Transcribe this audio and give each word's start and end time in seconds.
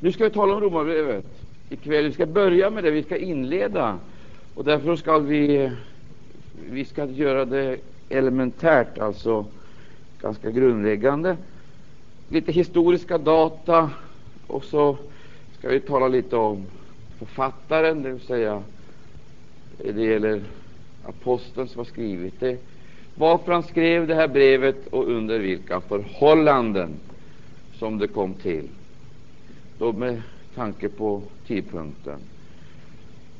Nu 0.00 0.12
ska 0.12 0.24
vi 0.24 0.30
tala 0.30 0.54
om 0.54 0.60
Romarbrevet 0.60 1.24
ikväll. 1.68 2.04
Vi 2.04 2.12
ska 2.12 2.26
börja 2.26 2.70
med 2.70 2.84
det, 2.84 2.90
vi 2.90 3.02
ska 3.02 3.16
inleda. 3.16 3.98
Och 4.54 4.64
därför 4.64 4.96
ska 4.96 5.18
vi, 5.18 5.70
vi 6.70 6.84
ska 6.84 7.04
göra 7.04 7.44
det 7.44 7.78
elementärt, 8.08 8.98
alltså 8.98 9.46
ganska 10.20 10.50
grundläggande. 10.50 11.36
Lite 12.28 12.52
historiska 12.52 13.18
data 13.18 13.90
och 14.46 14.64
så 14.64 14.96
ska 15.58 15.68
vi 15.68 15.80
tala 15.80 16.08
lite 16.08 16.36
om 16.36 16.66
författaren, 17.18 18.02
det 18.02 18.10
vill 18.10 18.20
säga 18.20 18.62
det 19.78 20.04
gäller 20.04 20.42
aposteln 21.02 21.68
som 21.68 21.78
har 21.78 21.84
skrivit 21.84 22.40
det, 22.40 22.58
varför 23.14 23.52
han 23.52 23.62
skrev 23.62 24.06
det 24.06 24.14
här 24.14 24.28
brevet 24.28 24.86
och 24.86 25.08
under 25.08 25.38
vilka 25.38 25.80
förhållanden 25.80 26.90
som 27.74 27.98
det 27.98 28.08
kom 28.08 28.34
till. 28.34 28.68
Då 29.78 29.92
med 29.92 30.22
tanke 30.54 30.88
på 30.88 31.22
tidpunkten. 31.46 32.18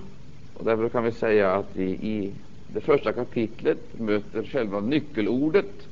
Och 0.55 0.65
därför 0.65 0.89
kan 0.89 1.05
vi 1.05 1.12
säga 1.12 1.53
att 1.53 1.69
vi 1.73 1.85
i 1.85 2.33
det 2.75 2.80
första 2.80 3.13
kapitlet 3.13 3.79
möter 3.98 4.42
själva 4.42 4.80
nyckelordet. 4.80 5.89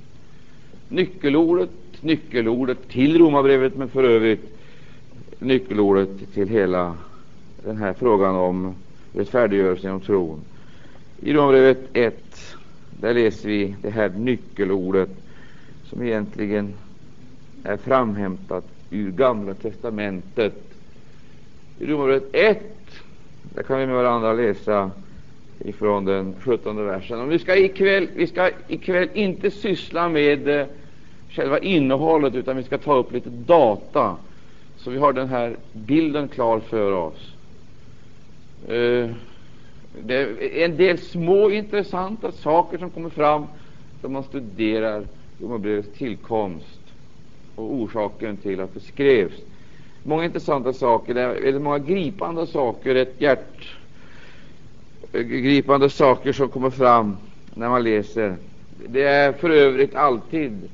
Nyckelordet, 0.88 1.70
nyckelordet 2.00 2.88
till 2.88 3.18
Romarbrevet, 3.18 3.76
men 3.76 3.88
för 3.88 4.04
övrigt 4.04 4.56
nyckelordet 5.38 6.34
till 6.34 6.48
hela 6.48 6.96
den 7.64 7.76
här 7.76 7.92
frågan 7.92 8.34
om 8.34 8.74
rättfärdiggörelse 9.12 9.86
genom 9.86 10.00
tron. 10.00 10.40
I 11.20 11.32
Romarbrevet 11.32 11.78
1 11.92 12.14
där 13.00 13.14
läser 13.14 13.48
vi 13.48 13.76
det 13.82 13.90
här 13.90 14.08
nyckelordet 14.08 15.10
som 15.84 16.02
egentligen 16.02 16.74
är 17.66 17.76
framhämtat 17.76 18.64
ur 18.90 19.10
Gamla 19.10 19.54
testamentet. 19.54 20.54
I 21.78 21.86
Romarbrevet 21.86 22.28
1 22.32 22.58
där 23.54 23.62
kan 23.62 23.78
vi 23.78 23.86
med 23.86 23.94
varandra 23.94 24.32
läsa 24.32 24.90
ifrån 25.58 26.04
den 26.04 26.34
17 26.40 26.86
versen. 26.86 27.20
Och 27.20 27.32
vi 27.32 27.38
ska 27.38 27.56
ikväll, 27.56 28.08
vi 28.14 28.26
ska 28.26 28.50
ikväll 28.68 29.08
inte 29.14 29.50
syssla 29.50 30.08
med 30.08 30.48
eh, 30.48 30.66
själva 31.30 31.58
innehållet, 31.58 32.34
utan 32.34 32.56
vi 32.56 32.62
ska 32.62 32.78
ta 32.78 32.94
upp 32.96 33.12
lite 33.12 33.30
data, 33.30 34.16
så 34.76 34.90
vi 34.90 34.98
har 34.98 35.12
den 35.12 35.28
här 35.28 35.56
bilden 35.72 36.28
klar 36.28 36.60
för 36.60 36.92
oss. 36.92 37.32
Eh, 38.68 39.10
det 40.02 40.14
är 40.14 40.64
en 40.64 40.76
del 40.76 40.98
små 40.98 41.50
intressanta 41.50 42.32
saker 42.32 42.78
som 42.78 42.90
kommer 42.90 43.10
fram 43.10 43.46
då 44.02 44.08
man 44.08 44.22
studerar 44.22 45.04
Romarbrevets 45.40 45.98
tillkomst 45.98 46.75
och 47.56 47.72
orsaken 47.72 48.36
till 48.36 48.60
att 48.60 48.74
det 48.74 48.80
skrevs. 48.80 49.32
Många 50.02 50.24
intressanta 50.24 50.72
saker, 50.72 51.14
det 51.14 51.20
är 51.20 51.40
väldigt 51.40 51.62
många 51.62 51.78
gripande 51.78 52.46
saker, 52.46 52.94
ett 52.94 53.20
hjärtgripande 55.12 55.86
eh, 55.86 55.90
saker 55.90 56.32
som 56.32 56.48
kommer 56.48 56.70
fram 56.70 57.16
när 57.54 57.68
man 57.68 57.82
läser. 57.82 58.36
Det 58.88 59.02
är 59.02 59.32
för 59.32 59.50
övrigt 59.50 59.94
alltid 59.94 60.68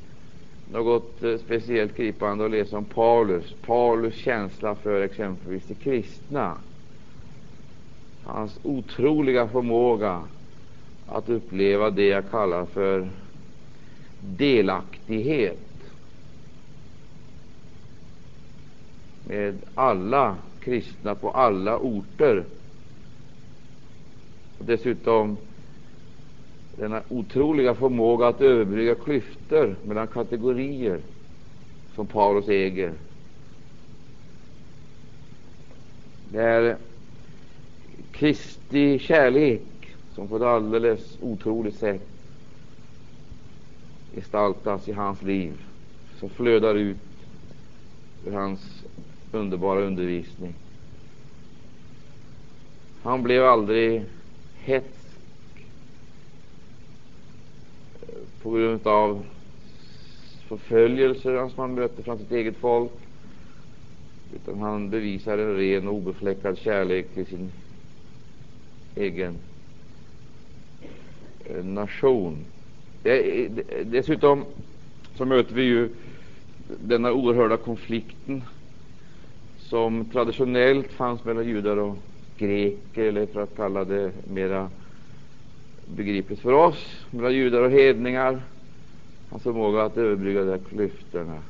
något 0.73 1.23
eh, 1.23 1.37
speciellt 1.39 1.97
gripande 1.97 2.45
att 2.45 2.51
läsa 2.51 2.77
om 2.79 2.85
Paulus. 2.85 3.55
Paulus 3.67 4.15
känsla 4.15 4.75
för 4.75 5.01
exempelvis 5.01 5.67
de 5.67 5.75
kristna. 5.75 6.57
Hans 8.25 8.59
otroliga 8.63 9.49
förmåga 9.49 10.23
att 11.07 11.29
uppleva 11.29 11.91
det 11.91 12.07
jag 12.07 12.31
kallar 12.31 12.65
för 12.65 13.09
delaktighet 14.21 15.72
med 19.33 19.59
alla 19.75 20.37
kristna 20.61 21.15
på 21.15 21.31
alla 21.31 21.79
orter. 21.79 22.45
Och 24.59 24.65
dessutom 24.65 25.37
denna 26.77 27.03
otroliga 27.09 27.75
förmåga 27.75 28.27
att 28.27 28.41
överbrygga 28.41 28.95
klyftor 28.95 29.77
mellan 29.85 30.07
kategorier 30.07 31.01
som 31.95 32.07
Paulus 32.07 32.49
äger. 32.49 32.93
Det 36.33 36.43
är 36.43 36.77
Kristi 38.13 38.99
kärlek 38.99 39.63
som 40.15 40.29
på 40.29 40.37
ett 40.37 40.43
alldeles 40.43 41.19
otroligt 41.21 41.77
sätt 41.77 42.09
gestaltas 44.15 44.89
i 44.89 44.93
hans 44.93 45.23
liv, 45.23 45.53
som 46.21 46.31
flödar 46.31 46.75
ut 46.75 46.97
ur 48.27 48.33
hans 48.33 48.82
underbara 49.33 49.81
undervisning. 49.81 50.55
Han 53.03 53.23
blev 53.23 53.45
aldrig 53.45 54.05
hetsk 54.59 55.67
eh, 58.03 58.43
på 58.43 58.51
grund 58.51 58.87
av 58.87 59.25
förföljelser 60.49 61.49
som 61.49 61.59
han 61.59 61.75
mötte 61.75 62.03
från 62.03 62.19
sitt 62.19 62.33
eget 62.33 62.57
folk, 62.57 62.93
utan 64.35 64.61
han 64.61 64.91
bevisar 64.91 65.39
en 65.39 65.57
ren 65.57 65.89
och 65.89 65.95
obefläckad 65.95 66.59
kärlek 66.59 67.15
till 67.15 67.27
sin 67.27 67.53
egen 68.97 69.37
eh, 71.45 71.65
nation. 71.65 72.45
Eh, 73.05 73.51
dessutom 73.85 74.45
så 75.15 75.25
möter 75.25 75.55
vi 75.55 75.63
ju 75.63 75.89
denna 76.81 77.13
oerhörda 77.13 77.57
konflikten 77.57 78.43
som 79.73 80.05
traditionellt 80.05 80.93
fanns 80.93 81.25
mellan 81.25 81.47
judar 81.49 81.77
och 81.77 81.97
greker, 82.37 83.03
eller 83.05 83.27
för 83.27 83.43
att 83.43 83.57
kalla 83.57 83.85
det 83.85 84.13
mera 84.29 84.71
begripligt 85.85 86.41
för 86.41 86.53
oss, 86.53 87.07
mellan 87.11 87.35
judar 87.35 87.63
och 87.63 87.71
hedningar. 87.71 88.43
Hans 89.31 89.43
förmåga 89.43 89.83
att 89.83 89.97
överbrygga 89.97 90.45
de 90.45 90.51
här 90.51 90.61
klyftorna 90.69 91.43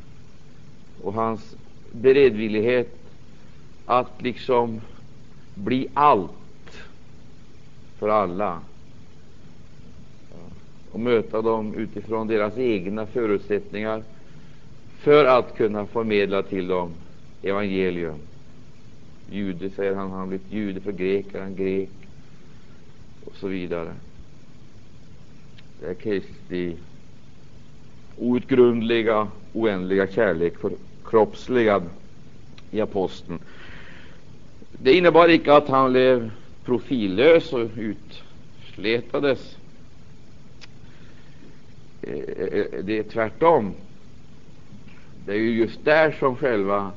och 1.03 1.13
hans 1.13 1.57
beredvillighet 1.91 2.97
att 3.87 4.23
liksom 4.23 4.81
bli 5.55 5.89
allt 5.95 6.83
för 7.99 8.09
alla 8.09 8.61
och 10.91 11.01
möta 11.01 11.43
dem 11.43 11.75
utifrån 11.75 12.27
deras 12.27 12.59
egna 12.59 13.07
förutsättningar 13.07 14.03
för 14.99 15.25
att 15.25 15.57
kunna 15.57 15.87
förmedla 15.87 16.43
till 16.43 16.69
dem 16.69 16.91
evangelium. 17.43 18.19
Jude, 19.31 19.71
säger 19.71 19.94
han, 19.94 20.11
han 20.11 20.21
har 20.21 20.27
blivit 20.27 20.53
jude 20.53 20.81
för 20.81 20.93
greker, 20.93 21.41
han 21.41 21.56
grek 21.56 21.91
och 23.25 23.37
så 23.37 23.49
vidare. 23.49 23.94
Det 25.81 25.87
är 25.87 25.94
Kristi 25.94 26.77
outgrundliga, 28.19 29.29
oändliga 29.53 30.06
kärlek 30.06 30.55
förkroppsligad 30.59 31.83
i 32.71 32.81
aposteln. 32.81 33.39
Det 34.73 34.93
innebar 34.93 35.29
icke 35.29 35.55
att 35.55 35.69
han 35.69 35.93
blev 35.93 36.31
profillös 36.65 37.53
och 37.53 37.69
utsletades. 37.77 39.56
Eh, 42.03 42.12
eh, 42.12 42.59
eh, 42.59 42.85
det 42.85 42.99
är 42.99 43.03
tvärtom. 43.03 43.75
Det 45.27 45.33
är 45.33 45.37
ju 45.37 45.50
just 45.50 45.85
där 45.85 46.17
som 46.19 46.37
själva 46.37 46.93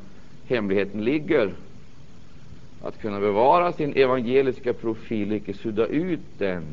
hemligheten 0.48 1.04
ligger. 1.04 1.54
Att 2.82 3.02
kunna 3.02 3.20
bevara 3.20 3.74
sin 3.74 3.94
evangeliska 3.94 4.74
profil, 4.74 5.32
icke 5.32 5.54
sudda 5.54 5.86
ut 5.86 6.20
den, 6.38 6.64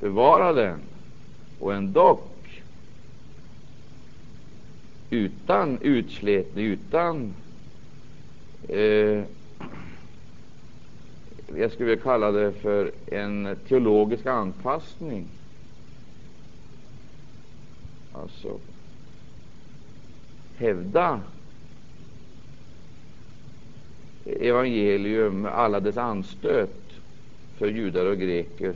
bevara 0.00 0.52
den 0.52 0.78
och 1.60 1.74
ändock 1.74 2.62
utan 5.10 5.78
utslätning, 5.80 6.66
utan 6.66 7.34
eh, 8.68 9.22
jag 11.56 11.72
skulle 11.72 11.88
vilja 11.88 12.02
kalla 12.02 12.30
det 12.30 12.52
för 12.52 12.90
en 13.06 13.56
teologisk 13.68 14.26
anpassning. 14.26 15.26
Alltså 18.12 18.58
hävda 20.56 21.20
evangelium 24.26 25.40
med 25.40 25.52
alla 25.52 25.80
dess 25.80 25.96
anstöt 25.96 26.92
för 27.58 27.66
judar 27.66 28.06
och 28.06 28.18
greker 28.18 28.74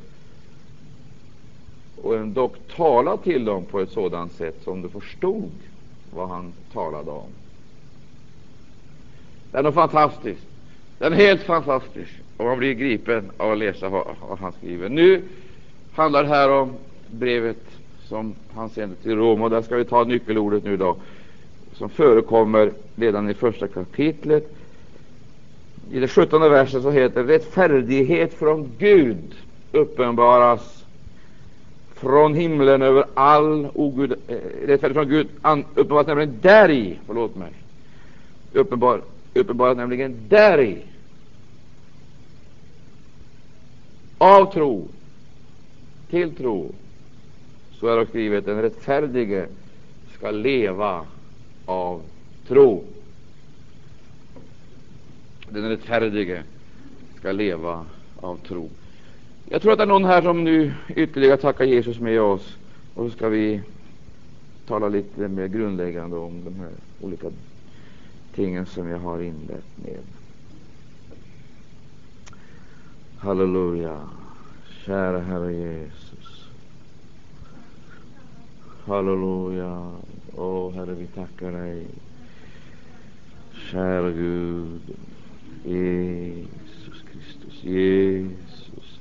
och 1.97 2.29
dock 2.29 2.56
tala 2.76 3.17
till 3.17 3.44
dem 3.44 3.64
på 3.64 3.81
ett 3.81 3.91
sådant 3.91 4.32
sätt 4.32 4.56
som 4.64 4.82
de 4.82 4.88
förstod 4.88 5.52
vad 6.11 6.29
han 6.29 6.52
talade 6.73 7.11
om. 7.11 7.29
Den 9.50 9.67
är 9.67 9.73
fantastisk. 9.73 10.41
Den 10.99 11.12
är 11.12 11.17
helt 11.17 11.43
fantastisk, 11.43 12.12
och 12.37 12.44
man 12.44 12.58
blir 12.58 12.75
gripen 12.75 13.31
av 13.37 13.53
att 13.53 13.58
läsa 13.58 13.88
vad, 13.88 14.17
vad 14.29 14.38
han 14.38 14.53
skriver. 14.53 14.88
Nu 14.88 15.23
handlar 15.93 16.23
det 16.23 16.29
här 16.29 16.50
om 16.50 16.75
brevet 17.06 17.64
som 18.03 18.35
han 18.55 18.70
sände 18.70 18.96
till 18.96 19.17
Rom 19.17 19.43
och 19.43 19.50
där 19.50 19.62
ska 19.62 19.76
vi 19.76 19.85
ta 19.85 20.05
nyckelordet 20.05 20.64
nu 20.64 20.76
då 20.76 20.96
som 21.73 21.88
förekommer 21.91 22.73
redan 22.96 23.31
i 23.31 23.35
första 23.35 23.69
kapitlet. 23.69 24.55
I 25.92 26.00
det 26.00 26.08
sjuttonde 26.08 26.48
verset 26.48 26.82
så 26.82 26.90
heter 26.90 27.25
det 27.25 27.34
rättfärdighet 27.34 28.34
från 28.34 28.70
Gud 28.78 29.34
uppenbaras 29.72 30.84
från 31.94 32.34
himlen 32.34 32.82
över 32.82 33.04
all 33.14 33.69
ogud, 33.75 34.12
eh, 34.12 34.37
rättfärdighet 34.66 34.92
från 34.92 35.08
Gud 35.08 35.28
uppenbaras 35.75 36.06
nämligen 36.06 36.38
däri, 36.40 36.98
förlåt 37.06 37.37
mig, 37.37 37.52
uppenbar, 38.52 39.02
uppenbaras 39.34 39.76
nämligen 39.76 40.16
däri 40.28 40.82
av 44.19 44.52
tro 44.52 44.88
till 46.10 46.34
tro 46.34 46.75
så 47.72 47.86
är 47.86 47.96
det 47.96 48.06
skrivet 48.06 48.46
den 48.46 48.62
rättfärdige 48.62 49.46
ska 50.19 50.31
leva 50.31 51.06
av 51.64 52.02
tro. 52.48 52.84
Den 55.52 55.69
rättfärdige 55.69 56.43
ska 57.19 57.32
leva 57.32 57.87
av 58.17 58.37
tro. 58.37 58.70
Jag 59.49 59.62
tror 59.62 59.73
att 59.73 59.79
det 59.79 59.85
är 59.85 59.88
någon 59.88 60.05
här 60.05 60.23
som 60.23 60.44
nu 60.44 60.75
ytterligare 60.88 61.37
tackar 61.37 61.64
Jesus 61.64 62.00
med 62.00 62.20
oss. 62.20 62.56
Och 62.94 63.11
så 63.11 63.17
ska 63.17 63.29
vi 63.29 63.61
tala 64.67 64.88
lite 64.88 65.29
mer 65.29 65.47
grundläggande 65.47 66.17
om 66.17 66.44
de 66.44 66.55
här 66.55 66.70
olika 67.00 67.31
tingen 68.35 68.67
som 68.67 68.88
jag 68.88 68.99
har 68.99 69.23
inlett 69.23 69.79
med. 69.85 70.00
Halleluja. 73.19 74.00
Kära 74.87 75.19
Herre 75.19 75.53
Jesus. 75.53 76.49
Halleluja. 78.85 79.93
Åh, 80.37 80.73
Herre, 80.73 80.94
vi 80.94 81.06
tackar 81.06 81.53
dig. 81.53 81.87
Kära 83.70 84.11
Gud. 84.11 84.81
Jesus 85.64 87.02
Kristus. 87.02 87.62
Jesus. 87.62 88.98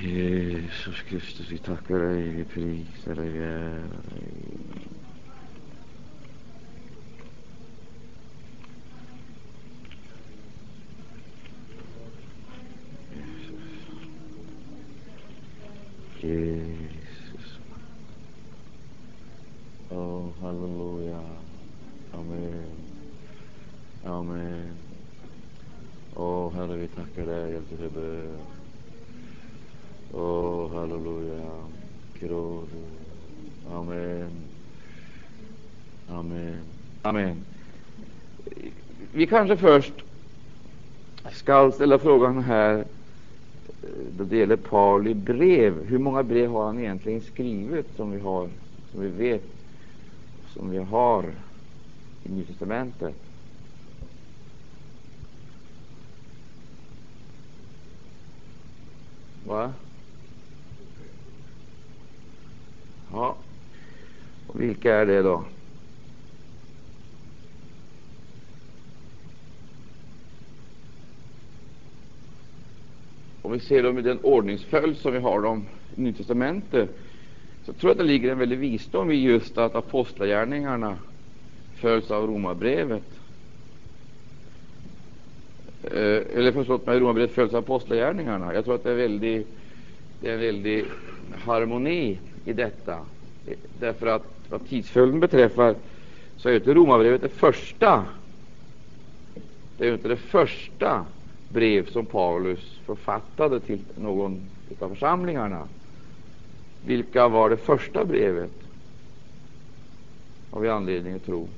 Jesus 0.00 1.02
Kristus, 1.02 1.50
vi 1.50 1.58
tackar 1.58 1.98
dig, 1.98 2.36
vi 2.36 2.44
prisar 2.44 3.14
dig, 3.14 3.32
dig. 3.32 3.88
Jesus. 16.20 17.58
Oh, 19.90 20.32
hallelujah. 20.40 21.22
Amen. 22.12 22.77
Amen. 24.04 24.68
Åh, 26.14 26.52
Herre, 26.52 26.76
vi 26.76 26.88
tackar 26.88 27.26
dig 27.26 27.54
efter 27.54 27.88
bön. 27.88 28.36
Åh, 30.12 30.74
halleluja. 30.74 31.50
Glory. 32.20 32.66
Amen. 33.72 34.30
Amen. 36.08 36.60
Amen. 37.02 37.44
Vi 39.12 39.26
kanske 39.26 39.56
först 39.56 39.92
skall 41.32 41.72
ställa 41.72 41.98
frågan 41.98 42.42
här 42.42 42.78
eh, 42.78 43.88
då 44.16 44.24
det 44.24 44.36
gäller 44.36 44.56
Pauli 44.56 45.14
brev. 45.14 45.84
Hur 45.84 45.98
många 45.98 46.22
brev 46.22 46.50
har 46.50 46.66
han 46.66 46.78
egentligen 46.78 47.20
skrivit 47.20 47.96
som 47.96 48.10
vi 48.10 48.20
har, 48.20 48.48
som 48.92 49.00
vi 49.00 49.08
vet, 49.08 49.44
som 50.54 50.70
vi 50.70 50.78
har 50.78 51.24
i 52.24 52.28
Nya 52.28 52.46
testamentet? 52.46 53.27
Va? 59.48 59.72
Ja. 63.12 63.36
Och 64.46 64.60
vilka 64.60 64.94
är 64.94 65.06
det 65.06 65.22
då? 65.22 65.44
Om 73.42 73.52
vi 73.52 73.60
ser 73.60 73.82
dem 73.82 73.98
i 73.98 74.02
den 74.02 74.20
ordningsföljd 74.20 74.96
som 74.96 75.12
vi 75.12 75.18
har 75.18 75.42
dem 75.42 75.66
i 75.96 76.00
Nya 76.00 76.12
testamentet 76.12 76.98
så 77.64 77.72
tror 77.72 77.90
jag 77.90 77.94
att 77.94 77.98
det 77.98 78.04
ligger 78.04 78.32
en 78.32 78.38
väldig 78.38 78.58
visdom 78.58 79.10
i 79.10 79.14
just 79.14 79.58
att 79.58 79.74
apostlagärningarna 79.74 80.98
följs 81.74 82.10
av 82.10 82.26
romarbrevet. 82.26 83.17
Eh, 85.82 86.38
eller 86.38 86.52
förstått 86.52 86.86
mig, 86.86 87.00
romarbrevet 87.00 87.34
följs 87.34 87.54
av 87.54 87.58
apostlagärningarna. 87.58 88.54
Jag 88.54 88.64
tror 88.64 88.74
att 88.74 88.84
det 88.84 88.90
är, 88.90 88.94
väldigt, 88.94 89.48
det 90.20 90.28
är 90.28 90.34
en 90.34 90.40
väldig 90.40 90.84
harmoni 91.44 92.18
i 92.44 92.52
detta. 92.52 92.98
Därför 93.80 94.06
att 94.06 94.24
vad 94.48 94.68
tidsföljden 94.68 95.20
beträffar 95.20 95.74
så 96.36 96.48
är 96.48 96.54
inte 96.54 96.74
romarbrevet 96.74 97.22
det 97.22 97.28
första. 97.28 98.04
Det 99.76 99.88
är 99.88 99.92
inte 99.92 100.08
det 100.08 100.16
första 100.16 101.06
brev 101.48 101.86
som 101.86 102.06
Paulus 102.06 102.80
författade 102.86 103.60
till 103.60 103.84
någon 103.96 104.40
av 104.78 104.88
församlingarna. 104.88 105.68
Vilka 106.84 107.28
var 107.28 107.50
det 107.50 107.56
första 107.56 108.04
brevet? 108.04 108.52
Har 110.50 110.60
vi 110.60 110.68
anledning 110.68 111.14
att 111.14 111.26
tro. 111.26 111.48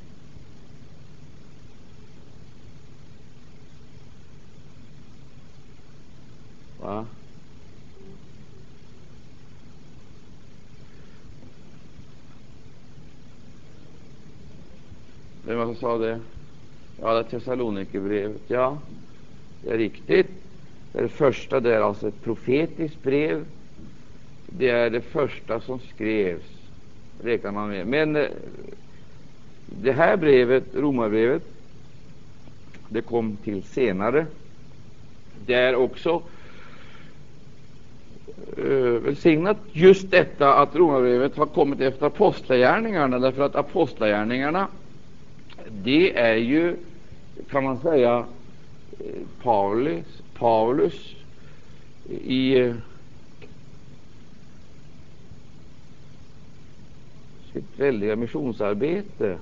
Va? 6.81 7.07
Vem 15.45 15.59
var 15.59 15.67
det 15.67 15.75
som 15.75 15.81
sa 15.81 15.99
det? 15.99 16.21
Ja, 17.01 17.15
det 17.15 17.21
är 17.21 17.23
Thessalonikerbrevet. 17.23 18.43
Ja, 18.49 18.79
det 19.63 19.71
är 19.71 19.79
riktigt. 19.79 20.27
Det, 20.93 20.99
är 20.99 21.03
det 21.03 21.09
första 21.09 21.61
det 21.61 21.75
är 21.75 21.81
alltså 21.81 22.09
ett 22.09 22.23
profetiskt 22.23 23.03
brev. 23.03 23.45
Det 24.47 24.69
är 24.69 24.91
det 24.91 25.01
första 25.01 25.61
som 25.61 25.81
skrevs 25.81 26.61
räknar 27.23 27.53
man 27.53 27.69
med. 27.69 27.87
Men 27.87 28.17
eh, 28.17 28.29
det 29.67 29.93
här 29.93 30.17
brevet, 30.17 30.65
Romarbrevet, 30.75 31.43
det 32.89 33.01
kom 33.01 33.37
till 33.37 33.63
senare. 33.63 34.27
Det 35.47 35.55
är 35.55 35.75
också 35.75 36.23
Eh, 38.57 39.03
välsignat 39.03 39.57
just 39.73 40.11
detta 40.11 40.55
att 40.55 40.77
Romarbrevet 40.77 41.37
har 41.37 41.47
kommit 41.47 41.81
efter 41.81 42.07
apostlagärningarna, 42.07 43.19
därför 43.19 43.43
att 43.43 43.57
apostlagärningarna, 43.57 44.69
det 45.71 46.19
är 46.19 46.37
ju, 46.37 46.77
kan 47.51 47.65
man 47.65 47.79
säga, 47.79 48.25
eh, 48.99 49.05
Paulus, 49.43 50.23
Paulus 50.39 51.15
i 52.25 52.59
eh, 52.59 52.75
sitt 57.53 57.79
väldiga 57.79 58.17
missionsarbete. 58.17 59.39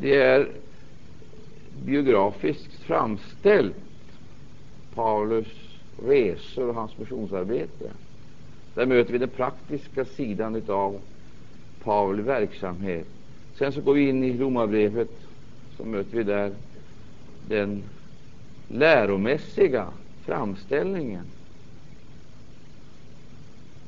Det 0.00 0.16
är 0.22 0.48
biografiskt 1.84 2.72
framställt 2.72 3.76
Paulus 4.94 5.46
resor 6.06 6.68
och 6.68 6.74
hans 6.74 6.98
missionsarbete. 6.98 7.90
Där 8.74 8.86
möter 8.86 9.12
vi 9.12 9.18
den 9.18 9.28
praktiska 9.28 10.04
sidan 10.04 10.62
av 10.68 11.00
Pauli 11.84 12.22
verksamhet. 12.22 13.06
Sen 13.58 13.72
så 13.72 13.80
går 13.80 13.94
vi 13.94 14.08
in 14.08 14.24
i 14.24 14.38
Romarbrevet, 14.38 15.10
så 15.76 15.84
möter 15.84 16.16
vi 16.16 16.22
där 16.22 16.52
den 17.48 17.82
läromässiga 18.68 19.86
framställningen. 20.24 21.24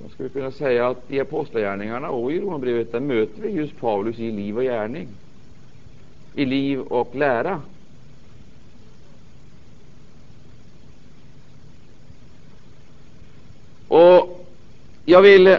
Man 0.00 0.10
skulle 0.10 0.28
kunna 0.28 0.50
säga 0.50 0.88
att 0.88 1.10
i 1.10 1.20
Apostlagärningarna 1.20 2.10
och 2.10 2.32
i 2.32 2.40
Romarbrevet 2.40 2.92
där 2.92 3.00
möter 3.00 3.42
vi 3.42 3.48
just 3.48 3.80
Paulus 3.80 4.18
i 4.18 4.30
liv 4.30 4.56
och 4.56 4.62
gärning 4.62 5.08
i 6.34 6.44
liv 6.44 6.80
och 6.80 7.14
lära. 7.14 7.60
Och 13.92 14.46
jag 15.04 15.22
vill 15.22 15.46
eh, 15.46 15.58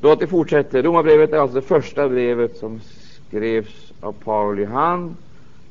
då 0.00 0.12
att 0.12 0.20
det 0.20 0.26
fortsätter. 0.26 0.82
Romarbrevet 0.82 1.32
är 1.32 1.38
alltså 1.38 1.54
det 1.54 1.66
första 1.66 2.08
brevet 2.08 2.56
som 2.56 2.80
skrevs 2.80 3.92
av 4.00 4.12
Paul 4.12 4.64
Hand. 4.64 5.16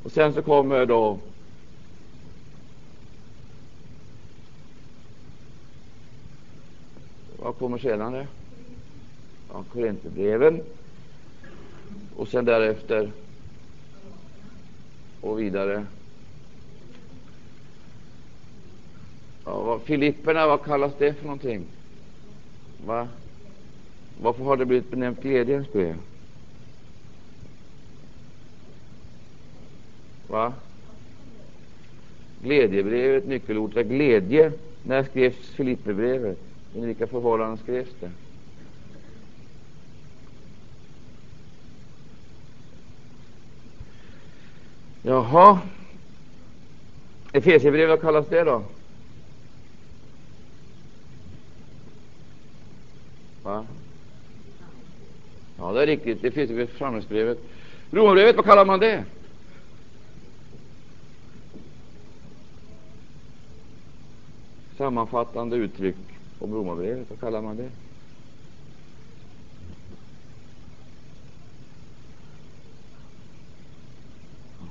Och 0.04 0.12
sen 0.12 0.34
så 0.34 0.42
kommer 0.42 0.86
då 0.86 1.20
Vad 7.38 7.58
kommer 7.58 7.78
senare? 7.78 8.28
Ja, 9.50 9.64
Korinthierbreven 9.74 10.62
och 12.16 12.28
sen 12.28 12.46
därefter 12.46 13.12
och 15.22 15.40
vidare. 15.40 15.86
Ja, 19.48 19.80
Filipperna, 19.86 20.48
vad 20.48 20.64
kallas 20.64 20.94
det 20.98 21.14
för 21.14 21.24
någonting? 21.24 21.66
Va? 22.86 23.08
Varför 24.22 24.44
har 24.44 24.58
det 24.58 24.66
blivit 24.66 24.92
benämnt 24.92 25.22
glädjens 25.22 25.72
brev? 25.72 25.96
Va? 30.28 30.54
Glädjebrevet, 32.44 33.28
nyckelordet 33.28 33.78
är 33.78 33.84
glädje. 33.84 34.52
När 34.84 35.04
skrevs 35.04 35.50
Filipperbrevet? 35.50 36.40
Under 36.76 36.88
vilka 36.88 37.08
förhållanden 37.08 37.58
skrevs 37.58 37.96
det? 38.00 38.12
Jaha. 45.04 45.60
Efesierbrevet, 47.34 47.90
vad 47.90 48.02
kallas 48.02 48.28
det 48.28 48.44
då? 48.44 48.64
Va? 53.48 53.66
Ja, 55.58 55.72
det 55.72 55.82
är 55.82 55.88
riktigt. 55.88 56.22
det 56.22 56.32
finns 56.32 56.52
i 56.52 56.68
församlingsbrevet. 56.68 57.38
Romarbrevet, 57.92 58.36
vad 58.36 58.46
kallar 58.46 58.66
man 58.66 58.80
det? 58.80 59.06
Sammanfattande 64.78 65.56
uttryck 65.56 65.96
om 66.40 66.54
Romarbrevet, 66.54 67.10
vad 67.10 67.20
kallar 67.20 67.42
man 67.42 67.58
det? 67.58 67.70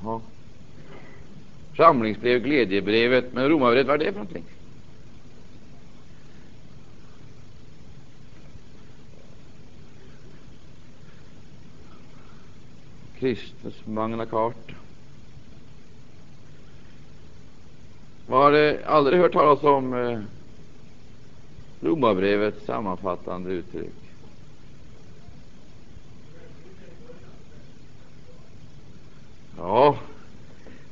Jaha. 0.02 0.21
Samlingsbrev, 1.76 2.42
glädjebrevet. 2.42 3.33
Men 3.33 3.49
Romarbrevet, 3.49 3.87
vad 3.87 4.02
är 4.02 4.04
det 4.04 4.12
för 4.12 4.18
någonting? 4.18 4.55
Kristus 13.18 13.87
Magna 13.87 14.26
Carta. 14.26 14.75
Vad 18.26 18.42
har 18.42 18.52
det 18.52 18.85
aldrig 18.87 19.18
hört 19.20 19.32
talas 19.32 19.62
om 19.62 19.94
eh, 19.94 20.20
Romarbrevets 21.80 22.64
sammanfattande 22.64 23.50
uttryck? 23.50 23.94
Ja, 29.58 29.99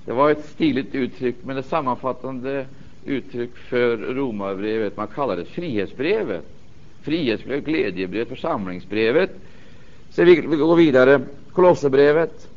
det 0.05 0.13
var 0.13 0.31
ett 0.31 0.45
stiligt 0.45 0.95
uttryck, 0.95 1.37
men 1.43 1.57
ett 1.57 1.67
sammanfattande 1.67 2.67
uttryck 3.05 3.57
för 3.57 3.97
Romarbrevet. 3.97 4.97
Man 4.97 5.07
kallar 5.07 5.37
det 5.37 5.45
frihetsbrevet. 5.45 6.45
Frihetsbrevet, 7.03 7.65
glädjebrevet, 7.65 8.29
församlingsbrevet. 8.29 9.31
Så 10.15 10.25
vi, 10.25 10.41
vi 10.41 10.57
går 10.57 10.77
vidare. 10.77 11.21
Kolosserbrevet 11.53 12.49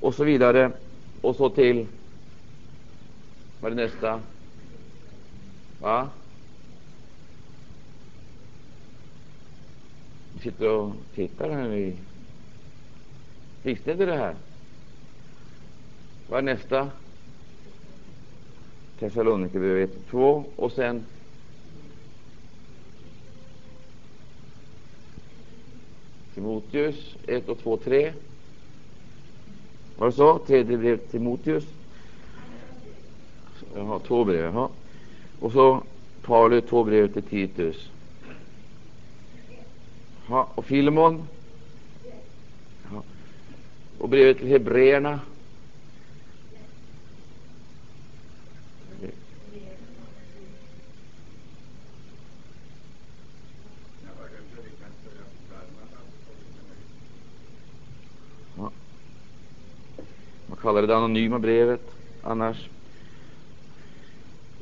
och 0.00 0.14
så 0.14 0.24
vidare. 0.24 0.72
Och 1.20 1.36
så 1.36 1.50
till 1.50 1.86
Vad 3.60 3.72
är 3.72 3.76
det 3.76 3.82
nästa? 3.82 4.20
Va? 5.80 6.08
Vi 10.34 10.40
sitter 10.40 10.68
och 10.68 10.92
tittar 11.14 11.50
här. 11.50 11.92
Visste 13.62 13.92
inte 13.92 14.06
det 14.06 14.16
här? 14.16 14.34
Vad 16.28 16.38
är 16.38 16.42
nästa? 16.42 16.90
Thessalonikerbrevet 18.98 20.08
2 20.10 20.44
och 20.56 20.72
sen 20.72 21.04
Timoteus 26.34 27.14
1 27.26 27.48
och 27.48 27.58
2, 27.58 27.76
3. 27.76 28.12
Var 29.96 30.06
det 30.06 30.12
så? 30.12 30.38
Tredje 30.38 30.76
brev 30.76 30.96
Timoteus. 30.96 31.64
Jaha, 33.74 33.98
två 33.98 34.24
brev. 34.24 34.44
Jaha. 34.44 34.68
Och 35.40 35.52
så 35.52 35.82
Paulus, 36.22 36.64
två 36.68 36.84
brev 36.84 37.12
till 37.12 37.22
Titus. 37.22 37.88
Jaha, 40.28 40.46
och 40.54 40.64
Filemon. 40.64 41.28
Jaha. 42.90 43.02
Och 43.98 44.08
brevet 44.08 44.38
till 44.38 44.48
Hebreerna. 44.48 45.20
Man 58.56 58.70
kallar 60.62 60.80
det 60.80 60.86
det 60.86 60.96
anonyma 60.96 61.38
brevet 61.38 61.90
annars. 62.22 62.68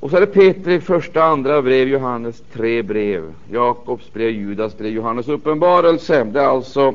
Och 0.00 0.11
så 0.11 0.16
är 0.16 0.20
det 0.20 0.26
Petri 0.26 0.80
första, 0.80 1.22
andra 1.25 1.62
brev, 1.62 1.88
Johannes 1.88 2.42
tre 2.52 2.82
brev, 2.82 3.34
Jakobs 3.50 4.12
brev, 4.12 4.30
Judas 4.30 4.78
brev, 4.78 4.92
Johannes 4.92 5.28
uppenbarelse. 5.28 6.25
Det 6.25 6.40
är 6.40 6.46
alltså 6.46 6.94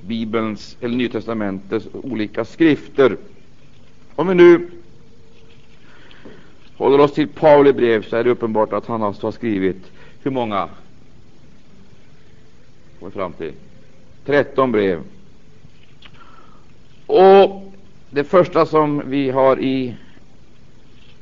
Bibelns 0.00 0.76
eller 0.80 0.96
Nytestamentets 0.96 1.86
olika 1.92 2.44
skrifter. 2.44 3.16
Om 4.14 4.28
vi 4.28 4.34
nu 4.34 4.70
håller 6.76 6.98
oss 6.98 7.12
till 7.12 7.28
Pauli 7.28 7.72
brev 7.72 8.02
så 8.02 8.16
är 8.16 8.24
det 8.24 8.30
uppenbart 8.30 8.72
att 8.72 8.86
han 8.86 9.02
alltså 9.02 9.26
har 9.26 9.32
skrivit 9.32 9.90
hur 10.22 10.30
många? 10.30 10.68
Kommer 12.98 13.12
fram 13.12 13.32
till 13.32 13.52
13 14.24 14.72
brev. 14.72 15.02
Och 17.12 17.72
det 18.10 18.24
första 18.24 18.66
som 18.66 19.02
vi 19.06 19.30
har 19.30 19.60
i 19.60 19.94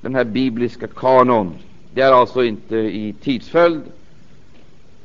den 0.01 0.15
här 0.15 0.25
bibliska 0.25 0.87
kanon. 0.87 1.55
Det 1.95 2.01
är 2.01 2.13
alltså 2.13 2.45
inte 2.45 2.77
i 2.77 3.15
tidsföljd, 3.21 3.83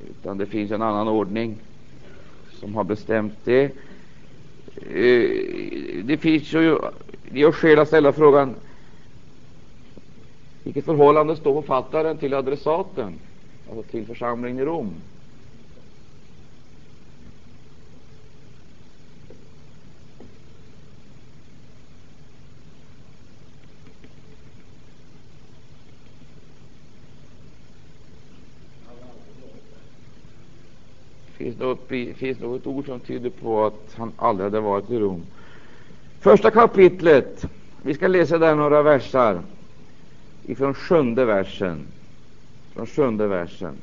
utan 0.09 0.37
det 0.37 0.45
finns 0.45 0.71
en 0.71 0.81
annan 0.81 1.07
ordning 1.07 1.55
som 2.59 2.75
har 2.75 2.83
bestämt 2.83 3.33
det. 3.43 3.63
Eh, 4.75 5.29
det 6.03 6.17
finns 6.21 6.53
ju 6.53 6.77
det 7.29 7.39
gör 7.39 7.51
skäl 7.51 7.79
att 7.79 7.87
ställa 7.87 8.11
frågan 8.11 8.55
vilket 10.63 10.85
förhållande 10.85 11.35
står 11.35 11.61
författaren 11.61 12.17
till 12.17 12.33
adressaten, 12.33 13.13
alltså 13.69 13.91
till 13.91 14.05
församlingen 14.05 14.59
i 14.59 14.65
Rom? 14.65 14.93
Finns 31.45 31.57
något, 31.57 31.87
finns 32.17 32.39
något 32.39 32.67
ord 32.67 32.85
som 32.85 32.99
tyder 32.99 33.29
på 33.29 33.65
att 33.65 33.95
han 33.97 34.11
aldrig 34.17 34.45
hade 34.45 34.59
varit 34.59 34.89
i 34.89 34.99
Rom. 34.99 35.25
Första 36.19 36.51
kapitlet, 36.51 37.45
vi 37.81 37.93
ska 37.93 38.07
läsa 38.07 38.37
där 38.37 38.55
några 38.55 38.81
versar 38.81 39.41
ifrån 40.43 40.73
sjunde 40.73 41.25
versen. 41.25 41.87
Från 42.73 42.85
sjunde 42.85 43.27
versen. 43.27 43.75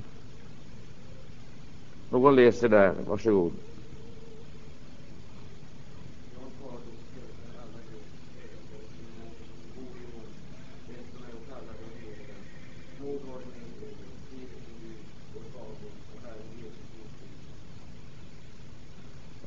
Någon 2.11 2.37
läser 2.37 2.69
där, 2.69 2.95
varsågod. 3.07 3.53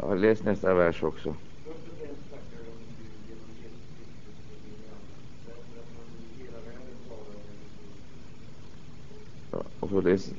Ja, 0.06 0.14
läs 0.16 0.44
nästa 0.44 0.74
vers 0.74 1.04
också. 1.04 1.38
Ja, 9.52 9.72
och 9.80 9.90
så 9.90 10.02
läs 10.02 10.34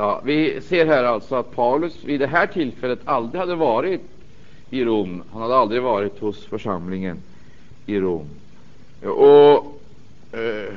Ja, 0.00 0.20
vi 0.24 0.60
ser 0.60 0.86
här 0.86 1.04
alltså 1.04 1.34
att 1.34 1.56
Paulus 1.56 2.04
vid 2.04 2.20
det 2.20 2.26
här 2.26 2.46
tillfället 2.46 2.98
aldrig 3.04 3.40
hade 3.40 3.54
varit 3.54 4.00
i 4.70 4.84
Rom. 4.84 5.22
Han 5.32 5.42
hade 5.42 5.56
aldrig 5.56 5.82
varit 5.82 6.18
hos 6.18 6.46
församlingen 6.46 7.22
i 7.86 8.00
Rom. 8.00 8.26
Och 9.02 9.80
eh, 10.38 10.74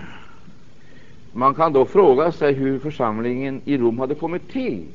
Man 1.32 1.56
kan 1.56 1.74
då 1.74 1.86
fråga 1.86 2.32
sig 2.32 2.54
hur 2.54 2.80
församlingen 2.80 3.62
i 3.66 3.78
Rom 3.78 4.00
hade 4.00 4.16
kommit 4.16 4.50
till 4.50 4.86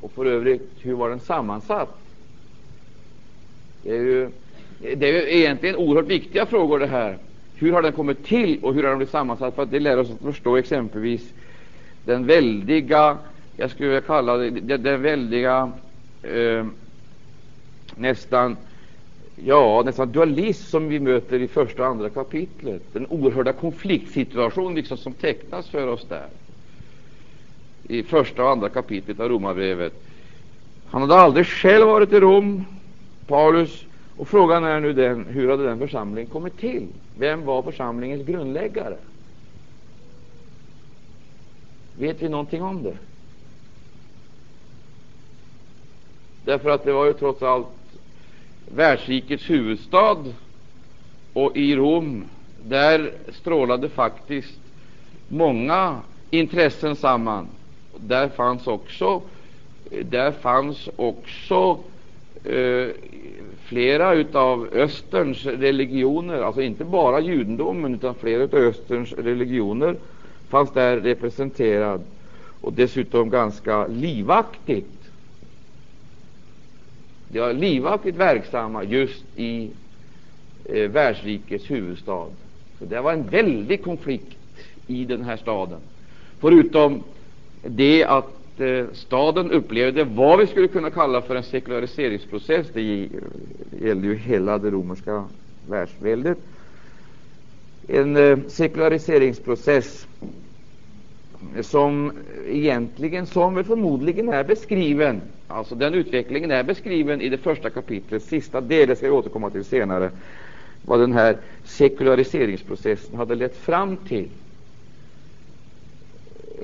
och 0.00 0.12
för 0.12 0.26
övrigt 0.26 0.70
hur 0.80 0.94
var 0.94 1.08
den 1.08 1.20
sammansatt. 1.20 1.98
Det 3.82 3.96
är 3.96 4.02
ju, 4.02 4.30
det 4.96 5.08
är 5.08 5.36
egentligen 5.36 5.76
oerhört 5.76 6.10
viktiga 6.10 6.46
frågor 6.46 6.78
det 6.78 6.86
här. 6.86 7.18
Hur 7.54 7.72
har 7.72 7.82
den 7.82 7.92
kommit 7.92 8.24
till 8.24 8.58
och 8.62 8.74
hur 8.74 8.82
har 8.82 8.88
den 8.88 8.98
blivit 8.98 9.12
sammansatt? 9.12 9.54
För 9.54 9.62
att 9.62 9.70
det 9.70 9.80
lär 9.80 9.98
oss 9.98 10.10
att 10.10 10.20
förstå 10.20 10.56
exempelvis 10.56 11.32
den 12.08 12.26
väldiga, 12.26 13.18
jag 13.56 13.70
skulle 13.70 13.88
vilja 13.88 14.00
kalla 14.00 14.36
det, 14.36 14.76
den 14.76 15.02
väldiga 15.02 15.72
eh, 16.22 16.66
nästan 17.94 18.56
ja, 19.44 19.82
nästan 19.84 20.12
dualism 20.12 20.70
som 20.70 20.88
vi 20.88 21.00
möter 21.00 21.40
i 21.40 21.48
första 21.48 21.82
och 21.82 21.88
andra 21.88 22.10
kapitlet. 22.10 22.82
Den 22.92 23.06
oerhörda 23.06 23.52
konfliktsituation 23.52 24.74
liksom 24.74 24.96
som 24.96 25.12
tecknas 25.12 25.68
för 25.68 25.86
oss 25.86 26.06
där 26.08 26.26
i 27.88 28.02
första 28.02 28.44
och 28.44 28.50
andra 28.50 28.68
kapitlet 28.68 29.20
av 29.20 29.28
Romarbrevet. 29.28 29.92
Han 30.86 31.00
hade 31.00 31.14
aldrig 31.14 31.46
själv 31.46 31.86
varit 31.86 32.12
i 32.12 32.20
Rom, 32.20 32.64
Paulus, 33.26 33.84
och 34.16 34.28
frågan 34.28 34.64
är 34.64 34.80
nu 34.80 34.92
den, 34.92 35.24
hur 35.24 35.50
hade 35.50 35.64
den 35.64 35.78
församlingen 35.78 36.30
kommit 36.30 36.58
till? 36.58 36.86
Vem 37.18 37.44
var 37.44 37.62
församlingens 37.62 38.26
grundläggare? 38.26 38.96
Vet 41.98 42.22
vi 42.22 42.28
någonting 42.28 42.62
om 42.62 42.82
det? 42.82 42.96
Därför 46.44 46.70
att 46.70 46.84
det 46.84 46.92
var 46.92 47.06
ju 47.06 47.12
trots 47.12 47.42
allt 47.42 47.66
världsrikets 48.74 49.50
huvudstad, 49.50 50.16
och 51.32 51.56
i 51.56 51.76
Rom 51.76 52.24
där 52.64 53.12
strålade 53.32 53.88
faktiskt 53.88 54.60
många 55.28 56.00
intressen 56.30 56.96
samman. 56.96 57.46
Där 57.96 58.28
fanns 58.28 58.66
också, 58.66 59.22
där 60.02 60.32
fanns 60.32 60.88
också 60.96 61.78
eh, 62.44 62.88
flera 63.64 64.38
av 64.40 64.68
Österns 64.72 65.46
religioner, 65.46 66.42
alltså 66.42 66.62
inte 66.62 66.84
bara 66.84 67.20
judendomen, 67.20 67.94
utan 67.94 68.14
flera 68.14 68.42
av 68.42 68.54
Österns 68.54 69.12
religioner 69.12 69.96
fanns 70.48 70.72
där 70.72 70.96
representerad, 70.96 72.02
och 72.60 72.72
dessutom 72.72 73.30
ganska 73.30 73.86
livaktigt. 73.86 75.10
De 77.28 77.40
var 77.40 77.52
livaktigt 77.52 78.16
verksamma 78.16 78.84
just 78.84 79.24
i 79.36 79.70
eh, 80.64 80.90
världsrikets 80.90 81.70
huvudstad. 81.70 82.26
Så 82.78 82.84
det 82.84 83.00
var 83.00 83.12
en 83.12 83.28
väldig 83.28 83.84
konflikt 83.84 84.38
i 84.86 85.04
den 85.04 85.24
här 85.24 85.36
staden. 85.36 85.80
Förutom 86.40 87.02
det 87.62 88.04
att 88.04 88.60
eh, 88.60 88.84
staden 88.92 89.50
upplevde 89.50 90.04
vad 90.04 90.38
vi 90.38 90.46
skulle 90.46 90.68
kunna 90.68 90.90
kalla 90.90 91.22
för 91.22 91.36
en 91.36 91.42
sekulariseringsprocess. 91.42 92.66
Det 92.72 93.08
gällde 93.82 94.06
ju 94.06 94.14
hela 94.14 94.58
det 94.58 94.70
romerska 94.70 95.24
världsväldet. 95.68 96.38
En 97.90 98.16
eh, 98.16 98.38
sekulariseringsprocess 98.48 100.06
som 101.60 102.12
egentligen, 102.48 103.26
som 103.26 103.54
väl 103.54 103.64
förmodligen 103.64 104.28
är 104.28 104.44
beskriven, 104.44 105.20
alltså 105.46 105.74
den 105.74 105.94
utvecklingen 105.94 106.50
är 106.50 106.62
beskriven 106.62 107.20
i 107.20 107.28
det 107.28 107.38
första 107.38 107.70
kapitlets 107.70 108.26
sista 108.26 108.60
del, 108.60 108.88
det 108.88 108.96
ska 108.96 109.06
jag 109.06 109.14
återkomma 109.14 109.50
till 109.50 109.64
senare, 109.64 110.10
vad 110.82 111.00
den 111.00 111.12
här 111.12 111.36
sekulariseringsprocessen 111.64 113.16
hade 113.16 113.34
lett 113.34 113.56
fram 113.56 113.96
till. 113.96 114.28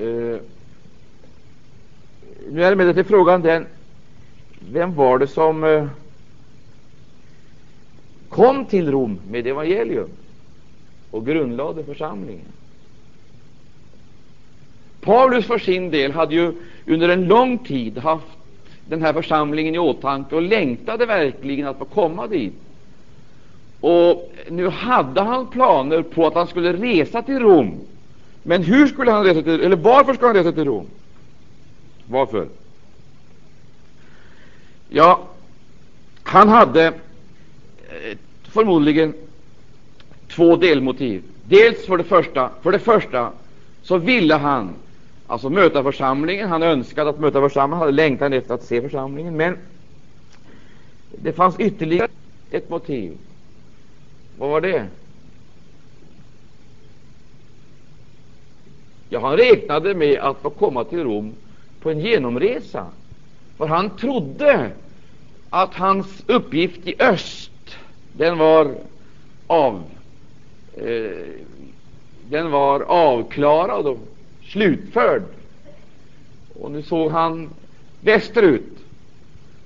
Uh, 0.00 0.38
nu 2.50 2.64
är 2.64 2.72
emellertid 2.72 3.06
frågan 3.06 3.42
den, 3.42 3.66
vem 4.72 4.94
var 4.94 5.18
det 5.18 5.26
som 5.26 5.64
uh, 5.64 5.88
kom 8.28 8.66
till 8.66 8.90
Rom 8.90 9.20
med 9.30 9.46
evangelium 9.46 10.08
och 11.14 11.26
grundlade 11.26 11.84
församlingen? 11.84 12.46
Paulus 15.00 15.46
för 15.46 15.58
sin 15.58 15.90
del 15.90 16.12
hade 16.12 16.34
ju 16.34 16.52
under 16.86 17.08
en 17.08 17.24
lång 17.24 17.58
tid 17.58 17.98
haft 17.98 18.26
den 18.88 19.02
här 19.02 19.12
församlingen 19.12 19.74
i 19.74 19.78
åtanke 19.78 20.34
och 20.34 20.42
längtade 20.42 21.06
verkligen 21.06 21.66
att 21.66 21.78
få 21.78 21.84
komma 21.84 22.26
dit 22.26 22.52
Och 23.80 24.32
nu 24.48 24.68
hade 24.68 25.20
han 25.20 25.46
planer 25.46 26.02
på 26.02 26.26
att 26.26 26.34
han 26.34 26.46
skulle 26.46 26.72
resa 26.72 27.22
till 27.22 27.38
Rom. 27.38 27.80
Men 28.42 28.62
hur 28.62 28.86
skulle 28.86 29.10
han 29.10 29.24
resa 29.24 29.42
till, 29.42 29.60
eller 29.60 29.76
varför 29.76 30.14
skulle 30.14 30.28
han 30.28 30.36
resa 30.36 30.52
till 30.52 30.64
Rom? 30.64 30.86
Varför? 32.06 32.48
Ja, 34.88 35.20
han 36.22 36.48
hade 36.48 36.86
eh, 36.86 38.18
förmodligen 38.42 39.14
två 40.34 40.56
delmotiv. 40.56 41.22
Dels 41.44 41.86
för 41.86 41.96
det 41.96 42.04
första, 42.04 42.50
för 42.62 42.72
det 42.72 42.78
första 42.78 43.32
så 43.82 43.98
ville 43.98 44.34
han 44.34 44.74
alltså 45.26 45.50
möta 45.50 45.82
församlingen. 45.82 46.48
Han 46.48 46.62
önskade 46.62 47.10
att 47.10 47.20
möta 47.20 47.40
församlingen, 47.40 47.78
hade 47.78 47.92
längtan 47.92 48.32
efter 48.32 48.54
att 48.54 48.62
se 48.62 48.82
församlingen. 48.82 49.36
Men 49.36 49.58
det 51.10 51.32
fanns 51.32 51.60
ytterligare 51.60 52.08
ett 52.50 52.70
motiv. 52.70 53.18
Vad 54.38 54.50
var 54.50 54.60
det? 54.60 54.86
Ja, 59.08 59.20
han 59.20 59.36
räknade 59.36 59.94
med 59.94 60.18
att 60.18 60.38
få 60.38 60.50
komma 60.50 60.84
till 60.84 61.04
Rom 61.04 61.34
på 61.80 61.90
en 61.90 62.00
genomresa. 62.00 62.86
För 63.56 63.66
han 63.66 63.96
trodde 63.96 64.70
att 65.50 65.74
hans 65.74 66.24
uppgift 66.26 66.86
i 66.86 66.94
öst, 66.98 67.76
den 68.12 68.38
var 68.38 68.74
av 69.46 69.82
Eh, 70.76 71.10
den 72.28 72.50
var 72.50 72.80
avklarad 72.80 73.86
och 73.86 73.98
slutförd. 74.42 75.22
Och 76.60 76.70
nu 76.70 76.82
såg 76.82 77.10
han 77.10 77.50
västerut 78.00 78.78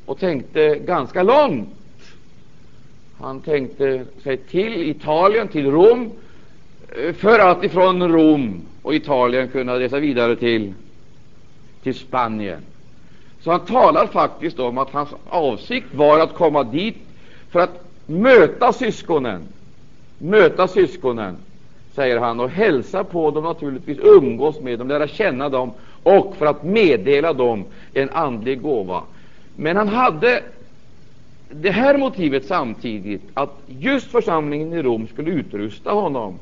och 0.06 0.18
tänkte 0.18 0.78
ganska 0.78 1.22
långt. 1.22 1.68
Han 3.18 3.40
tänkte 3.40 4.04
sig 4.22 4.36
till 4.36 4.90
Italien, 4.90 5.48
till 5.48 5.70
Rom, 5.70 6.10
eh, 6.88 7.12
för 7.12 7.38
att 7.38 7.64
ifrån 7.64 8.12
Rom 8.12 8.60
och 8.82 8.94
Italien 8.94 9.48
kunna 9.48 9.78
resa 9.78 9.98
vidare 9.98 10.36
till, 10.36 10.74
till 11.82 11.94
Spanien. 11.94 12.62
Så 13.40 13.50
han 13.50 13.66
talar 13.66 14.06
faktiskt 14.06 14.58
om 14.58 14.78
att 14.78 14.90
hans 14.90 15.08
avsikt 15.28 15.94
var 15.94 16.18
att 16.18 16.34
komma 16.34 16.64
dit 16.64 16.96
för 17.50 17.60
att 17.60 17.84
möta 18.06 18.72
syskonen, 18.72 19.42
möta 20.18 20.68
syskonen, 20.68 21.36
säger 21.94 22.18
han, 22.18 22.40
och 22.40 22.50
hälsa 22.50 23.04
på 23.04 23.30
dem, 23.30 23.44
naturligtvis 23.44 23.98
umgås 23.98 24.60
med 24.60 24.78
dem, 24.78 24.88
lära 24.88 25.08
känna 25.08 25.48
dem 25.48 25.72
och 26.02 26.36
för 26.36 26.46
att 26.46 26.62
meddela 26.62 27.32
dem 27.32 27.64
en 27.92 28.10
andlig 28.10 28.62
gåva. 28.62 29.02
Men 29.56 29.76
han 29.76 29.88
hade 29.88 30.42
det 31.48 31.70
här 31.70 31.98
motivet 31.98 32.46
samtidigt, 32.46 33.22
att 33.34 33.58
just 33.66 34.10
församlingen 34.10 34.72
i 34.72 34.82
Rom 34.82 35.06
skulle 35.06 35.30
utrusta 35.30 35.92
honom 35.92 36.38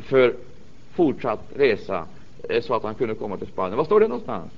för 0.00 0.34
fortsatt 0.92 1.40
resa 1.56 2.04
eh, 2.48 2.62
så 2.62 2.74
att 2.74 2.82
han 2.82 2.94
kunde 2.94 3.14
komma 3.14 3.36
till 3.36 3.46
Spanien. 3.46 3.76
Var 3.76 3.84
står 3.84 4.00
det 4.00 4.08
någonstans? 4.08 4.52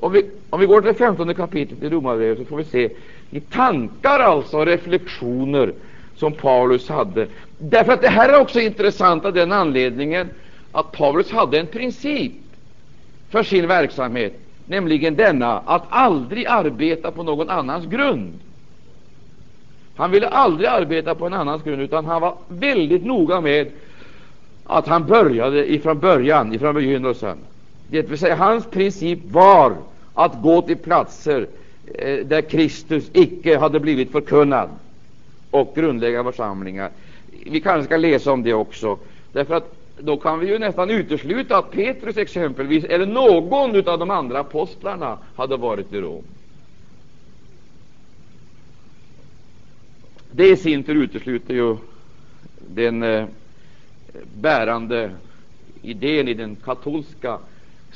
Om 0.00 0.12
vi, 0.12 0.30
om 0.50 0.60
vi 0.60 0.66
går 0.66 0.80
till 0.80 0.88
det 0.88 0.94
femtonde 0.98 1.34
kapitlet 1.34 1.82
i 1.82 1.88
Romarbrevet 1.88 2.38
så 2.38 2.44
får 2.44 2.56
vi 2.56 2.64
se 2.64 2.90
i 3.30 3.40
tankar, 3.40 4.20
alltså 4.20 4.64
reflektioner 4.64 5.72
som 6.16 6.32
Paulus 6.32 6.88
hade. 6.88 7.26
Därför 7.58 7.92
att 7.92 8.02
det 8.02 8.08
här 8.08 8.28
är 8.28 8.40
också 8.40 8.60
intressant 8.60 9.24
av 9.24 9.32
den 9.32 9.52
anledningen 9.52 10.28
att 10.72 10.92
Paulus 10.92 11.30
hade 11.30 11.58
en 11.60 11.66
princip 11.66 12.32
för 13.30 13.42
sin 13.42 13.66
verksamhet, 13.66 14.40
nämligen 14.64 15.16
denna 15.16 15.58
att 15.58 15.84
aldrig 15.88 16.46
arbeta 16.46 17.10
på 17.10 17.22
någon 17.22 17.50
annans 17.50 17.86
grund. 17.86 18.32
Han 19.96 20.10
ville 20.10 20.28
aldrig 20.28 20.68
arbeta 20.68 21.14
på 21.14 21.26
en 21.26 21.32
annans 21.34 21.62
grund, 21.62 21.82
utan 21.82 22.04
han 22.04 22.20
var 22.20 22.34
väldigt 22.48 23.04
noga 23.04 23.40
med 23.40 23.70
att 24.64 24.86
han 24.86 25.06
började 25.06 25.72
ifrån 25.72 25.98
början, 25.98 26.54
ifrån 26.54 26.74
begynnelsen. 26.74 27.38
Det 27.90 28.02
vill 28.02 28.18
säga, 28.18 28.34
hans 28.34 28.66
princip 28.66 29.18
var 29.24 29.76
att 30.14 30.42
gå 30.42 30.62
till 30.62 30.76
platser 30.76 31.46
eh, 31.94 32.26
där 32.26 32.40
Kristus 32.40 33.10
icke 33.12 33.58
hade 33.58 33.80
blivit 33.80 34.12
förkunnad 34.12 34.70
och 35.50 35.72
grundlägga 35.74 36.24
församlingar. 36.24 36.90
Vi 37.46 37.60
kanske 37.60 37.84
ska 37.84 37.96
läsa 37.96 38.32
om 38.32 38.42
det 38.42 38.54
också, 38.54 38.98
därför 39.32 39.54
att 39.54 39.74
då 40.00 40.16
kan 40.16 40.38
vi 40.38 40.46
ju 40.46 40.58
nästan 40.58 40.90
utesluta 40.90 41.58
att 41.58 41.70
Petrus 41.70 42.16
exempelvis, 42.16 42.84
eller 42.84 43.06
någon 43.06 43.88
av 43.88 43.98
de 43.98 44.10
andra 44.10 44.40
apostlarna, 44.40 45.18
hade 45.36 45.56
varit 45.56 45.92
i 45.92 46.00
Rom. 46.00 46.24
Det 50.30 50.48
i 50.48 50.56
sin 50.56 50.82
tur 50.82 50.94
utesluter 50.94 51.54
ju 51.54 51.76
den 52.68 53.02
eh, 53.02 53.26
bärande 54.34 55.10
idén 55.82 56.28
i 56.28 56.34
den 56.34 56.56
katolska 56.56 57.38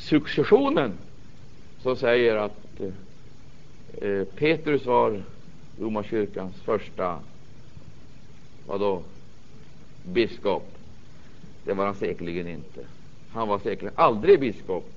successionen 0.03 0.93
som 1.83 1.97
säger 1.97 2.37
att 2.37 2.81
eh, 4.01 4.25
Petrus 4.25 4.87
var 4.87 5.23
romarkyrkans 5.81 6.55
första 6.65 7.19
vadå, 8.67 9.03
biskop. 10.03 10.75
Det 11.65 11.73
var 11.73 11.87
han 11.87 11.95
säkerligen 11.95 12.49
inte. 12.49 12.81
Han 13.33 13.49
var 13.49 13.59
säkerligen 13.59 13.95
aldrig 13.97 14.41
biskop 14.41 14.91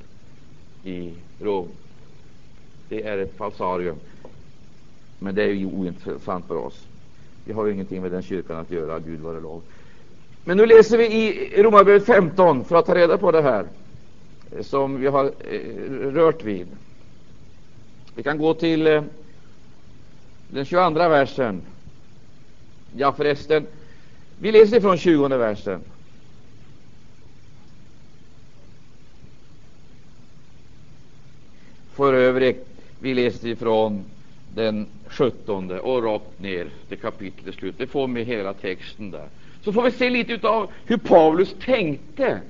i 0.84 1.14
Rom. 1.40 1.68
Det 2.90 3.04
är 3.04 3.18
ett 3.18 3.38
falsarium. 3.38 3.98
Men 5.20 5.36
det 5.36 5.44
är 5.44 5.54
ju 5.54 5.66
ointressant 5.66 6.46
för 6.48 6.56
oss. 6.56 6.88
Vi 7.46 7.54
har 7.54 7.66
ju 7.66 7.74
ingenting 7.74 8.02
med 8.02 8.12
den 8.12 8.22
kyrkan 8.22 8.58
att 8.58 8.72
göra, 8.72 9.00
Gud 9.00 9.20
vare 9.20 9.40
lov. 9.40 9.62
Men 10.44 10.58
nu 10.58 10.66
läser 10.66 10.98
vi 10.98 11.06
i 11.06 11.64
Romarbrevet 11.64 12.06
15 12.06 12.66
för 12.66 12.76
att 12.76 12.86
ta 12.86 12.96
reda 12.96 13.18
på 13.18 13.32
det 13.32 13.42
här 13.42 13.68
som 14.62 15.00
vi 15.00 15.08
har 15.08 15.26
eh, 15.26 15.60
rört 15.90 16.44
vid. 16.44 16.68
Vi 18.16 18.24
kan 18.24 18.38
gå 18.38 18.54
till 18.54 18.88
eh, 18.88 19.04
den 20.48 20.66
22 20.66 20.90
versen. 20.90 21.62
Ja, 22.96 23.14
förresten, 23.14 23.68
vi 24.40 24.52
läser 24.52 24.82
från 24.82 24.98
20 24.98 25.28
versen. 25.28 25.82
För 31.94 32.14
övrigt, 32.14 32.68
vi 33.00 33.14
läser 33.14 33.48
ifrån 33.48 34.04
den 34.56 34.88
17 35.08 35.72
och 35.72 36.04
rakt 36.04 36.40
ner 36.40 36.70
till 36.88 36.98
kapitlets 36.98 37.58
slut. 37.58 37.76
Det 37.78 37.88
får 37.88 38.08
med 38.08 38.26
hela 38.26 38.54
texten 38.54 39.12
där. 39.12 39.28
Så 39.64 39.74
får 39.74 39.84
vi 39.84 39.92
se 39.92 40.10
lite 40.10 40.48
av 40.48 40.70
hur 40.86 40.98
Paulus 40.98 41.56
tänkte 41.66 42.42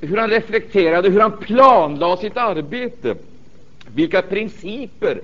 hur 0.00 0.16
han 0.16 0.30
reflekterade, 0.30 1.10
hur 1.10 1.20
han 1.20 1.36
planlade 1.36 2.16
sitt 2.16 2.36
arbete, 2.36 3.14
vilka 3.94 4.22
principer 4.22 5.20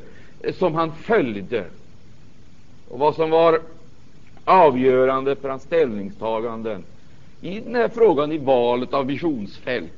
som 0.52 0.74
han 0.74 0.92
följde 0.92 1.64
och 2.88 2.98
vad 2.98 3.14
som 3.14 3.30
var 3.30 3.60
avgörande 4.44 5.36
för 5.36 5.48
hans 5.48 5.62
ställningstaganden 5.62 6.84
i 7.40 7.60
den 7.60 7.74
här 7.74 7.88
frågan 7.88 8.32
i 8.32 8.38
valet 8.38 8.94
av 8.94 9.06
visionsfält. 9.06 9.92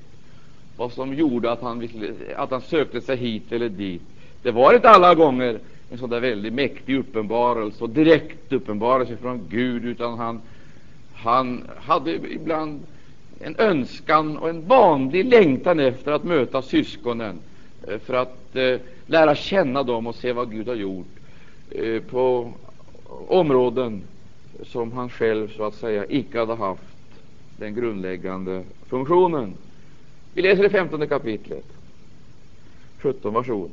Vad 0.76 0.92
som 0.92 1.14
gjorde 1.14 1.52
att 1.52 1.62
han, 1.62 1.88
att 2.36 2.50
han 2.50 2.60
sökte 2.60 3.00
sig 3.00 3.16
hit 3.16 3.52
eller 3.52 3.68
dit. 3.68 4.02
Det 4.42 4.50
var 4.50 4.74
inte 4.74 4.90
alla 4.90 5.14
gånger 5.14 5.58
en 5.90 5.98
sån 5.98 6.10
där 6.10 6.20
väldigt 6.20 6.52
mäktig 6.52 6.98
uppenbarelse 6.98 7.84
och 7.84 7.90
direkt 7.90 8.52
uppenbarelse 8.52 9.16
från 9.16 9.48
Gud, 9.48 9.84
utan 9.84 10.18
han, 10.18 10.40
han 11.14 11.68
hade 11.76 12.10
ibland 12.12 12.80
en 13.40 13.56
önskan 13.58 14.36
och 14.36 14.48
en 14.48 14.66
vanlig 14.66 15.24
längtan 15.24 15.80
efter 15.80 16.12
att 16.12 16.24
möta 16.24 16.62
syskonen 16.62 17.38
eh, 17.88 17.98
för 17.98 18.14
att 18.14 18.56
eh, 18.56 18.80
lära 19.06 19.34
känna 19.34 19.82
dem 19.82 20.06
och 20.06 20.14
se 20.14 20.32
vad 20.32 20.50
Gud 20.50 20.68
har 20.68 20.74
gjort 20.74 21.06
eh, 21.70 22.02
på 22.02 22.52
områden 23.28 24.02
som 24.62 24.92
han 24.92 25.10
själv 25.10 25.52
så 25.56 25.64
att 25.64 25.74
säga 25.74 26.06
icke 26.08 26.38
hade 26.38 26.54
haft 26.54 26.82
den 27.56 27.74
grundläggande 27.74 28.64
funktionen. 28.86 29.54
Vi 30.34 30.42
läser 30.42 30.62
det 30.62 30.70
femtonde 30.70 31.06
kapitlet. 31.06 31.64
17, 32.98 33.34
varsågod. 33.34 33.70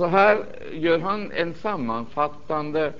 Alltså 0.00 0.16
här 0.16 0.44
gör 0.72 0.98
han 0.98 1.32
en 1.32 1.54
sammanfattande 1.54 2.92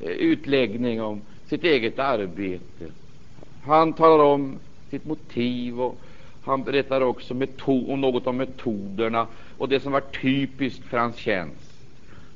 eh, 0.00 0.08
utläggning 0.08 1.02
om 1.02 1.20
sitt 1.48 1.64
eget 1.64 1.98
arbete. 1.98 2.84
Han 3.64 3.92
talar 3.92 4.24
om 4.24 4.58
sitt 4.90 5.04
motiv 5.04 5.80
och 5.80 6.00
han 6.44 6.64
berättar 6.64 7.00
också 7.00 7.34
om 7.66 8.00
något 8.00 8.26
om 8.26 8.36
metoderna 8.36 9.26
och 9.58 9.68
det 9.68 9.80
som 9.80 9.92
var 9.92 10.00
typiskt 10.00 10.84
för 10.84 10.98
hans 10.98 11.16
tjänst. 11.16 11.72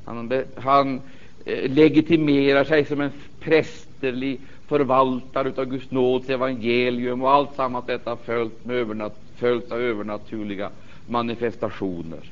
Han, 0.04 0.44
han 0.56 1.00
eh, 1.44 1.70
legitimerar 1.70 2.64
sig 2.64 2.84
som 2.84 3.00
en 3.00 3.12
prästerlig 3.40 4.40
förvaltare 4.66 5.52
av 5.56 5.64
Guds 5.64 5.90
nåds 5.90 6.28
evangelium 6.30 7.22
och 7.22 7.30
allt 7.30 7.54
sammans 7.54 7.86
detta 7.86 8.16
följt, 8.16 8.64
med 8.64 8.76
övernat, 8.76 9.20
följt 9.36 9.72
av 9.72 9.80
övernaturliga 9.80 10.70
manifestationer. 11.06 12.30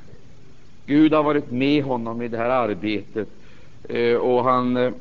Gud 0.87 1.13
har 1.13 1.23
varit 1.23 1.51
med 1.51 1.85
honom 1.85 2.23
i 2.23 2.29
det 2.29 2.39
här 2.39 2.51
arbetet 2.51 3.29
eh, 3.89 4.17
och 4.17 4.45
han, 4.45 4.77
eh, 4.77 4.93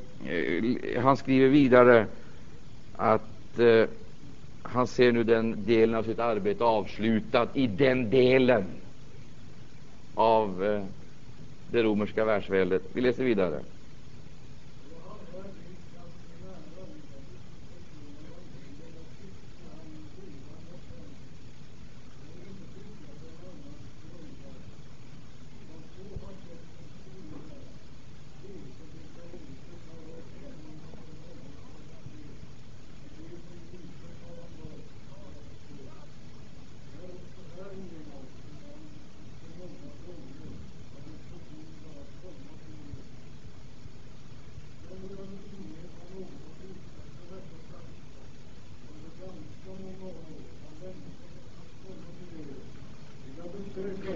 han 1.04 1.18
skriver 1.18 1.48
vidare 1.48 2.06
att 2.96 3.60
eh, 3.60 3.86
han 4.64 4.88
ser 4.88 5.12
nu 5.12 5.24
den 5.24 5.66
delen 5.66 5.96
av 5.96 6.04
sitt 6.04 6.20
arbete 6.20 6.64
avslutad 6.64 7.48
i 7.54 7.68
den 7.68 8.10
delen 8.10 8.66
av 10.16 10.64
eh, 10.66 10.84
det 11.72 11.84
romerska 11.84 12.26
världsväldet. 12.26 12.82
Vi 12.94 13.02
läser 13.02 13.24
vidare. 13.24 13.60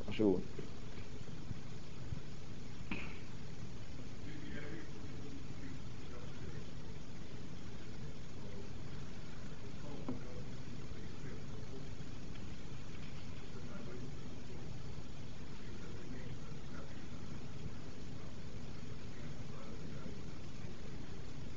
Varsågod. 0.06 0.40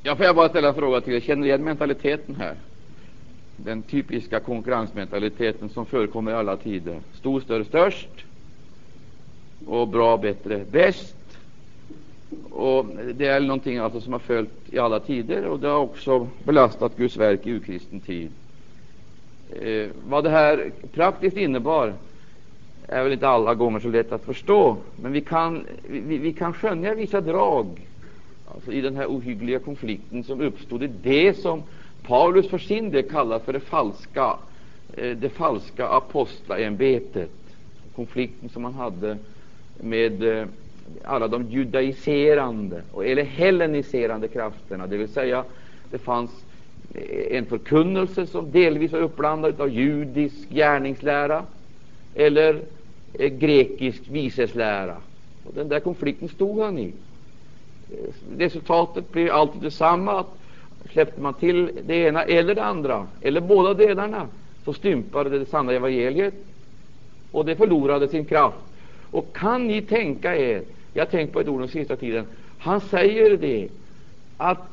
Jag 0.07 0.17
får 0.17 0.25
jag 0.25 0.35
bara 0.35 0.49
ställa 0.49 0.67
en 0.67 0.75
fråga 0.75 1.01
till 1.01 1.13
er. 1.13 1.19
Känner 1.19 1.41
ni 1.41 1.47
igen 1.47 1.63
mentaliteten 1.63 2.35
här? 2.35 2.55
Den 3.55 3.81
typiska 3.81 4.39
konkurrensmentaliteten 4.39 5.69
som 5.69 5.85
förekommer 5.85 6.31
i 6.31 6.35
alla 6.35 6.57
tider. 6.57 6.99
Stor, 7.13 7.41
större, 7.41 7.65
störst. 7.65 8.09
Och 9.65 9.87
bra, 9.87 10.17
bättre, 10.17 10.65
bäst. 10.71 11.37
Och 12.49 12.85
Det 13.13 13.27
är 13.27 13.39
någonting 13.39 13.77
alltså 13.77 14.01
som 14.01 14.13
har 14.13 14.19
följt 14.19 14.73
i 14.73 14.79
alla 14.79 14.99
tider 14.99 15.45
och 15.45 15.59
det 15.59 15.67
har 15.67 15.79
också 15.79 16.27
belastat 16.43 16.97
Guds 16.97 17.17
verk 17.17 17.47
i 17.47 17.51
urkristen 17.51 17.99
tid. 17.99 18.31
Eh, 19.61 19.89
vad 20.07 20.23
det 20.23 20.29
här 20.29 20.71
praktiskt 20.93 21.37
innebar 21.37 21.93
är 22.87 23.03
väl 23.03 23.13
inte 23.13 23.27
alla 23.27 23.55
gånger 23.55 23.79
så 23.79 23.87
lätt 23.87 24.11
att 24.11 24.25
förstå, 24.25 24.77
men 25.01 25.11
vi 25.11 25.21
kan, 25.21 25.65
vi, 25.87 26.17
vi 26.17 26.33
kan 26.33 26.53
skönja 26.53 26.93
vissa 26.93 27.21
drag 27.21 27.87
alltså 28.53 28.71
i 28.71 28.81
den 28.81 28.95
här 28.95 29.05
ohyggliga 29.05 29.59
konflikten 29.59 30.23
som 30.23 30.41
uppstod, 30.41 30.79
det, 30.79 30.87
det 30.87 31.33
som 31.33 31.63
Paulus 32.03 32.49
för 32.49 32.57
sin 32.57 32.91
del 32.91 33.09
kallar 33.09 33.39
för 33.39 33.53
det 33.53 33.59
falska, 33.59 34.37
eh, 34.93 35.17
det 35.17 35.29
falska 35.29 35.87
apostlaämbetet. 35.87 37.29
Konflikten 37.95 38.49
som 38.49 38.63
han 38.63 38.73
hade 38.73 39.17
med 39.81 40.23
eh, 40.23 40.47
alla 41.03 41.27
de 41.27 41.49
judaiserande 41.49 42.81
eller 43.03 43.23
helleniserande 43.23 44.27
krafterna, 44.27 44.87
det 44.87 44.97
vill 44.97 45.09
säga 45.09 45.43
det 45.91 45.97
fanns 45.97 46.31
eh, 46.93 47.37
en 47.37 47.45
förkunnelse 47.45 48.27
som 48.27 48.51
delvis 48.51 48.91
var 48.91 48.99
uppblandad 48.99 49.61
av 49.61 49.69
judisk 49.69 50.49
gärningslära 50.49 51.43
eller 52.15 52.61
grekisk 53.39 54.01
viseslära. 54.07 54.97
Och 55.43 55.53
den 55.53 55.69
där 55.69 55.79
konflikten 55.79 56.29
stod 56.29 56.59
han 56.59 56.79
i 56.79 56.93
resultatet 58.37 59.11
blir 59.11 59.31
alltid 59.31 59.61
detsamma. 59.61 60.19
Att 60.19 60.37
släppte 60.91 61.21
man 61.21 61.33
till 61.33 61.71
det 61.85 61.95
ena 61.95 62.23
eller 62.23 62.55
det 62.55 62.63
andra, 62.63 63.07
eller 63.21 63.41
båda 63.41 63.73
delarna, 63.73 64.27
så 64.65 64.73
stympade 64.73 65.29
det, 65.29 65.39
det 65.39 65.45
sanna 65.45 65.71
evangeliet 65.71 66.33
och 67.31 67.45
det 67.45 67.55
förlorade 67.55 68.07
sin 68.07 68.25
kraft. 68.25 68.57
Och 69.11 69.35
kan 69.35 69.67
ni 69.67 69.81
tänka 69.81 70.35
er, 70.37 70.61
jag 70.93 71.05
har 71.05 71.11
tänkt 71.11 71.33
på 71.33 71.39
ett 71.39 71.47
ord 71.47 71.59
den 71.59 71.69
sista 71.69 71.95
tiden, 71.95 72.25
han 72.59 72.81
säger 72.81 73.37
det 73.37 73.67
att 74.37 74.69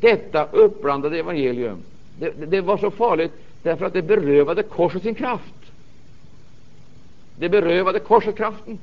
detta 0.00 0.44
uppblandade 0.44 1.18
evangelium, 1.18 1.78
det, 2.18 2.30
det 2.30 2.60
var 2.60 2.78
så 2.78 2.90
farligt 2.90 3.32
därför 3.62 3.86
att 3.86 3.92
det 3.92 4.02
berövade 4.02 4.62
korset 4.62 5.02
sin 5.02 5.14
kraft. 5.14 5.54
Det 7.38 7.48
berövade 7.48 7.98
korset 7.98 8.36
kraften. 8.36 8.78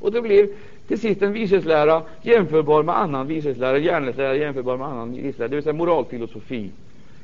Och 0.00 0.12
det 0.12 0.22
blev 0.22 0.48
till 0.88 1.00
sist 1.00 1.22
en 1.22 1.32
vishetslära 1.32 2.02
jämförbar 2.22 2.82
med 2.82 2.98
annan 2.98 3.26
vishetslära, 3.26 3.78
järnlära 3.78 4.36
jämförbar 4.36 4.76
med 4.76 4.86
annan 4.86 5.12
vishetslära, 5.12 5.48
det 5.48 5.54
vill 5.54 5.62
säga 5.62 5.72
moralfilosofi 5.72 6.70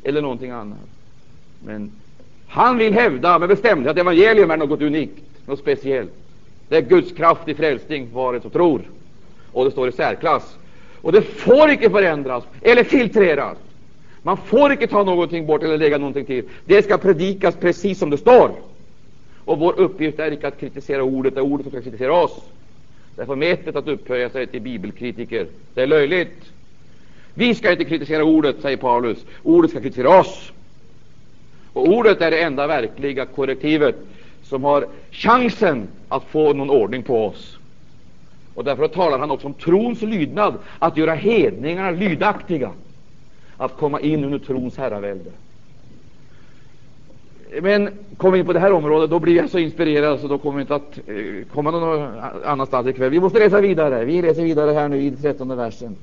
eller 0.03 0.23
någonting 0.23 0.51
annat. 0.51 0.79
Men 1.65 1.91
han 2.49 2.79
vill 2.79 2.95
hävda 2.95 3.39
med 3.39 3.49
bestämdhet 3.49 3.91
att 3.91 3.99
evangelium 3.99 4.51
är 4.51 4.57
något 4.57 4.83
unikt, 4.83 5.25
något 5.47 5.59
speciellt. 5.59 6.13
Det 6.69 6.77
är 6.77 6.83
Guds 6.83 7.13
kraft 7.13 7.49
i 7.49 7.55
frälsning, 7.55 8.09
var 8.13 8.47
och 8.47 8.53
tror. 8.53 8.83
Och 9.53 9.65
det 9.65 9.71
står 9.71 9.89
i 9.89 9.93
särklass. 9.93 10.57
Och 11.03 11.13
det 11.13 11.23
får 11.23 11.71
icke 11.71 11.91
förändras 11.91 12.45
eller 12.63 12.85
filtreras. 12.85 13.59
Man 14.23 14.37
får 14.37 14.73
icke 14.73 14.87
ta 14.87 15.05
någonting 15.05 15.47
bort 15.47 15.63
eller 15.63 15.79
lägga 15.79 15.99
någonting 15.99 16.25
till. 16.25 16.45
Det 16.65 16.83
ska 16.83 16.99
predikas 16.99 17.57
precis 17.57 17.99
som 17.99 18.11
det 18.11 18.19
står. 18.19 18.51
Och 19.45 19.59
vår 19.59 19.81
uppgift 19.81 20.19
är 20.19 20.33
icke 20.33 20.49
att 20.49 20.61
kritisera 20.61 21.03
ordet, 21.03 21.35
det 21.35 21.41
är 21.41 21.45
ordet 21.45 21.65
som 21.65 21.73
ska 21.73 21.83
kritisera 21.83 22.13
oss. 22.13 22.41
Det 23.17 23.23
är 23.23 23.27
förmätet 23.27 23.77
att 23.77 23.89
upphöja 23.89 24.31
sig 24.31 24.47
till 24.47 24.61
bibelkritiker. 24.63 25.47
Det 25.75 25.83
är 25.83 25.87
löjligt. 25.87 26.53
Vi 27.35 27.55
ska 27.55 27.71
inte 27.73 27.85
kritisera 27.85 28.25
ordet, 28.25 28.61
säger 28.61 28.77
Paulus. 28.77 29.19
Ordet 29.43 29.71
ska 29.71 29.81
kritisera 29.81 30.21
oss. 30.21 30.53
Och 31.73 31.89
ordet 31.89 32.21
är 32.21 32.31
det 32.31 32.43
enda 32.43 32.67
verkliga 32.67 33.27
korrektivet 33.27 33.97
som 34.43 34.65
har 34.65 34.89
chansen 35.11 35.89
att 36.09 36.25
få 36.25 36.53
någon 36.53 36.71
ordning 36.71 37.03
på 37.03 37.27
oss. 37.27 37.59
Och 38.55 38.65
därför 38.65 38.89
talar 38.89 39.19
han 39.19 39.31
också 39.31 39.47
om 39.47 39.55
trons 39.55 40.03
lydnad, 40.03 40.55
att 40.79 40.97
göra 40.97 41.15
hedningarna 41.15 41.91
lydaktiga, 41.91 42.71
att 43.57 43.77
komma 43.77 44.01
in 44.01 44.25
under 44.25 44.39
trons 44.39 44.77
herravälde. 44.77 45.31
Men 47.63 47.91
kommer 48.17 48.33
vi 48.33 48.39
in 48.39 48.47
på 48.47 48.53
det 48.53 48.61
här 48.61 48.73
området, 48.73 49.11
då 49.11 49.19
blir 49.19 49.37
jag 49.37 49.51
så 49.51 49.59
inspirerad 49.59 50.21
så 50.21 50.29
då 50.29 50.39
kommer 50.39 50.57
vi 50.57 50.61
inte 50.61 50.75
att 50.75 50.99
eh, 51.07 51.15
komma 51.53 51.71
någon 51.71 52.09
annanstans 52.45 52.87
ikväll. 52.87 53.11
Vi 53.11 53.21
måste 53.21 53.39
läsa 53.39 53.61
vidare. 53.61 54.05
Vi 54.05 54.23
läser 54.23 54.43
vidare 54.43 54.71
här 54.71 54.89
nu 54.89 55.03
i 55.03 55.11
13 55.11 55.57
versen. 55.57 55.97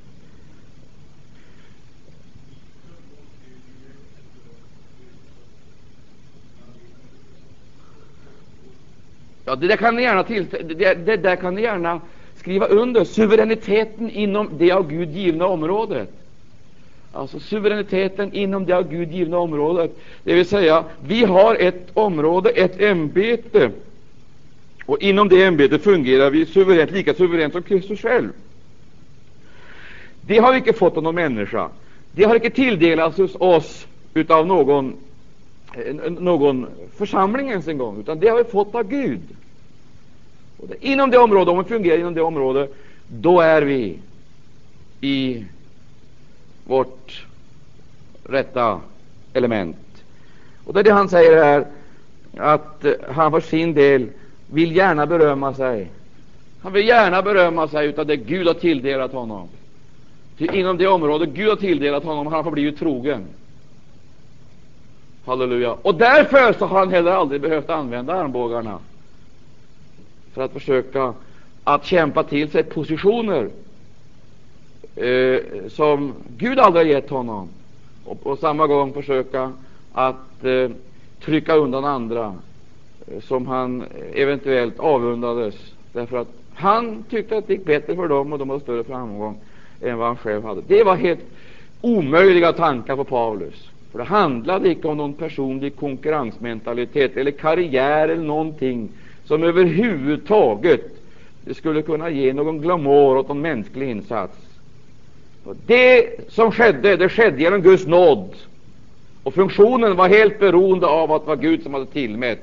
Ja, 9.44 9.56
det 9.56 9.66
där 9.66 9.76
kan 9.76 9.96
ni 9.96 10.02
gärna, 10.02 10.24
till, 10.24 10.46
det, 10.50 10.94
det 10.94 11.16
där 11.16 11.36
kan 11.36 11.54
ni 11.54 11.62
gärna 11.62 12.00
skriva 12.36 12.66
under. 12.66 13.04
Suveräniteten 13.04 14.10
inom 14.10 14.50
det 14.58 14.72
av 14.72 14.88
Gud 14.88 15.10
givna 15.10 15.46
området. 15.46 16.10
Alltså 17.18 17.40
suveräniteten 17.40 18.32
inom 18.32 18.66
det 18.66 18.72
av 18.72 18.88
Gud 18.90 19.12
givna 19.12 19.38
området. 19.38 19.98
Det 20.24 20.34
vill 20.34 20.46
säga, 20.46 20.84
vi 21.06 21.24
har 21.24 21.54
ett 21.54 21.90
område, 21.94 22.50
ett 22.50 22.80
ämbete. 22.80 23.70
Och 24.86 25.02
inom 25.02 25.28
det 25.28 25.42
ämbetet 25.42 25.82
fungerar 25.82 26.30
vi 26.30 26.46
suveränt, 26.46 26.90
lika 26.90 27.14
suveränt 27.14 27.52
som 27.52 27.62
Kristus 27.62 28.00
själv. 28.00 28.28
Det 30.20 30.38
har 30.38 30.52
vi 30.52 30.58
inte 30.58 30.72
fått 30.72 30.96
av 30.96 31.02
någon 31.02 31.14
människa. 31.14 31.68
Det 32.12 32.24
har 32.24 32.34
inte 32.34 32.50
tilldelats 32.50 33.18
oss 33.18 33.86
av 34.28 34.46
någon, 34.46 34.96
eh, 35.74 35.94
någon 36.10 36.66
församling 36.96 37.48
ens 37.48 37.68
en 37.68 37.78
gång, 37.78 38.00
utan 38.00 38.20
det 38.20 38.28
har 38.28 38.38
vi 38.38 38.44
fått 38.44 38.74
av 38.74 38.88
Gud. 38.88 39.20
Och 40.58 40.68
det, 40.68 40.86
inom 40.86 41.10
det 41.10 41.18
området, 41.18 41.48
om 41.48 41.58
vi 41.58 41.64
fungerar 41.64 41.98
inom 41.98 42.14
det 42.14 42.22
området, 42.22 42.74
då 43.06 43.40
är 43.40 43.62
vi 43.62 43.98
i 45.00 45.44
vårt 46.68 47.26
rätta 48.24 48.80
element. 49.32 49.76
Och 50.64 50.74
det 50.74 50.80
är 50.80 50.84
det 50.84 50.92
han 50.92 51.08
säger 51.08 51.44
här, 51.44 51.66
att 52.36 52.84
eh, 52.84 52.92
han 53.10 53.32
för 53.32 53.40
sin 53.40 53.74
del 53.74 54.08
vill 54.46 54.76
gärna 54.76 55.06
berömma 55.06 55.54
sig. 55.54 55.90
Han 56.62 56.72
vill 56.72 56.88
gärna 56.88 57.22
berömma 57.22 57.68
sig 57.68 57.94
av 57.96 58.06
det 58.06 58.16
Gud 58.16 58.46
har 58.46 58.54
tilldelat 58.54 59.12
honom. 59.12 59.48
Till 60.36 60.54
inom 60.54 60.78
det 60.78 60.86
område 60.86 61.26
Gud 61.26 61.48
har 61.48 61.56
tilldelat 61.56 62.04
honom 62.04 62.26
har 62.26 62.34
han 62.34 62.44
förblivit 62.44 62.78
trogen. 62.78 63.26
Halleluja. 65.26 65.72
Och 65.82 65.94
därför 65.94 66.52
så 66.52 66.66
har 66.66 66.78
han 66.78 66.90
heller 66.90 67.10
aldrig 67.10 67.40
behövt 67.40 67.70
använda 67.70 68.14
armbågarna 68.14 68.78
för 70.32 70.42
att 70.42 70.52
försöka 70.52 71.14
att 71.64 71.84
kämpa 71.84 72.22
till 72.22 72.50
sig 72.50 72.62
positioner 72.62 73.50
eh, 74.98 75.40
som 75.68 76.14
Gud 76.36 76.58
aldrig 76.58 76.86
har 76.86 76.92
gett 76.92 77.10
honom 77.10 77.48
och 78.04 78.22
på 78.22 78.36
samma 78.36 78.66
gång 78.66 78.92
försöka 78.92 79.52
att 79.92 80.44
eh, 80.44 80.70
trycka 81.24 81.54
undan 81.54 81.84
andra 81.84 82.34
eh, 83.06 83.20
som 83.20 83.46
han 83.46 83.84
eventuellt 84.14 84.78
avundades 84.78 85.54
därför 85.92 86.16
att 86.16 86.28
han 86.54 87.02
tyckte 87.10 87.38
att 87.38 87.46
det 87.46 87.52
gick 87.52 87.64
bättre 87.64 87.96
för 87.96 88.08
dem 88.08 88.32
och 88.32 88.38
de 88.38 88.50
hade 88.50 88.62
större 88.62 88.84
framgång 88.84 89.40
än 89.82 89.98
vad 89.98 90.06
han 90.06 90.16
själv 90.16 90.44
hade. 90.44 90.62
Det 90.66 90.84
var 90.84 90.96
helt 90.96 91.20
omöjliga 91.80 92.52
tankar 92.52 92.96
på 92.96 93.04
Paulus. 93.04 93.70
För 93.92 93.98
det 93.98 94.04
handlade 94.04 94.68
inte 94.68 94.88
om 94.88 94.96
någon 94.96 95.12
personlig 95.12 95.76
konkurrensmentalitet 95.76 97.16
eller 97.16 97.30
karriär 97.30 98.08
eller 98.08 98.22
någonting 98.22 98.88
som 99.24 99.42
överhuvudtaget 99.42 100.80
skulle 101.52 101.82
kunna 101.82 102.10
ge 102.10 102.32
någon 102.32 102.60
glamour 102.60 103.16
åt 103.16 103.28
någon 103.28 103.40
mänsklig 103.40 103.90
insats. 103.90 104.47
Och 105.48 105.56
det 105.66 106.06
som 106.28 106.52
skedde, 106.52 106.96
det 106.96 107.08
skedde 107.08 107.42
genom 107.42 107.62
Guds 107.62 107.86
nåd. 107.86 108.34
Och 109.22 109.34
funktionen 109.34 109.96
var 109.96 110.08
helt 110.08 110.38
beroende 110.38 110.86
av 110.86 111.12
att 111.12 111.22
det 111.22 111.28
var 111.28 111.36
Gud 111.36 111.62
som 111.62 111.74
hade 111.74 111.86
tillmätt 111.86 112.38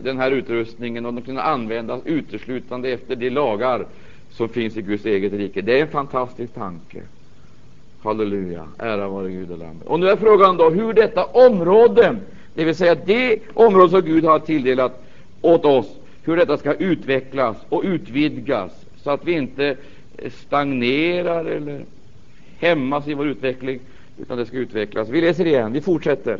den 0.00 0.18
här 0.18 0.30
utrustningen 0.30 1.06
och 1.06 1.14
den 1.14 1.22
kunde 1.22 1.42
användas 1.42 2.00
uteslutande 2.04 2.88
efter 2.88 3.16
de 3.16 3.30
lagar 3.30 3.86
som 4.30 4.48
finns 4.48 4.76
i 4.76 4.82
Guds 4.82 5.04
eget 5.04 5.32
rike. 5.32 5.60
Det 5.60 5.78
är 5.78 5.82
en 5.82 5.88
fantastisk 5.88 6.54
tanke. 6.54 7.02
Halleluja, 8.02 8.68
ära 8.78 9.08
vare 9.08 9.30
Gud 9.30 9.50
och 9.50 9.58
Lammet. 9.58 9.86
Och 9.86 10.00
nu 10.00 10.08
är 10.08 10.16
frågan 10.16 10.56
då 10.56 10.70
hur 10.70 10.92
detta 10.92 11.24
område, 11.24 12.16
det 12.54 12.64
vill 12.64 12.74
säga 12.74 12.94
det 12.94 13.38
område 13.54 13.90
som 13.90 14.00
Gud 14.00 14.24
har 14.24 14.38
tilldelat 14.38 15.04
åt 15.40 15.64
oss, 15.64 15.86
hur 16.22 16.36
detta 16.36 16.56
ska 16.56 16.74
utvecklas 16.74 17.56
och 17.68 17.82
utvidgas 17.84 18.72
så 19.02 19.10
att 19.10 19.24
vi 19.24 19.32
inte 19.32 19.76
stagnerar 20.30 21.44
eller 21.44 21.84
hämmas 22.58 23.08
i 23.08 23.14
vår 23.14 23.28
utveckling, 23.28 23.80
utan 24.18 24.38
det 24.38 24.46
ska 24.46 24.56
utvecklas. 24.56 25.08
Vi 25.08 25.20
läser 25.20 25.46
igen, 25.46 25.72
vi 25.72 25.80
fortsätter. 25.80 26.38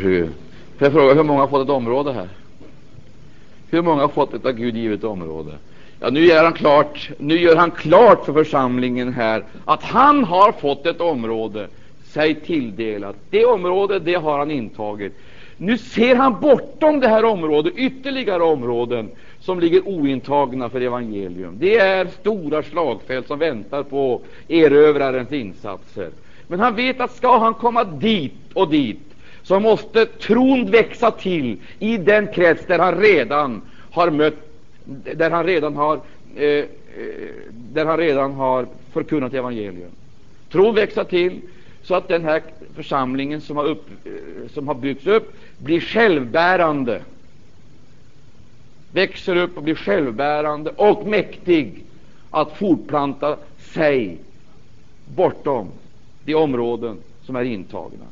Får 0.00 0.30
jag 0.78 0.92
fråga 0.92 1.14
hur 1.14 1.22
många 1.22 1.40
har 1.40 1.48
fått 1.48 1.64
ett 1.64 1.74
område 1.74 2.12
här? 2.12 2.28
Hur 3.70 3.82
många 3.82 4.00
har 4.00 4.08
fått 4.08 4.34
ett 4.34 4.46
av 4.46 4.52
Gud 4.52 4.76
givet 4.76 5.04
område? 5.04 5.52
Ja, 6.00 6.10
nu 6.10 6.24
gör 6.24 6.44
han 6.44 6.52
klart, 6.52 7.10
nu 7.18 7.38
gör 7.38 7.56
han 7.56 7.70
klart 7.70 8.24
för 8.24 8.32
församlingen 8.32 9.12
här 9.12 9.44
att 9.64 9.82
han 9.82 10.24
har 10.24 10.52
fått 10.52 10.86
ett 10.86 11.00
område 11.00 11.68
sig 12.04 12.34
tilldelat. 12.34 13.16
Det 13.30 13.44
området 13.44 14.04
det 14.04 14.14
har 14.14 14.38
han 14.38 14.50
intagit. 14.50 15.12
Nu 15.56 15.78
ser 15.78 16.16
han 16.16 16.40
bortom 16.40 17.00
det 17.00 17.08
här 17.08 17.24
området 17.24 17.74
ytterligare 17.76 18.42
områden 18.42 19.10
som 19.40 19.60
ligger 19.60 19.88
ointagna 19.88 20.68
för 20.68 20.80
evangelium. 20.80 21.54
Det 21.58 21.78
är 21.78 22.06
stora 22.20 22.62
slagfält 22.62 23.26
som 23.26 23.38
väntar 23.38 23.82
på 23.82 24.20
erövrarens 24.48 25.32
insatser. 25.32 26.10
Men 26.46 26.60
han 26.60 26.74
vet 26.74 27.00
att 27.00 27.16
ska 27.16 27.38
han 27.38 27.54
komma 27.54 27.84
dit 27.84 28.52
och 28.54 28.70
dit 28.70 29.07
så 29.48 29.60
måste 29.60 30.06
tron 30.06 30.70
växa 30.70 31.10
till 31.10 31.56
i 31.78 31.96
den 31.96 32.26
krets 32.26 32.66
där 32.66 32.78
han 32.78 33.00
redan 33.00 33.62
har 33.90 34.10
mött, 34.10 34.34
där 35.14 35.30
han 35.30 35.44
redan 35.46 35.76
har, 35.76 36.00
eh, 36.36 36.44
eh 36.44 36.64
där 37.50 37.86
han 37.86 37.98
redan 37.98 38.32
har 38.32 38.66
förkunnat 38.92 39.34
evangelium. 39.34 39.90
Tron 40.50 40.74
växa 40.74 41.04
till 41.04 41.40
så 41.82 41.94
att 41.94 42.08
den 42.08 42.24
här 42.24 42.42
församlingen 42.74 43.40
som 43.40 43.56
har, 43.56 43.64
upp, 43.64 43.86
eh, 44.04 44.50
som 44.52 44.68
har 44.68 44.74
byggts 44.74 45.06
upp 45.06 45.32
blir 45.58 45.80
självbärande, 45.80 47.02
växer 48.92 49.36
upp 49.36 49.56
och 49.56 49.62
blir 49.62 49.74
självbärande 49.74 50.70
och 50.76 51.06
mäktig 51.06 51.84
att 52.30 52.56
fortplanta 52.56 53.36
sig 53.58 54.18
bortom 55.14 55.68
de 56.24 56.34
områden 56.34 56.96
som 57.22 57.36
är 57.36 57.44
intagna. 57.44 58.04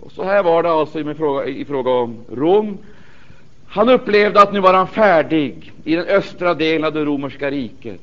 Och 0.00 0.12
så 0.12 0.24
här 0.24 0.42
var 0.42 0.62
det 0.62 0.70
alltså 0.70 1.00
i 1.00 1.14
fråga, 1.14 1.44
i 1.44 1.64
fråga 1.64 1.90
om 1.90 2.24
Rom. 2.32 2.78
Han 3.66 3.88
upplevde 3.88 4.40
att 4.40 4.52
nu 4.52 4.60
var 4.60 4.74
han 4.74 4.88
färdig 4.88 5.72
i 5.84 5.96
den 5.96 6.06
östra 6.06 6.54
delen 6.54 6.84
av 6.84 6.92
det 6.92 7.04
romerska 7.04 7.50
riket. 7.50 8.00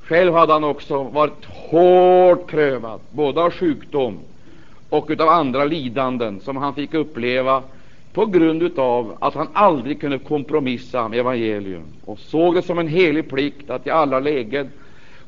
Själv 0.00 0.32
hade 0.34 0.52
han 0.52 0.64
också 0.64 1.02
varit 1.02 1.44
hårt 1.44 2.46
prövad, 2.46 3.00
både 3.10 3.42
av 3.42 3.50
sjukdom 3.50 4.18
och 4.88 5.20
av 5.20 5.28
andra 5.28 5.64
lidanden 5.64 6.40
som 6.40 6.56
han 6.56 6.74
fick 6.74 6.94
uppleva 6.94 7.62
på 8.12 8.26
grund 8.26 8.78
av 8.78 9.16
att 9.20 9.34
han 9.34 9.48
aldrig 9.52 10.00
kunde 10.00 10.18
kompromissa 10.18 11.08
med 11.08 11.18
evangelium 11.18 11.84
och 12.04 12.18
såg 12.18 12.54
det 12.54 12.62
som 12.62 12.78
en 12.78 12.88
helig 12.88 13.28
plikt 13.30 13.70
att 13.70 13.86
i 13.86 13.90
alla 13.90 14.20
lägen 14.20 14.70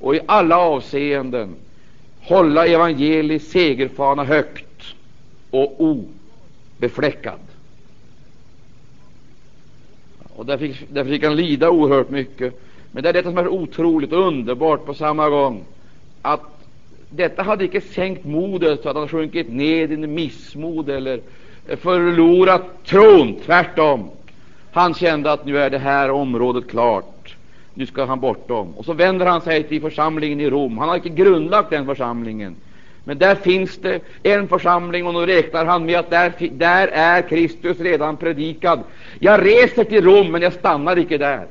och 0.01 0.17
i 0.17 0.21
alla 0.27 0.59
avseenden 0.59 1.55
hålla 2.21 2.67
evangeliets 2.67 3.51
segerfana 3.51 4.25
högt 4.25 4.68
och 5.51 5.77
obefläckad. 6.79 7.39
Och 10.37 10.47
där 10.47 10.59
fick, 10.59 10.93
där 10.93 11.05
fick 11.05 11.25
han 11.25 11.37
lida 11.37 11.71
oerhört 11.71 12.11
mycket. 12.11 12.61
Men 12.91 13.03
det 13.03 13.09
är 13.09 13.13
detta 13.13 13.29
som 13.29 13.39
är 13.39 13.49
otroligt 13.49 14.13
och 14.13 14.27
underbart 14.27 14.85
på 14.85 14.95
samma 14.95 15.29
gång, 15.29 15.65
att 16.23 16.41
detta 17.11 17.43
hade 17.43 17.65
icke 17.65 17.81
sänkt 17.81 18.25
modet 18.25 18.83
så 18.83 18.89
att 18.89 18.97
han 18.97 19.09
sjunkit 19.09 19.53
ned 19.53 19.93
i 19.93 19.97
missmod 19.97 20.91
eller 20.91 21.21
förlorat 21.77 22.85
tron. 22.85 23.37
Tvärtom. 23.47 24.11
Han 24.73 24.95
kände 24.95 25.33
att 25.33 25.47
nu 25.47 25.59
är 25.59 25.71
det 25.71 25.79
här 25.79 26.11
området 26.11 26.71
klart. 26.71 27.37
Nu 27.75 27.87
ska 27.87 28.05
han 28.05 28.21
bortom. 28.21 28.75
Och 28.77 28.85
så 28.85 28.93
vänder 28.93 29.27
han 29.27 29.41
sig 29.41 29.63
till 29.63 29.81
församlingen 29.81 30.41
i 30.41 30.51
Rom. 30.51 30.79
Han 30.79 30.89
har 30.89 30.97
inte 30.97 31.09
grundlagt 31.09 31.71
den 31.71 31.87
församlingen. 31.87 32.57
Men 33.09 33.19
där 33.19 33.35
finns 33.35 33.77
det 33.77 34.01
en 34.23 34.49
församling, 34.49 35.07
och 35.07 35.15
nu 35.15 35.27
räknar 35.27 35.65
han 35.65 35.87
med 35.87 35.99
att 35.99 36.11
där, 36.11 36.33
där 36.53 36.89
är 36.89 37.23
Kristus 37.23 37.81
redan 37.81 38.17
predikad. 38.17 38.81
Jag 39.19 39.47
reser 39.47 39.85
till 39.85 40.05
Rom, 40.05 40.33
men 40.33 40.43
jag 40.43 40.53
stannar 40.53 40.99
icke 40.99 41.19
där. 41.19 41.47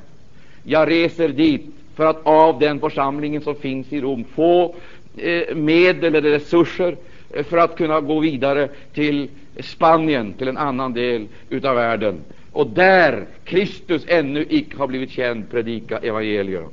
Jag 0.64 0.92
reser 0.92 1.30
dit 1.30 1.66
för 1.96 2.06
att 2.06 2.20
av 2.24 2.60
den 2.60 2.80
församlingen 2.80 3.42
som 3.42 3.56
finns 3.56 3.94
i 3.94 4.02
Rom 4.02 4.24
få 4.36 4.76
eh, 5.18 5.56
medel 5.56 6.16
eller 6.16 6.30
resurser 6.30 6.96
eh, 7.34 7.44
för 7.44 7.58
att 7.58 7.78
kunna 7.78 8.02
gå 8.02 8.20
vidare 8.20 8.70
till 8.94 9.30
Spanien, 9.60 10.34
till 10.34 10.48
en 10.48 10.58
annan 10.58 10.94
del 10.94 11.28
av 11.64 11.76
världen, 11.76 12.20
och 12.52 12.68
där 12.68 13.26
Kristus 13.44 14.04
ännu 14.08 14.46
icke 14.50 14.78
har 14.78 14.88
blivit 14.88 15.12
känd, 15.12 15.52
predika 15.52 15.98
evangelium. 15.98 16.70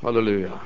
Halleluja. 0.00 0.60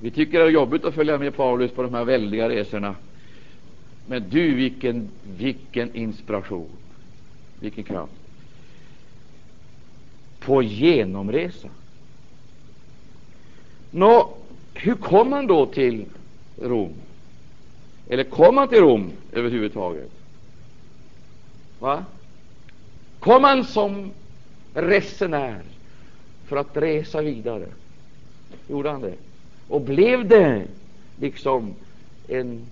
Vi 0.00 0.10
tycker 0.10 0.38
det 0.38 0.44
är 0.44 0.50
jobbigt 0.50 0.84
att 0.84 0.94
följa 0.94 1.18
med 1.18 1.36
Paulus 1.36 1.70
på 1.70 1.82
de 1.82 1.94
här 1.94 2.04
väldiga 2.04 2.48
resorna. 2.48 2.94
Men 4.06 4.28
du, 4.28 4.54
vilken, 4.54 5.08
vilken 5.36 5.94
inspiration, 5.94 6.70
vilken 7.60 7.84
kraft. 7.84 8.12
På 10.40 10.62
genomresa. 10.62 11.68
Nå, 13.90 14.34
hur 14.74 14.94
kom 14.94 15.32
han 15.32 15.46
då 15.46 15.66
till 15.66 16.04
Rom? 16.62 16.94
Eller 18.08 18.24
kom 18.24 18.56
han 18.56 18.68
till 18.68 18.80
Rom 18.80 19.12
överhuvudtaget? 19.32 20.10
Va? 21.78 22.04
Kom 23.18 23.44
han 23.44 23.64
som 23.64 24.10
resenär 24.74 25.62
för 26.48 26.56
att 26.56 26.76
resa 26.76 27.22
vidare? 27.22 27.66
Gjorde 28.68 28.90
han 28.90 29.00
det? 29.00 29.14
Och 29.68 29.80
blev 29.80 30.28
det 30.28 30.66
liksom 31.20 31.74
en 32.28 32.66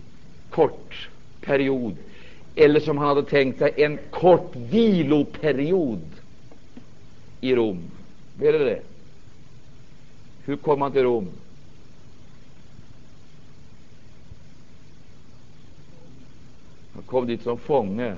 kort 0.51 1.09
period, 1.41 1.97
eller 2.55 2.81
som 2.81 2.99
han 2.99 3.09
hade 3.09 3.23
tänkt 3.23 3.59
sig, 3.59 3.73
en 3.77 3.99
kort 4.11 4.57
viloperiod 4.57 6.03
i 7.41 7.55
Rom? 7.55 7.81
Blev 8.35 8.53
det 8.53 8.65
det? 8.65 8.83
Hur 10.45 10.57
kom 10.57 10.83
han 10.83 10.93
till 10.93 11.03
Rom? 11.03 11.29
Han 16.95 17.03
kom 17.03 17.27
dit 17.27 17.43
som 17.43 17.59
fånge. 17.59 18.17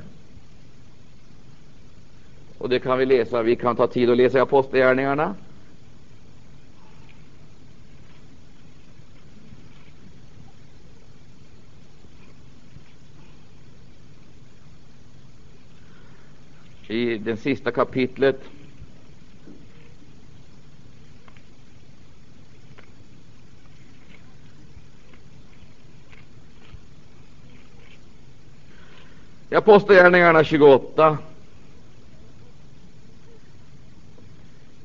Och 2.59 2.69
det 2.69 2.79
kan 2.79 2.99
vi 2.99 3.07
läsa. 3.07 3.43
Vi 3.43 3.57
kan 3.57 3.77
ta 3.77 3.87
tid 3.87 4.11
att 4.11 4.17
läsa 4.17 4.43
Apostlagärningarna. 4.43 5.35
I 16.89 17.19
det 17.19 17.37
sista 17.37 17.71
kapitlet. 17.71 18.41
I 29.51 29.55
Apostlagärningarna 29.55 30.45
28, 30.45 31.19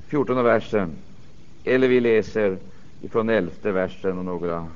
14 0.08 0.44
versen, 0.44 0.96
eller 1.64 1.88
vi 1.88 2.00
läser 2.00 2.58
från 3.10 3.30
11 3.30 3.52
versen 3.62 4.18
och 4.18 4.26
några 4.26 4.68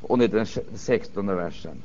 och 0.00 0.18
den 0.18 0.46
16 0.74 1.26
versen. 1.26 1.82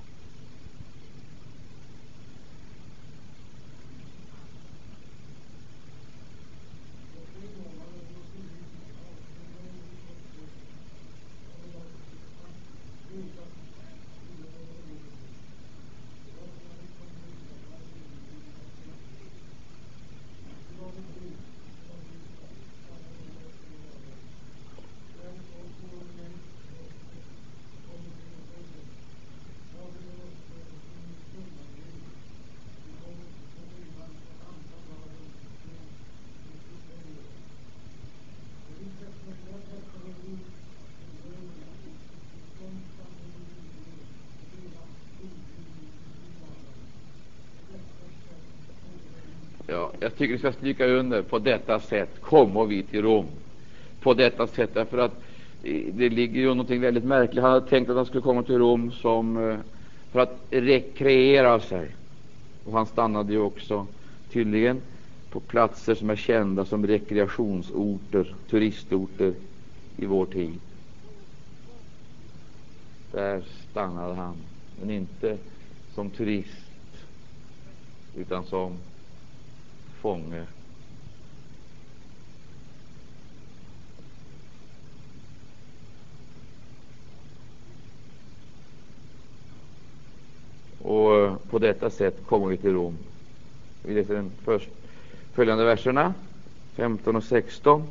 Jag 50.14 50.18
tycker 50.18 50.34
vi 50.34 50.40
ska 50.40 50.52
stryka 50.52 50.86
under 50.86 51.22
på 51.22 51.40
detta 51.40 51.80
sätt 51.80 52.22
kommer 52.22 52.66
vi 52.66 52.84
till 52.84 53.02
Rom. 53.02 53.26
På 54.00 54.14
detta 54.14 54.48
sätt, 54.48 54.70
därför 54.74 54.98
att 54.98 55.12
eh, 55.64 55.94
det 55.94 56.10
ligger 56.10 56.42
ju 56.42 56.48
någonting 56.48 56.82
väldigt 56.82 57.04
märkligt. 57.04 57.44
Han 57.44 57.52
hade 57.52 57.70
tänkt 57.70 57.90
att 57.90 57.96
han 57.96 58.06
skulle 58.06 58.22
komma 58.22 58.44
till 58.44 58.58
Rom 58.58 58.92
som, 58.92 59.50
eh, 59.50 59.58
för 60.12 60.20
att 60.20 60.42
rekreera 60.50 61.60
sig. 61.60 61.96
Och 62.66 62.74
han 62.74 62.86
stannade 62.86 63.34
ju 63.34 63.40
också 63.40 63.88
tydligen 64.32 64.82
på 65.30 65.40
platser 65.40 65.96
som 65.96 66.10
är 66.10 66.16
kända 66.16 66.66
som 66.66 66.88
rekreationsorter, 66.88 68.36
turistorter 68.50 69.34
i 69.98 70.06
vår 70.06 70.26
tid. 70.26 70.60
Där 73.12 73.44
stannade 73.72 74.14
han, 74.14 74.36
men 74.80 74.90
inte 74.90 75.38
som 75.96 76.10
turist, 76.10 76.68
utan 78.16 78.46
som 78.46 78.78
fånge. 80.04 80.46
Och 90.82 91.16
eh, 91.16 91.36
på 91.50 91.60
detta 91.60 91.90
sätt 91.90 92.26
kommer 92.26 92.48
vi 92.48 92.58
till 92.58 92.74
Rom. 92.74 92.98
Vi 93.84 93.94
läser 93.94 94.14
den 94.14 94.32
först 94.44 94.70
följande 95.34 95.64
verserna, 95.64 96.14
15 96.76 97.16
och 97.16 97.24
16. 97.24 97.88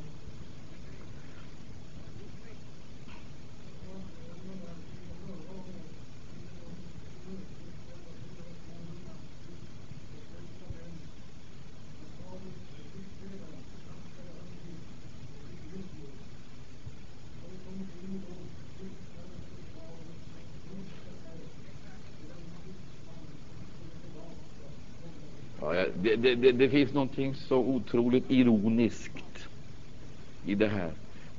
Det, 26.23 26.35
det, 26.35 26.53
det, 26.53 26.69
finns 26.69 26.93
någonting 26.93 27.35
så 27.35 27.57
otroligt 27.57 28.31
ironiskt 28.31 29.49
i 30.47 30.55
det 30.55 30.69
här. 30.69 30.91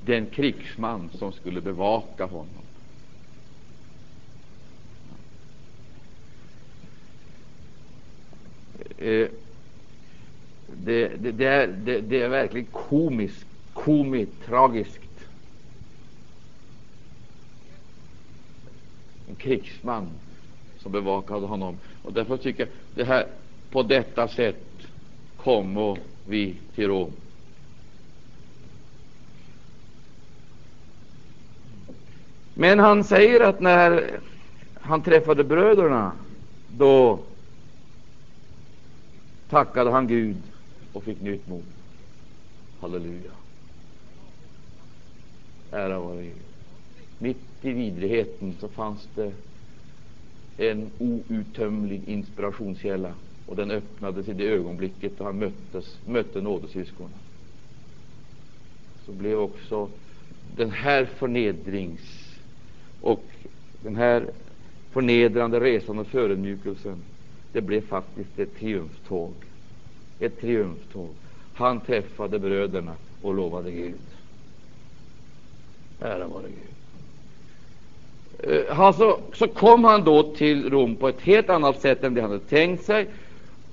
Den 0.05 0.25
krigsman 0.25 1.09
som 1.13 1.31
skulle 1.33 1.61
bevaka 1.61 2.25
honom. 2.25 2.63
Eh, 8.97 9.27
det, 10.83 11.07
det, 11.07 11.31
det, 11.31 11.45
är, 11.45 11.67
det, 11.67 12.01
det 12.01 12.21
är 12.21 12.29
verkligen 12.29 12.67
komiskt, 12.71 13.45
komiskt, 13.73 14.45
tragiskt. 14.45 14.99
En 19.29 19.35
krigsman 19.35 20.09
som 20.79 20.91
bevakade 20.91 21.45
honom. 21.45 21.77
Och 22.03 22.13
därför 22.13 22.37
tycker 22.37 22.63
jag 22.63 22.69
det 22.95 23.03
här 23.03 23.27
på 23.73 23.83
detta 23.83 24.27
sätt 24.27 24.72
kommer 25.43 25.97
vi 26.25 26.55
till 26.75 26.87
Rom. 26.87 27.11
Men 32.53 32.79
han 32.79 33.03
säger 33.03 33.39
att 33.39 33.59
när 33.59 34.19
han 34.81 35.01
träffade 35.01 35.43
bröderna, 35.43 36.11
då 36.77 37.19
tackade 39.49 39.91
han 39.91 40.07
Gud 40.07 40.37
och 40.93 41.03
fick 41.03 41.21
nytt 41.21 41.47
mod. 41.47 41.63
Halleluja. 42.79 43.31
Ära 45.71 45.99
vare 45.99 46.23
Gud. 46.23 46.33
Mitt 47.17 47.37
i 47.61 47.71
vidrigheten 47.71 48.55
så 48.59 48.67
fanns 48.67 49.07
det 49.15 49.31
en 50.57 50.91
outtömlig 50.97 52.01
inspirationskälla 52.07 53.13
och 53.47 53.55
den 53.55 53.71
öppnades 53.71 54.27
i 54.27 54.33
det 54.33 54.47
ögonblicket 54.47 55.17
då 55.17 55.23
han 55.23 55.39
möttes, 55.39 55.97
mötte 56.05 56.41
nådesyskonen. 56.41 57.19
Så 59.05 59.11
blev 59.11 59.39
också 59.39 59.89
den 60.55 60.71
här 60.71 61.05
förnedrings 61.05 62.01
och 63.01 63.23
den 63.81 63.95
här 63.95 64.25
förnedrande 64.91 65.59
resan 65.59 65.99
och 65.99 66.07
förödmjukelsen, 66.07 66.97
det 67.51 67.61
blev 67.61 67.81
faktiskt 67.81 68.39
ett 68.39 68.55
triumftåg. 68.59 69.33
Ett 70.19 70.41
triumftåg. 70.41 71.09
Han 71.53 71.79
träffade 71.79 72.39
bröderna 72.39 72.93
och 73.21 73.33
lovade 73.33 73.71
Gud. 73.71 73.99
Ära 76.01 76.27
vare 76.27 76.47
Gud. 76.47 76.73
Alltså, 78.69 79.19
så 79.33 79.47
kom 79.47 79.83
han 79.83 80.03
då 80.03 80.23
till 80.23 80.69
Rom 80.69 80.95
på 80.95 81.07
ett 81.07 81.21
helt 81.21 81.49
annat 81.49 81.81
sätt 81.81 82.03
än 82.03 82.13
det 82.13 82.21
han 82.21 82.31
hade 82.31 82.43
tänkt 82.43 82.85
sig. 82.85 83.07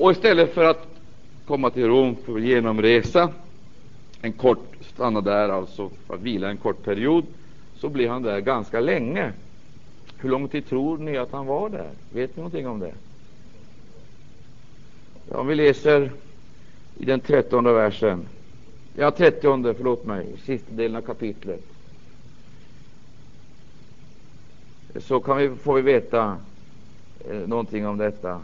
Och 0.01 0.11
istället 0.11 0.55
för 0.55 0.64
att 0.64 0.86
komma 1.46 1.70
till 1.70 1.86
Rom 1.86 2.16
för 2.16 2.38
genomresa, 2.38 3.32
en 4.20 4.32
kort 4.32 4.76
stanna 4.80 5.20
där 5.20 5.48
alltså 5.48 5.90
för 6.07 6.14
att 6.14 6.20
vila 6.20 6.51
en 6.51 6.57
kort 6.57 6.82
period, 6.82 7.24
så 7.76 7.88
blir 7.88 8.09
han 8.09 8.22
där 8.22 8.40
ganska 8.40 8.80
länge. 8.80 9.32
Hur 10.16 10.28
lång 10.28 10.48
tid 10.48 10.68
tror 10.68 10.98
ni 10.98 11.16
att 11.16 11.32
han 11.32 11.46
var 11.46 11.68
där? 11.68 11.90
Vet 12.12 12.36
ni 12.36 12.40
någonting 12.40 12.68
om 12.68 12.78
det? 12.78 12.94
Ja, 15.30 15.38
om 15.38 15.46
vi 15.46 15.55
läser 15.55 16.11
i 16.96 17.05
den 17.05 17.20
trettonde 17.20 17.72
versen, 17.72 18.28
ja, 18.96 19.11
trettionde, 19.11 19.74
förlåt 19.74 20.05
mig, 20.05 20.26
sista 20.44 20.72
delen 20.72 20.96
av 20.96 21.03
kapitlet, 21.03 21.64
så 24.96 25.20
kan 25.20 25.36
vi, 25.36 25.51
får 25.57 25.74
vi 25.74 25.82
veta 25.82 26.36
eh, 27.30 27.48
någonting 27.48 27.86
om 27.86 27.98
detta. 27.98 28.40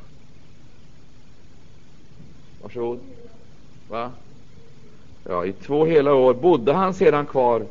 Varsågod. 2.66 3.00
Va? 3.88 4.10
Ja, 5.24 5.46
I 5.46 5.52
två 5.52 5.84
hela 5.84 6.14
år 6.14 6.34
bodde 6.34 6.72
han 6.72 6.94
sedan 6.94 7.26
kvar 7.26 7.62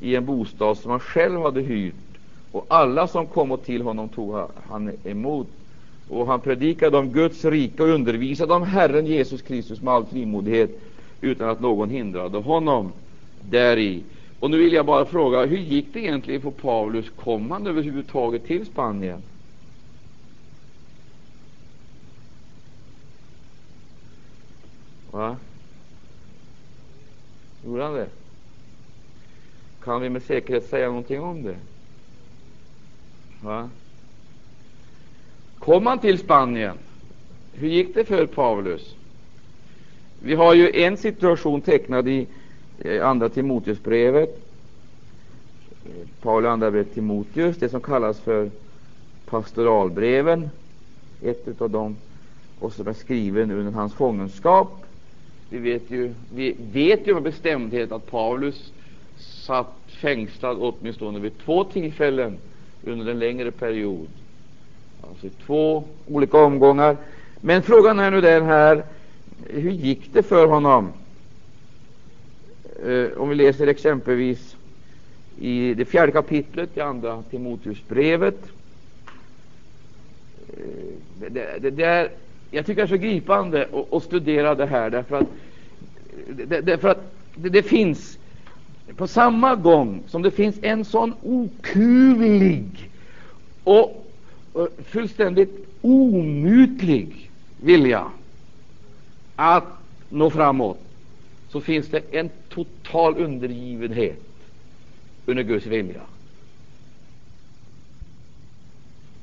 i 0.00 0.16
en 0.16 0.26
bostad 0.26 0.78
som 0.78 0.90
han 0.90 1.00
själv 1.00 1.40
hade 1.40 1.60
hyrt, 1.60 1.94
och 2.52 2.66
alla 2.68 3.06
som 3.06 3.26
kom 3.26 3.58
till 3.58 3.82
honom 3.82 4.08
tog 4.08 4.34
han 4.68 4.92
emot. 5.04 5.46
Och 6.08 6.26
han 6.26 6.40
predikade 6.40 6.98
om 6.98 7.08
Guds 7.08 7.44
rike 7.44 7.82
och 7.82 7.88
undervisade 7.88 8.54
om 8.54 8.62
Herren 8.62 9.06
Jesus 9.06 9.42
Kristus 9.42 9.82
med 9.82 9.94
all 9.94 10.04
frimodighet, 10.04 10.80
utan 11.20 11.48
att 11.48 11.60
någon 11.60 11.90
hindrade 11.90 12.38
honom 12.38 12.92
däri. 13.40 14.02
Och 14.40 14.50
nu 14.50 14.58
vill 14.58 14.72
jag 14.72 14.86
bara 14.86 15.04
fråga, 15.04 15.44
hur 15.44 15.58
gick 15.58 15.86
det 15.92 16.00
egentligen 16.00 16.40
för 16.40 16.50
Paulus? 16.50 17.10
Kom 17.10 17.50
han 17.50 17.66
överhuvudtaget 17.66 18.46
till 18.46 18.66
Spanien? 18.66 19.22
Va? 25.12 25.36
Gjorde 27.64 27.82
han 27.82 27.94
det? 27.94 28.08
Kan 29.84 30.00
vi 30.00 30.10
med 30.10 30.22
säkerhet 30.22 30.68
säga 30.68 30.88
någonting 30.88 31.20
om 31.20 31.42
det? 31.42 31.56
Va? 33.40 33.70
Kom 35.58 35.86
han 35.86 35.98
till 35.98 36.18
Spanien? 36.18 36.78
Hur 37.52 37.68
gick 37.68 37.94
det 37.94 38.04
för 38.04 38.26
Paulus? 38.26 38.94
Vi 40.22 40.34
har 40.34 40.54
ju 40.54 40.82
en 40.82 40.96
situation 40.96 41.60
tecknad 41.60 42.08
i 42.08 42.26
eh, 42.78 43.08
Andra 43.08 43.28
Timoteusbrevet, 43.28 44.42
Paulus 46.20 46.48
andra 46.48 46.70
brev 46.70 46.84
Timoteus, 46.84 47.56
det 47.56 47.68
som 47.68 47.80
kallas 47.80 48.20
för 48.20 48.50
pastoralbreven, 49.26 50.50
ett 51.22 51.60
av 51.60 51.70
dem, 51.70 51.96
och 52.58 52.72
som 52.72 52.88
är 52.88 52.92
skriven 52.92 53.50
under 53.50 53.72
hans 53.72 53.94
fångenskap. 53.94 54.84
Vi 55.52 55.58
vet 55.58 55.90
ju, 55.90 56.14
vi 56.34 56.56
vet 56.72 57.06
ju 57.06 57.14
med 57.14 57.22
bestämdhet 57.22 57.92
att 57.92 58.10
Paulus 58.10 58.72
satt 59.18 59.74
fängslad 59.88 60.56
åtminstone 60.60 61.18
vid 61.18 61.38
två 61.38 61.64
tillfällen 61.64 62.38
under 62.84 63.10
en 63.10 63.18
längre 63.18 63.50
period. 63.50 64.08
Alltså 65.08 65.26
i 65.26 65.30
två 65.46 65.84
olika 66.06 66.38
omgångar. 66.38 66.96
Men 67.40 67.62
frågan 67.62 68.00
är 68.00 68.10
nu 68.10 68.20
den 68.20 68.44
här, 68.44 68.84
hur 69.48 69.70
gick 69.70 70.12
det 70.12 70.22
för 70.22 70.46
honom? 70.46 70.92
Eh, 72.86 73.18
om 73.18 73.28
vi 73.28 73.34
läser 73.34 73.66
exempelvis 73.66 74.56
i 75.38 75.74
det 75.74 75.84
fjärde 75.84 76.12
kapitlet 76.12 76.76
i 76.76 76.80
Andra 76.80 77.22
Timoteusbrevet. 77.30 78.38
Eh, 80.48 81.28
det, 81.28 81.58
det, 81.58 81.70
det, 81.70 81.84
är 81.84 82.10
jag 82.52 82.66
tycker 82.66 82.82
det 82.82 82.86
är 82.86 82.96
så 82.96 82.96
gripande 82.96 83.68
att, 83.92 84.02
studera 84.02 84.54
det 84.54 84.66
här, 84.66 84.90
därför 84.90 85.16
att, 85.16 85.26
därför 86.46 86.88
att 86.88 87.12
det, 87.34 87.48
det, 87.48 87.62
finns 87.62 88.18
på 88.96 89.06
samma 89.06 89.56
gång 89.56 90.02
som 90.06 90.22
det 90.22 90.30
finns 90.30 90.58
en 90.62 90.84
sån 90.84 91.14
okuvlig 91.22 92.90
och 93.64 94.06
fullständigt 94.84 95.66
omutlig 95.80 97.30
vilja 97.56 98.10
att 99.36 99.68
nå 100.08 100.30
framåt, 100.30 100.80
så 101.48 101.60
finns 101.60 101.88
det 101.88 102.02
en 102.10 102.30
total 102.48 103.16
undergivenhet 103.16 104.22
under 105.26 105.42
Guds 105.42 105.66
vilja. 105.66 106.02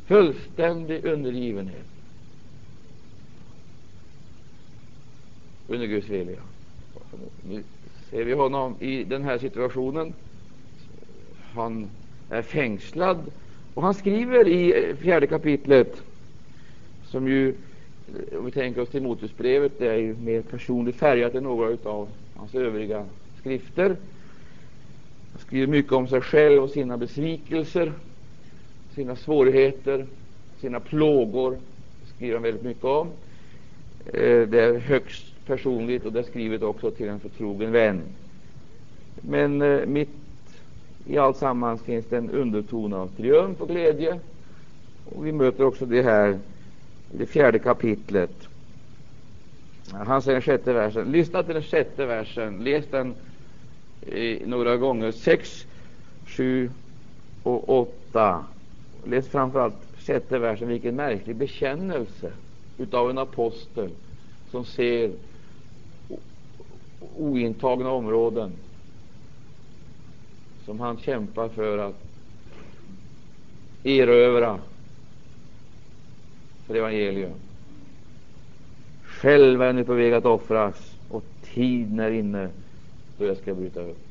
Fullständig 0.05 1.05
undergivenhet. 1.05 1.98
Under 5.69 5.87
Guds 5.87 6.09
vilja. 6.09 6.39
Nu 7.43 7.63
ser 8.09 8.23
vi 8.23 8.33
honom 8.33 8.75
i 8.79 9.03
den 9.03 9.23
här 9.23 9.37
situationen 9.37 10.13
han 11.53 11.89
är 12.29 12.41
fängslad. 12.41 13.31
Och 13.73 13.83
han 13.83 13.93
skriver 13.93 14.47
i 14.47 14.95
fjärde 15.01 15.27
kapitlet, 15.27 16.01
som 17.05 17.27
ju, 17.27 17.55
om 18.37 18.45
vi 18.45 18.51
tänker 18.51 18.81
oss 18.81 18.89
Timoteusbrevet, 18.89 19.79
det 19.79 19.87
är 19.87 19.97
ju 19.97 20.15
mer 20.15 20.41
personligt 20.41 20.95
färgat 20.95 21.35
än 21.35 21.43
några 21.43 21.89
av 21.89 22.09
hans 22.35 22.55
övriga 22.55 23.05
skrifter. 23.39 23.87
Han 25.31 25.41
skriver 25.41 25.67
mycket 25.67 25.91
om 25.91 26.07
sig 26.07 26.21
själv 26.21 26.63
och 26.63 26.69
sina 26.69 26.97
besvikelser, 26.97 27.93
sina 28.95 29.15
svårigheter, 29.15 30.05
sina 30.61 30.79
plågor. 30.79 31.51
Det 31.51 32.09
skriver 32.15 32.33
han 32.33 32.43
väldigt 32.43 32.63
mycket 32.63 32.83
om. 32.83 33.07
Eh, 34.05 34.47
det 34.47 34.61
är 34.61 34.79
högst 34.79 35.28
personligt 35.49 36.05
och 36.05 36.13
det 36.13 36.19
är 36.19 36.23
skrivet 36.23 36.63
också 36.63 36.91
till 36.91 37.09
en 37.09 37.19
förtrogen 37.19 37.71
vän. 37.71 38.01
Men 39.21 39.61
eh, 39.61 39.85
mitt 39.85 40.09
i 41.05 41.17
allt 41.17 41.37
sammans 41.37 41.81
finns 41.81 42.05
det 42.05 42.17
en 42.17 42.29
underton 42.29 42.93
av 42.93 43.07
triumf 43.07 43.61
och 43.61 43.67
glädje. 43.67 44.19
Och 45.05 45.25
vi 45.25 45.31
möter 45.31 45.63
också 45.63 45.85
det 45.85 46.01
här 46.01 46.39
i 47.13 47.17
det 47.17 47.25
fjärde 47.25 47.59
kapitlet. 47.59 48.47
Han 49.91 50.21
säger 50.21 50.35
den 50.35 50.41
sjätte 50.41 50.73
versen. 50.73 51.11
Lyssna 51.11 51.43
till 51.43 51.53
den 51.53 51.63
sjätte 51.63 52.05
versen. 52.05 52.63
Läs 52.63 52.85
den 52.91 53.13
eh, 54.01 54.47
några 54.47 54.77
gånger. 54.77 55.11
Sex, 55.11 55.65
sju 56.25 56.69
och 57.43 57.79
åtta. 57.79 58.45
Läs 59.05 59.27
framförallt 59.27 59.75
sjätte 59.99 60.39
versen. 60.39 60.67
Vilken 60.67 60.95
märklig 60.95 61.35
bekännelse 61.35 62.31
utav 62.77 63.09
en 63.09 63.17
apostel 63.17 63.89
som 64.51 64.65
ser 64.65 65.11
ointagna 66.99 67.91
områden 67.91 68.51
som 70.65 70.79
han 70.79 70.97
kämpar 70.97 71.49
för 71.49 71.77
att 71.77 71.95
erövra 73.83 74.59
för 76.67 76.75
evangelium. 76.75 77.33
Själv 79.03 79.61
är 79.61 79.73
nu 79.73 79.83
på 79.83 79.93
väg 79.93 80.13
att 80.13 80.25
offras 80.25 80.95
och 81.09 81.23
tiden 81.53 81.99
är 81.99 82.11
inne 82.11 82.49
då 83.17 83.25
jag 83.25 83.37
ska 83.37 83.53
bryta 83.53 83.81
upp. 83.81 84.08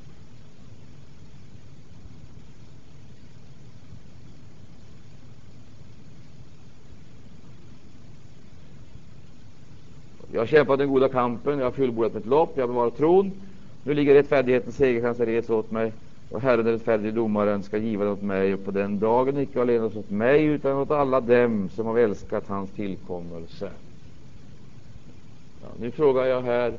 Jag 10.38 10.42
har 10.42 10.46
kämpat 10.46 10.78
den 10.78 10.88
goda 10.88 11.08
kampen, 11.08 11.58
jag 11.58 11.66
har 11.66 11.70
fullbordat 11.70 12.14
mitt 12.14 12.26
lopp, 12.26 12.52
jag 12.54 12.62
har 12.62 12.68
bevarat 12.68 12.96
tron. 12.96 13.32
Nu 13.84 13.94
ligger 13.94 14.14
rättfärdighetens 14.14 14.76
segerkrans 14.76 15.20
res 15.20 15.50
åt 15.50 15.70
mig, 15.70 15.92
och 16.30 16.40
Herren 16.40 16.64
den 16.64 16.74
rättfärdige 16.74 17.10
domaren 17.10 17.62
ska 17.62 17.78
giva 17.78 18.04
det 18.04 18.10
åt 18.10 18.22
mig, 18.22 18.54
och 18.54 18.64
på 18.64 18.70
den 18.70 18.98
dagen 18.98 19.38
icke 19.38 19.60
allenast 19.60 19.96
åt 19.96 20.10
mig, 20.10 20.44
utan 20.44 20.76
åt 20.76 20.90
alla 20.90 21.20
dem 21.20 21.68
som 21.74 21.86
har 21.86 21.98
älskat 21.98 22.48
hans 22.48 22.70
tillkommelse. 22.70 23.70
Ja, 25.62 25.68
nu 25.80 25.90
frågar 25.90 26.24
jag 26.24 26.42
här, 26.42 26.74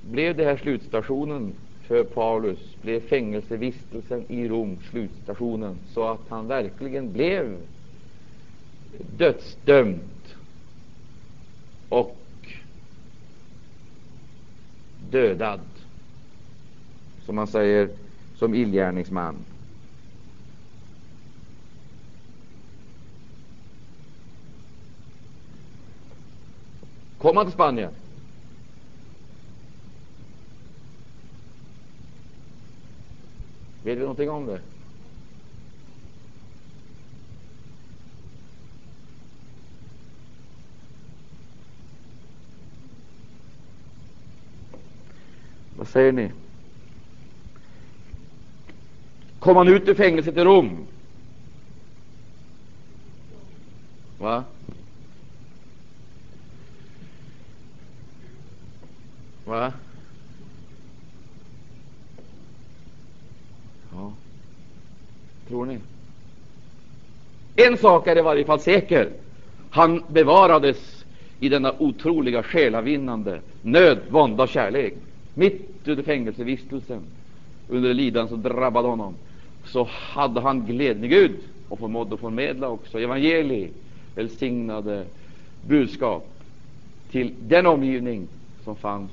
blev 0.00 0.36
det 0.36 0.44
här 0.44 0.56
slutstationen 0.56 1.52
för 1.82 2.04
Paulus? 2.04 2.76
Blev 2.82 3.00
fängelsevistelsen 3.00 4.24
i 4.28 4.48
Rom 4.48 4.78
slutstationen, 4.90 5.76
så 5.88 6.04
att 6.08 6.28
han 6.28 6.46
verkligen 6.46 7.12
blev 7.12 7.56
dödsdömd 9.16 10.00
och 11.88 12.21
dödad, 15.10 15.60
som 17.26 17.36
man 17.36 17.46
säger, 17.46 17.88
som 18.34 18.54
illgärningsman. 18.54 19.34
Kom 27.18 27.36
han 27.36 27.46
till 27.46 27.52
Spanien? 27.52 27.92
Vet 33.84 33.96
vi 33.98 34.00
någonting 34.00 34.30
om 34.30 34.46
det? 34.46 34.60
Vad 45.82 45.88
säger 45.88 46.12
ni? 46.12 46.30
Kom 49.38 49.56
han 49.56 49.68
ut 49.68 49.88
ur 49.88 49.94
fängelset 49.94 50.36
i 50.36 50.40
Rom? 50.40 50.86
Va? 54.18 54.44
Va? 59.44 59.72
Ja. 63.92 64.12
Tror 65.48 65.66
ni? 65.66 65.78
En 67.56 67.78
sak 67.78 68.06
är 68.06 68.18
i 68.18 68.22
varje 68.22 68.44
fall 68.44 68.60
säker. 68.60 69.12
Han 69.70 70.04
bevarades 70.08 71.04
i 71.40 71.48
denna 71.48 71.74
otroliga 71.78 72.42
själavinnande 72.42 73.40
nöd, 73.62 73.98
vånda 74.10 74.42
och 74.42 74.48
kärlek 74.48 74.94
mitt 75.34 75.88
under 75.88 76.02
fängelsevistelsen, 76.02 77.02
under 77.68 77.88
det 77.88 77.94
lidande 77.94 78.28
som 78.28 78.42
drabbade 78.42 78.88
honom, 78.88 79.14
så 79.64 79.88
hade 79.90 80.40
han 80.40 80.66
glädjen 80.66 81.04
i 81.04 81.08
Gud 81.08 81.36
och 81.68 81.78
förmådde 81.78 82.16
förmedla 82.16 82.68
också 82.68 83.00
evangeliet, 83.00 83.70
välsignade 84.14 85.04
budskap 85.60 86.28
till 87.10 87.34
den 87.40 87.66
omgivning 87.66 88.28
som 88.64 88.76
fanns 88.76 89.10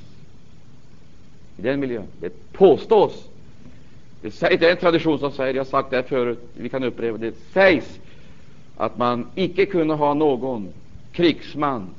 i 1.58 1.62
den 1.62 1.80
miljön. 1.80 2.08
Det 2.20 2.52
påstås, 2.52 3.28
det, 4.22 4.42
är 4.44 4.64
en 4.72 4.78
tradition 4.78 5.20
som 5.20 5.32
säger, 5.32 5.54
jag 5.54 5.60
har 5.60 5.66
sagt 5.70 5.90
det 5.90 6.04
förut, 6.04 6.40
vi 6.54 6.70
kan 6.70 6.84
upprepa 6.84 7.18
det, 7.18 7.30
det 7.30 7.36
sägs 7.54 8.00
att 8.78 8.98
man 8.98 9.28
icke 9.36 9.66
kunde 9.66 9.94
ha 9.94 10.14
någon 10.14 10.74
krigsman 11.12 11.90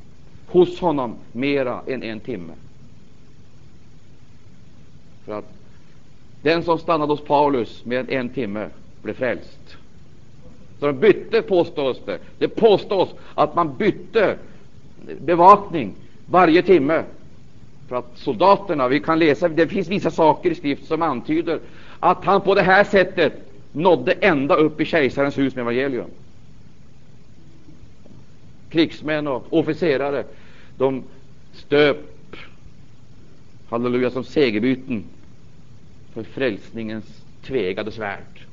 hos 0.46 0.80
honom 0.80 1.14
mera 1.32 1.82
än 1.86 2.02
en 2.02 2.20
timme. 2.20 2.52
För 5.24 5.38
att 5.38 5.52
den 6.42 6.62
som 6.62 6.78
stannade 6.78 7.12
hos 7.12 7.24
Paulus 7.24 7.84
med 7.84 8.10
en 8.10 8.28
timme 8.28 8.68
blev 9.02 9.14
frälst. 9.14 9.76
Så 10.80 10.86
de 10.86 10.92
bytte, 10.92 11.42
påstås 11.42 12.00
det. 12.06 12.18
Det 12.38 12.48
påstås 12.48 13.14
att 13.34 13.54
man 13.54 13.76
bytte 13.76 14.36
bevakning 15.20 15.94
varje 16.26 16.62
timme. 16.62 17.04
För 17.88 17.96
att 17.96 18.10
soldaterna, 18.14 18.88
vi 18.88 19.00
kan 19.00 19.18
läsa, 19.18 19.48
det 19.48 19.68
finns 19.68 19.88
vissa 19.88 20.10
saker 20.10 20.50
i 20.50 20.54
skrift 20.54 20.86
som 20.86 21.02
antyder 21.02 21.60
att 22.00 22.24
han 22.24 22.40
på 22.40 22.54
det 22.54 22.62
här 22.62 22.84
sättet 22.84 23.32
nådde 23.72 24.12
ända 24.12 24.54
upp 24.54 24.80
i 24.80 24.84
kejsarens 24.84 25.38
hus 25.38 25.54
med 25.54 25.62
evangelium. 25.62 26.10
Krigsmän 28.70 29.26
och 29.26 29.46
officerare, 29.50 30.24
de 30.78 31.02
stöp 31.52 31.96
halleluja, 33.70 34.10
som 34.10 34.24
segerbyten 34.24 35.04
för 36.12 36.22
frälsningens 36.22 37.04
tvegade 37.42 37.92
svärd. 37.92 38.46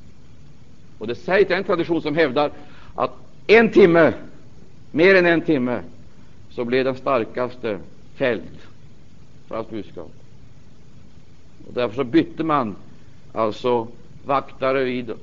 Och 0.98 1.06
det 1.06 1.14
sägs 1.14 1.50
en 1.50 1.64
tradition 1.64 2.02
som 2.02 2.14
hävdar 2.14 2.52
att 2.94 3.12
en 3.46 3.70
timme, 3.70 4.14
mer 4.90 5.14
än 5.14 5.26
en 5.26 5.40
timme, 5.40 5.82
så 6.50 6.64
blev 6.64 6.84
den 6.84 6.96
starkaste 6.96 7.78
fälld 8.14 8.58
för 9.48 9.54
hans 9.54 9.70
budskap. 9.70 10.12
Och 11.66 11.74
därför 11.74 11.96
så 11.96 12.04
bytte 12.04 12.44
man 12.44 12.76
alltså 13.32 13.88
vaktare 14.24 14.84
vid, 14.84 15.10
eh, 15.10 15.16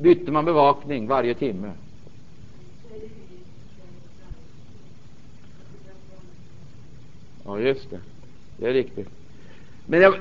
bytte 0.00 0.32
man 0.32 0.44
bevakning 0.44 1.06
varje 1.06 1.34
timme. 1.34 1.72
Ja, 7.44 7.60
just 7.60 7.90
det. 7.90 8.00
Det 8.58 8.68
är 8.68 8.72
riktigt. 8.72 9.08
Men 9.86 10.00
jag 10.00 10.14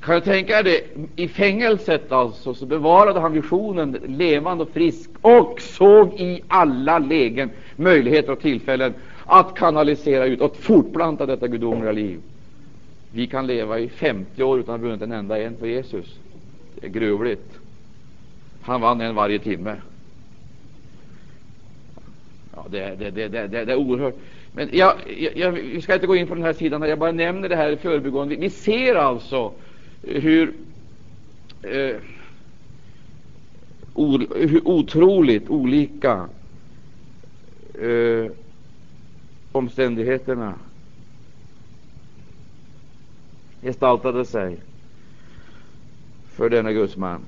kan 0.00 0.14
jag 0.14 0.24
tänka 0.24 0.62
det, 0.62 0.84
i 1.16 1.28
fängelset 1.28 2.12
alltså, 2.12 2.54
så 2.54 2.66
bevarade 2.66 3.20
han 3.20 3.32
visionen 3.32 3.98
levande 4.06 4.64
och 4.64 4.70
frisk 4.70 5.10
och 5.20 5.60
såg 5.60 6.20
i 6.20 6.42
alla 6.48 6.98
lägen 6.98 7.50
möjligheter 7.76 8.32
och 8.32 8.40
tillfällen 8.40 8.94
att 9.24 9.54
kanalisera 9.54 10.26
ut 10.26 10.40
och 10.40 10.56
fortplanta 10.56 11.26
detta 11.26 11.48
gudomliga 11.48 11.92
liv. 11.92 12.20
Vi 13.12 13.26
kan 13.26 13.46
leva 13.46 13.78
i 13.78 13.88
50 13.88 14.42
år 14.42 14.60
utan 14.60 14.74
att 14.74 14.80
ha 14.80 14.86
vunnit 14.86 15.02
en 15.02 15.12
enda 15.12 15.38
en 15.38 15.56
för 15.56 15.66
Jesus. 15.66 16.18
Det 16.74 16.86
är 16.86 16.90
gruvligt. 16.90 17.58
Han 18.62 18.80
vann 18.80 19.00
en 19.00 19.14
varje 19.14 19.38
timme. 19.38 19.76
Ja, 22.54 22.66
det, 22.70 22.94
det, 22.98 23.10
det, 23.10 23.28
det, 23.28 23.64
det 23.64 23.72
är 23.72 23.76
oerhört. 23.76 24.14
Men 24.56 24.68
jag, 24.72 24.94
jag, 25.34 25.52
vi 25.52 25.82
ska 25.82 25.94
inte 25.94 26.06
gå 26.06 26.16
in 26.16 26.26
på 26.26 26.34
den 26.34 26.44
här 26.44 26.52
sidan, 26.52 26.82
jag 26.82 26.98
bara 26.98 27.12
nämner 27.12 27.48
det 27.48 27.56
här 27.56 27.70
i 27.70 27.76
förbigående. 27.76 28.36
Vi 28.36 28.50
ser 28.50 28.94
alltså 28.94 29.52
hur, 30.02 30.54
eh, 31.62 31.96
hur 34.34 34.68
otroligt 34.68 35.48
olika 35.48 36.28
eh, 37.74 38.32
omständigheterna 39.52 40.54
gestaltade 43.62 44.24
sig 44.24 44.56
för 46.36 46.50
denna 46.50 46.72
gudsman. 46.72 47.20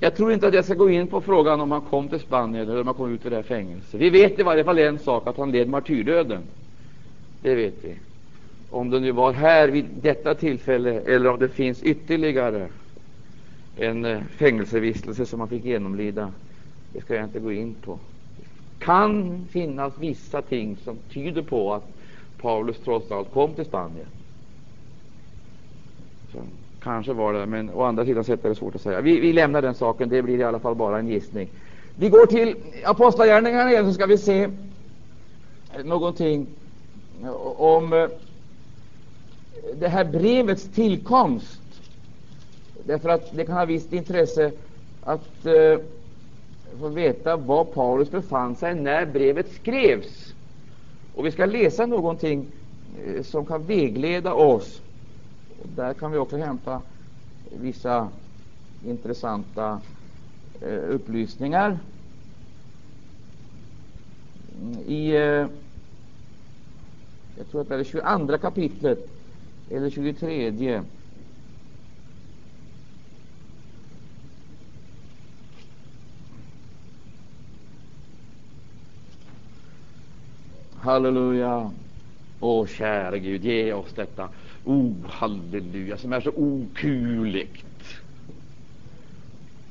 Jag 0.00 0.16
tror 0.16 0.32
inte 0.32 0.48
att 0.48 0.54
jag 0.54 0.64
ska 0.64 0.74
gå 0.74 0.90
in 0.90 1.06
på 1.06 1.20
frågan 1.20 1.60
om 1.60 1.70
han 1.70 1.80
kom 1.80 2.08
till 2.08 2.20
Spanien 2.20 2.68
eller 2.68 2.80
om 2.80 2.86
han 2.86 2.96
kom 2.96 3.14
ut 3.14 3.26
ur 3.26 3.30
det 3.30 3.36
här 3.36 3.42
fängelset. 3.42 4.00
Vi 4.00 4.10
vet 4.10 4.38
i 4.38 4.42
varje 4.42 4.64
fall 4.64 4.78
en 4.78 4.98
sak, 4.98 5.26
att 5.26 5.36
han 5.36 5.52
led 5.52 5.68
martyrdöden. 5.68 6.42
Det 7.42 7.54
vet 7.54 7.74
vi. 7.84 7.98
Om 8.70 8.90
det 8.90 9.00
nu 9.00 9.12
var 9.12 9.32
här 9.32 9.68
vid 9.68 9.84
detta 10.02 10.34
tillfälle 10.34 11.00
eller 11.00 11.30
om 11.30 11.38
det 11.38 11.48
finns 11.48 11.82
ytterligare 11.82 12.68
en 13.76 14.04
eh, 14.04 14.22
fängelsevistelse 14.36 15.26
som 15.26 15.40
han 15.40 15.48
fick 15.48 15.64
genomlida, 15.64 16.32
det 16.92 17.00
ska 17.00 17.14
jag 17.14 17.24
inte 17.24 17.40
gå 17.40 17.52
in 17.52 17.74
på. 17.74 17.98
Det 18.36 18.84
kan 18.84 19.46
finnas 19.50 19.98
vissa 19.98 20.42
ting 20.42 20.76
som 20.76 20.98
tyder 21.12 21.42
på 21.42 21.74
att 21.74 21.88
Paulus 22.40 22.76
trots 22.84 23.12
allt 23.12 23.32
kom 23.32 23.54
till 23.54 23.64
Spanien. 23.64 24.06
Så, 26.32 26.38
kanske 26.82 27.12
var 27.12 27.32
det, 27.32 27.46
men 27.46 27.70
å 27.70 27.82
andra 27.82 28.04
sidan 28.04 28.24
sett 28.24 28.44
är 28.44 28.48
det 28.48 28.54
svårt 28.54 28.74
att 28.74 28.80
säga. 28.80 29.00
Vi, 29.00 29.20
vi 29.20 29.32
lämnar 29.32 29.62
den 29.62 29.74
saken, 29.74 30.08
det 30.08 30.22
blir 30.22 30.38
i 30.38 30.44
alla 30.44 30.58
fall 30.58 30.74
bara 30.74 30.98
en 30.98 31.08
gissning. 31.08 31.48
Vi 31.96 32.08
går 32.08 32.26
till 32.26 32.56
Apostlagärningarna 32.84 33.70
igen, 33.70 33.86
så 33.86 33.92
ska 33.92 34.06
vi 34.06 34.18
se 34.18 34.48
någonting 35.84 36.46
om 37.56 37.92
eh, 37.92 38.08
det 39.74 39.88
här 39.88 40.04
brevets 40.04 40.68
tillkomst. 40.74 41.60
Därför 42.84 43.08
att 43.08 43.36
det 43.36 43.44
kan 43.44 43.56
ha 43.56 43.64
visst 43.64 43.92
intresse 43.92 44.52
att 45.02 45.46
eh, 45.46 45.78
få 46.80 46.88
veta 46.88 47.36
var 47.36 47.64
Paulus 47.64 48.10
befann 48.10 48.56
sig 48.56 48.74
när 48.74 49.06
brevet 49.06 49.52
skrevs. 49.52 50.34
Och 51.14 51.26
vi 51.26 51.30
ska 51.30 51.46
läsa 51.46 51.86
någonting 51.86 52.46
eh, 53.06 53.22
som 53.22 53.46
kan 53.46 53.62
vägleda 53.64 54.34
oss. 54.34 54.80
Och 55.62 55.68
där 55.68 55.94
kan 55.94 56.12
vi 56.12 56.18
också 56.18 56.36
hämta 56.36 56.82
vissa 57.50 58.08
intressanta 58.84 59.80
eh, 60.60 60.90
upplysningar. 60.90 61.78
I 64.86 65.16
eh, 65.16 65.46
jag 67.36 67.48
tror 67.50 67.60
att 67.60 67.68
det 67.68 67.74
är 67.74 67.84
22 67.84 68.38
kapitlet 68.38 69.08
eller 69.70 69.90
23. 69.90 70.82
Halleluja. 80.80 81.70
Åh, 82.40 82.66
käre 82.66 83.18
Gud, 83.18 83.44
ge 83.44 83.72
oss 83.72 83.92
detta. 83.94 84.28
Oh, 84.68 84.92
halleluja, 85.08 85.96
som 85.96 86.12
är 86.12 86.20
så 86.20 86.30
okuligt. 86.36 88.00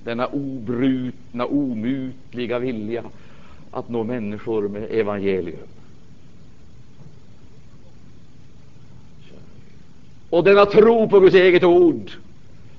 Denna 0.04 0.28
obrutna, 0.28 1.46
omutliga 1.46 2.60
vilja 2.60 3.04
att 3.72 3.90
nå 3.90 4.04
människor 4.04 4.68
med 4.68 4.88
evangelium. 4.92 5.68
och 10.30 10.44
denna 10.44 10.66
tro 10.66 11.10
på 11.10 11.20
Guds 11.20 11.36
eget 11.36 11.64
ord 11.64 12.12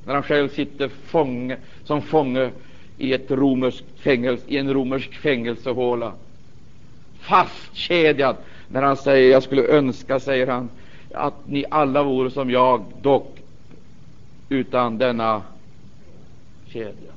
när 0.05 0.14
han 0.14 0.23
själv 0.23 0.49
sitter 0.49 0.89
fånge, 0.89 1.57
som 1.85 2.03
fånge 2.03 2.51
i, 2.99 3.12
ett 3.12 3.31
romersk 3.31 3.85
fängelse, 3.97 4.45
i 4.49 4.59
en 4.59 4.75
romersk 4.75 5.14
fängelsehåla 5.14 6.12
fastkedjad 7.21 8.37
när 8.69 8.83
han 8.83 8.97
säger 8.97 9.33
jag 9.33 9.43
skulle 9.43 9.62
önska, 9.62 10.21
säger 10.21 10.47
han, 10.47 10.69
att 11.15 11.47
ni 11.47 11.65
alla 11.71 12.03
vore 12.03 12.31
som 12.31 12.51
jag, 12.51 12.85
dock 13.03 13.39
utan 14.49 14.99
denna 14.99 15.43
kedja. 16.67 17.13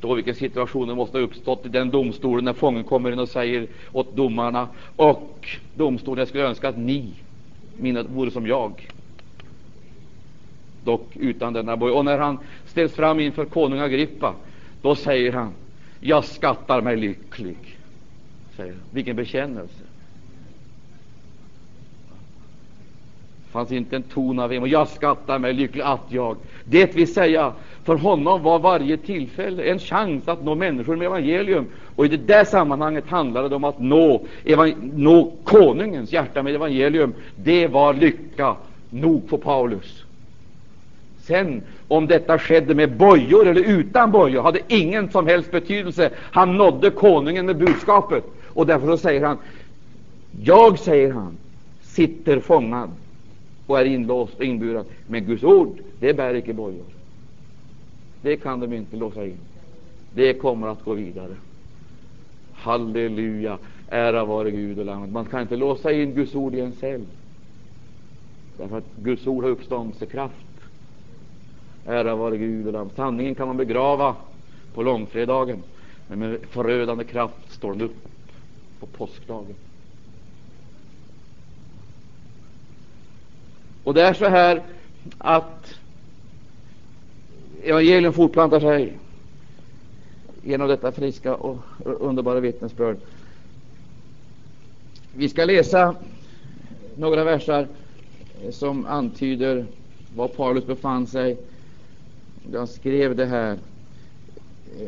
förstå 0.00 0.14
vilken 0.14 0.34
situation 0.34 0.88
som 0.88 0.96
måste 0.96 1.18
ha 1.18 1.22
uppstått 1.22 1.66
i 1.66 1.68
den 1.68 1.90
domstolen 1.90 2.44
när 2.44 2.52
fången 2.52 2.84
kommer 2.84 3.12
in 3.12 3.18
och 3.18 3.28
säger 3.28 3.66
åt 3.92 4.16
domarna 4.16 4.68
och 4.96 5.48
domstolen, 5.74 6.18
jag 6.18 6.28
skulle 6.28 6.44
önska 6.44 6.68
att 6.68 6.78
ni 6.78 7.12
mina 7.76 8.02
vore 8.02 8.30
som 8.30 8.46
jag, 8.46 8.88
dock 10.84 11.16
utan 11.16 11.52
denna 11.52 11.76
boj. 11.76 11.90
Och 11.90 12.04
när 12.04 12.18
han 12.18 12.38
ställs 12.66 12.92
fram 12.92 13.20
inför 13.20 13.44
konung 13.44 13.80
Agrippa, 13.80 14.34
då 14.82 14.94
säger 14.94 15.32
han, 15.32 15.52
jag 16.00 16.24
skattar 16.24 16.80
mig 16.80 16.96
lycklig. 16.96 17.78
Säger. 18.60 18.74
Vilken 18.90 19.16
bekännelse! 19.16 19.82
fanns 23.50 23.72
inte 23.72 23.96
en 23.96 24.02
ton 24.02 24.38
av 24.38 24.52
emot. 24.52 24.68
Jag 24.68 24.88
skattar 24.88 25.38
mig 25.38 25.52
lycklig 25.52 25.82
att 25.82 26.04
jag, 26.08 26.36
det 26.64 26.96
vill 26.96 27.14
säga, 27.14 27.52
för 27.84 27.94
honom 27.94 28.42
var 28.42 28.58
varje 28.58 28.96
tillfälle 28.96 29.62
en 29.62 29.78
chans 29.78 30.28
att 30.28 30.44
nå 30.44 30.54
människor 30.54 30.96
med 30.96 31.06
evangelium. 31.06 31.66
Och 31.96 32.04
i 32.04 32.08
det 32.08 32.16
där 32.16 32.44
sammanhanget 32.44 33.06
handlade 33.08 33.48
det 33.48 33.54
om 33.54 33.64
att 33.64 33.78
nå, 33.78 34.22
nå 34.80 35.32
konungens 35.44 36.12
hjärta 36.12 36.42
med 36.42 36.54
evangelium. 36.54 37.14
Det 37.36 37.66
var 37.66 37.94
lycka 37.94 38.56
nog 38.90 39.28
för 39.28 39.36
Paulus. 39.36 40.04
Sen, 41.22 41.62
om 41.88 42.06
detta 42.06 42.38
skedde 42.38 42.74
med 42.74 42.96
bojor 42.96 43.48
eller 43.48 43.62
utan 43.62 44.10
bojor, 44.10 44.42
hade 44.42 44.60
ingen 44.68 45.10
som 45.10 45.26
helst 45.26 45.50
betydelse. 45.50 46.10
Han 46.16 46.56
nådde 46.56 46.90
konungen 46.90 47.46
med 47.46 47.56
budskapet. 47.56 48.24
Och 48.52 48.66
därför 48.66 48.86
så 48.86 48.96
säger 48.96 49.24
han, 49.24 49.38
jag, 50.42 50.78
säger 50.78 51.12
han, 51.12 51.36
sitter 51.82 52.40
fångad 52.40 52.90
och 53.66 53.80
är 53.80 53.84
inlåst 53.84 54.38
och 54.38 54.44
inburad. 54.44 54.86
Men 55.06 55.24
Guds 55.24 55.42
ord, 55.42 55.78
det 55.98 56.14
bär 56.14 56.34
icke 56.34 56.52
bojor. 56.52 56.84
Det 58.22 58.36
kan 58.36 58.60
de 58.60 58.72
inte 58.72 58.96
låsa 58.96 59.26
in. 59.26 59.38
Det 60.14 60.34
kommer 60.34 60.68
att 60.68 60.84
gå 60.84 60.94
vidare. 60.94 61.36
Halleluja, 62.52 63.58
ära 63.88 64.24
vare 64.24 64.50
Gud 64.50 64.78
och 64.78 64.84
Lammet. 64.84 65.10
Man 65.10 65.24
kan 65.24 65.42
inte 65.42 65.56
låsa 65.56 65.92
in 65.92 66.14
Guds 66.14 66.34
ord 66.34 66.54
i 66.54 66.60
en 66.60 66.72
cell. 66.72 67.04
Därför 68.56 68.78
att 68.78 68.96
Guds 68.96 69.26
ord 69.26 69.44
har 69.44 69.50
uppståndelsekraft. 69.50 70.34
Ära 71.86 72.16
vare 72.16 72.36
Gud 72.36 72.66
och 72.66 72.72
Lammet. 72.72 72.96
Sanningen 72.96 73.34
kan 73.34 73.46
man 73.46 73.56
begrava 73.56 74.16
på 74.74 74.82
långfredagen, 74.82 75.62
men 76.06 76.18
med 76.18 76.38
förödande 76.50 77.04
kraft 77.04 77.52
står 77.52 77.72
den 77.72 77.80
upp 77.80 78.09
på 78.80 78.86
påskdagen. 78.86 79.54
Och 83.84 83.94
det 83.94 84.02
är 84.02 84.14
så 84.14 84.28
här 84.28 84.62
att 85.18 85.74
evangelium 87.62 88.12
fortplantar 88.12 88.60
sig 88.60 88.98
genom 90.42 90.68
detta 90.68 90.92
friska 90.92 91.34
och 91.34 91.58
underbara 91.84 92.40
vittnesbörd. 92.40 92.96
Vi 95.14 95.28
ska 95.28 95.44
läsa 95.44 95.96
några 96.96 97.24
versar 97.24 97.68
som 98.50 98.86
antyder 98.86 99.66
var 100.14 100.28
Paulus 100.28 100.66
befann 100.66 101.06
sig 101.06 101.36
då 102.42 102.58
han 102.58 102.66
skrev 102.66 103.16
det 103.16 103.26
här 103.26 103.58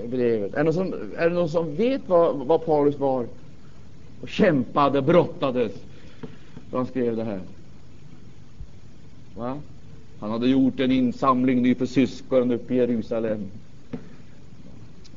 brevet. 0.05 0.55
Är 0.55 0.59
det 0.59 0.65
någon 0.65 0.75
som, 0.75 0.95
är 1.17 1.29
det 1.29 1.35
någon 1.35 1.49
som 1.49 1.75
vet 1.75 2.09
var, 2.09 2.33
var 2.33 2.59
Paulus 2.59 2.99
var 2.99 3.27
och 4.23 4.29
kämpade, 4.29 5.03
brottades 5.03 5.73
då 6.71 6.77
han 6.77 6.87
skrev 6.87 7.17
det 7.17 7.25
här? 7.25 7.41
Va? 9.37 9.59
Han 10.21 10.31
hade 10.31 10.49
gjort 10.49 10.81
en 10.81 10.93
insamling 10.93 11.63
nu 11.63 11.75
för 11.75 11.87
syskonen 11.87 12.53
uppe 12.53 12.75
i 12.75 12.77
Jerusalem. 12.77 13.51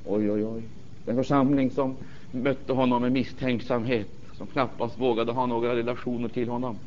Oj, 0.06 0.32
oj, 0.32 0.46
oj. 0.46 0.64
Den 1.06 1.16
församling 1.16 1.72
som 1.72 1.96
mötte 2.32 2.74
honom 2.74 3.02
med 3.02 3.12
misstänksamhet, 3.12 4.08
som 4.38 4.48
knappast 4.48 5.00
vågade 5.00 5.32
ha 5.32 5.46
några 5.46 5.76
relationer 5.76 6.30
till 6.30 6.50
honom. 6.50 6.78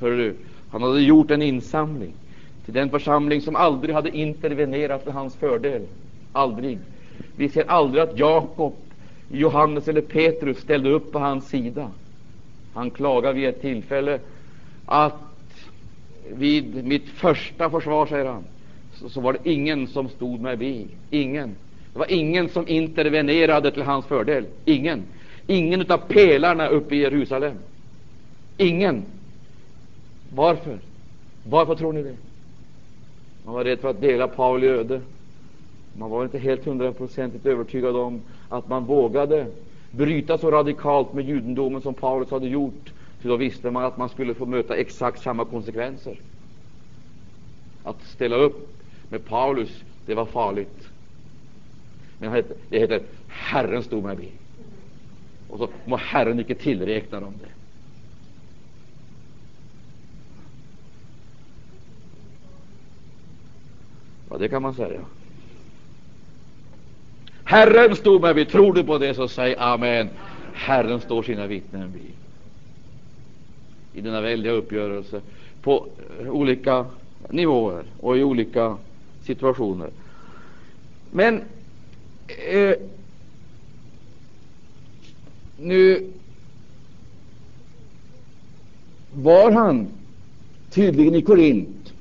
Hör 0.00 0.10
du, 0.10 0.36
han 0.70 0.82
hade 0.82 1.00
gjort 1.00 1.30
en 1.30 1.42
insamling 1.42 2.12
till 2.64 2.74
den 2.74 2.90
församling 2.90 3.40
som 3.40 3.56
aldrig 3.56 3.94
hade 3.94 4.16
intervenerat 4.16 5.02
till 5.02 5.12
hans 5.12 5.34
fördel. 5.34 5.82
Aldrig. 6.32 6.78
Vi 7.36 7.48
ser 7.48 7.70
aldrig 7.70 8.02
att 8.02 8.18
Jakob, 8.18 8.74
Johannes 9.28 9.88
eller 9.88 10.00
Petrus 10.00 10.58
ställde 10.58 10.90
upp 10.90 11.12
på 11.12 11.18
hans 11.18 11.48
sida. 11.48 11.90
Han 12.72 12.90
klagade 12.90 13.34
vid 13.34 13.48
ett 13.48 13.60
tillfälle 13.60 14.20
att 14.86 15.14
vid 16.32 16.84
mitt 16.84 17.08
första 17.08 17.70
försvar, 17.70 18.06
säger 18.06 18.24
han, 18.24 18.44
så, 18.92 19.08
så 19.08 19.20
var 19.20 19.32
det 19.32 19.50
ingen 19.50 19.86
som 19.86 20.08
stod 20.08 20.40
mig 20.40 20.56
bi. 20.56 20.86
Ingen. 21.10 21.56
Det 21.92 21.98
var 21.98 22.12
ingen 22.12 22.48
som 22.48 22.68
intervenerade 22.68 23.70
till 23.70 23.82
hans 23.82 24.06
fördel. 24.06 24.46
Ingen. 24.64 25.04
Ingen 25.46 25.92
av 25.92 25.98
pelarna 25.98 26.68
uppe 26.68 26.94
i 26.94 26.98
Jerusalem. 26.98 27.56
Ingen. 28.56 29.04
Varför? 30.34 30.78
Varför 31.42 31.74
tror 31.74 31.92
ni 31.92 32.02
det? 32.02 32.16
Man 33.44 33.54
var 33.54 33.64
rädd 33.64 33.78
för 33.78 33.90
att 33.90 34.00
dela 34.00 34.28
Pauli 34.28 34.66
öde. 34.68 35.00
Man 35.92 36.10
var 36.10 36.24
inte 36.24 36.38
helt 36.38 36.64
hundraprocentigt 36.64 37.46
övertygad 37.46 37.96
om 37.96 38.22
att 38.48 38.68
man 38.68 38.84
vågade 38.84 39.46
bryta 39.90 40.38
så 40.38 40.50
radikalt 40.50 41.12
med 41.12 41.28
judendomen 41.28 41.82
som 41.82 41.94
Paulus 41.94 42.30
hade 42.30 42.48
gjort. 42.48 42.92
För 43.20 43.28
då 43.28 43.36
visste 43.36 43.70
man 43.70 43.84
att 43.84 43.96
man 43.96 44.08
skulle 44.08 44.34
få 44.34 44.46
möta 44.46 44.76
exakt 44.76 45.22
samma 45.22 45.44
konsekvenser. 45.44 46.20
Att 47.82 48.02
ställa 48.02 48.36
upp 48.36 48.68
med 49.08 49.24
Paulus, 49.24 49.82
det 50.06 50.14
var 50.14 50.24
farligt. 50.24 50.88
Men 52.18 52.42
det 52.68 52.78
heter 52.78 53.02
Herren 53.28 53.82
stod 53.82 54.04
mig 54.04 54.16
vid. 54.16 54.32
Och 55.48 55.58
så 55.58 55.68
må 55.84 55.96
Herren 55.96 56.40
icke 56.40 56.54
tillräkna 56.54 57.20
dem 57.20 57.34
det. 57.40 57.48
Ja, 64.30 64.38
det 64.38 64.48
kan 64.48 64.62
man 64.62 64.74
säga. 64.74 65.00
Herren 67.48 67.96
stod 67.96 68.20
mig 68.20 68.34
vi. 68.34 68.44
Tror 68.44 68.72
du 68.72 68.84
på 68.84 68.98
det, 68.98 69.14
så 69.14 69.28
säg 69.28 69.56
amen. 69.58 70.08
Herren 70.54 71.00
står 71.00 71.22
sina 71.22 71.46
vittnen 71.46 71.92
vid. 71.92 72.12
I 73.94 74.00
denna 74.00 74.20
väldiga 74.20 74.52
uppgörelse 74.52 75.20
på 75.62 75.86
olika 76.26 76.86
nivåer 77.30 77.84
och 78.00 78.18
i 78.18 78.22
olika 78.22 78.76
situationer. 79.22 79.90
Men 81.10 81.42
eh, 82.48 82.74
nu 85.58 86.10
var 89.14 89.50
han 89.50 89.88
tydligen 90.70 91.14
i 91.14 91.22
Korint 91.22 91.92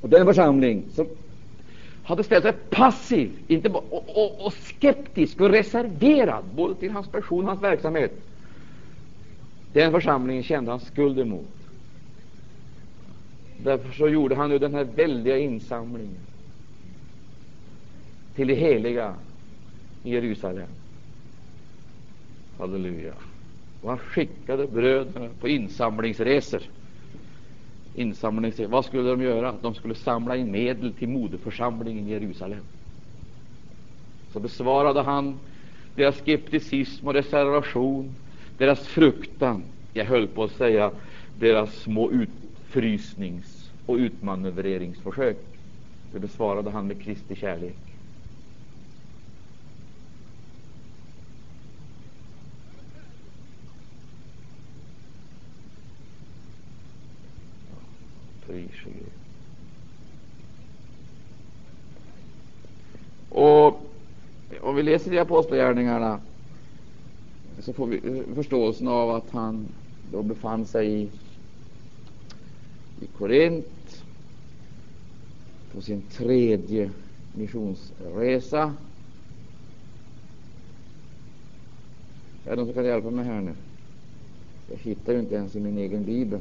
och 0.00 0.08
den 0.08 0.26
församling 0.26 0.82
som 0.94 1.06
hade 2.04 2.24
ställt 2.24 2.44
sig 2.44 2.52
passiv 2.52 3.30
inte 3.48 3.68
och, 3.68 4.18
och, 4.18 4.46
och, 4.46 4.52
skeptisk 4.52 5.40
och 5.40 5.50
reserverad 5.50 6.44
både 6.54 6.74
till 6.74 6.90
hans 6.90 7.08
person 7.08 7.40
och 7.40 7.48
hans 7.48 7.62
verksamhet. 7.62 8.12
Den 9.72 9.92
församlingen 9.92 10.42
kände 10.42 10.70
han 10.70 10.80
skuld 10.80 11.18
emot. 11.18 11.46
Därför 13.62 13.92
så 13.92 14.08
gjorde 14.08 14.34
han 14.34 14.50
nu 14.50 14.58
den 14.58 14.74
här 14.74 14.84
väldiga 14.84 15.38
insamlingen 15.38 16.16
till 18.34 18.48
det 18.48 18.54
heliga 18.54 19.14
i 20.02 20.10
Jerusalem. 20.10 20.68
Halleluja. 22.58 23.12
Och 23.82 23.88
han 23.88 23.98
skickade 23.98 24.66
bröderna 24.66 25.28
på 25.40 25.48
insamlingsresor. 25.48 26.62
Insamlingen 27.94 28.70
Vad 28.70 28.84
skulle 28.84 29.10
de 29.10 29.22
göra? 29.22 29.54
De 29.62 29.74
skulle 29.74 29.94
samla 29.94 30.36
in 30.36 30.50
medel 30.50 30.92
till 30.92 31.08
moderförsamlingen 31.08 32.08
i 32.08 32.10
Jerusalem. 32.10 32.64
Så 34.32 34.40
besvarade 34.40 35.02
han 35.02 35.38
deras 35.94 36.16
skepticism 36.18 37.06
och 37.06 37.14
reservation, 37.14 38.14
deras 38.58 38.86
fruktan, 38.86 39.62
jag 39.92 40.04
höll 40.04 40.26
på 40.26 40.44
att 40.44 40.52
säga 40.52 40.90
deras 41.38 41.74
små 41.74 42.10
utfrysnings 42.10 43.70
och 43.86 43.96
utmanövreringsförsök. 43.96 45.38
Det 46.12 46.18
besvarade 46.18 46.70
han 46.70 46.86
med 46.86 47.02
Kristi 47.02 47.36
kärlek. 47.36 47.83
Pris 58.46 58.70
och 63.28 63.80
om 64.60 64.76
vi 64.76 64.82
läser 64.82 65.12
i 65.12 65.18
Apostlagärningarna 65.18 66.20
så 67.58 67.72
får 67.72 67.86
vi 67.86 67.96
eh, 67.96 68.34
förståelsen 68.34 68.88
av 68.88 69.10
att 69.10 69.30
han 69.30 69.68
då 70.10 70.22
befann 70.22 70.66
sig 70.66 71.02
i, 71.02 71.10
i 73.00 73.06
Korint 73.18 74.04
på 75.72 75.80
sin 75.80 76.02
tredje 76.02 76.90
missionsresa. 77.32 78.74
Är 82.44 82.50
det 82.50 82.56
någon 82.56 82.66
som 82.66 82.74
kan 82.74 82.84
hjälpa 82.84 83.10
mig 83.10 83.24
här 83.24 83.40
nu? 83.40 83.54
Jag 84.70 84.76
hittar 84.76 85.12
ju 85.12 85.18
inte 85.18 85.34
ens 85.34 85.56
i 85.56 85.60
min 85.60 85.78
egen 85.78 86.04
bibel. 86.04 86.40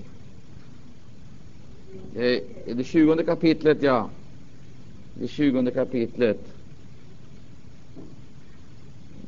Eh, 2.16 2.40
I 2.66 2.74
det 2.74 2.84
tjugonde 2.84 3.24
kapitlet, 3.24 3.78
ja. 3.82 4.10
Det 5.14 5.28
tjugonde 5.28 5.72
kapitlet. 5.72 6.40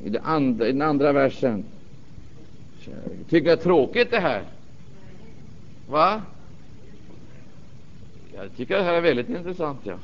I, 0.04 0.10
det 0.10 0.20
andra, 0.20 0.68
I 0.68 0.72
den 0.72 0.82
andra 0.82 1.12
versen. 1.12 1.64
Tycker 3.30 3.50
jag 3.50 3.60
är 3.60 3.64
tråkigt 3.64 4.12
det 4.12 4.20
här? 4.20 4.44
Va? 5.90 6.22
Jag 8.36 8.56
tycker 8.58 8.78
det 8.78 8.84
här 8.84 8.94
är 8.94 9.02
väldigt 9.02 9.30
intressant. 9.30 9.80
Ja. 9.84 9.96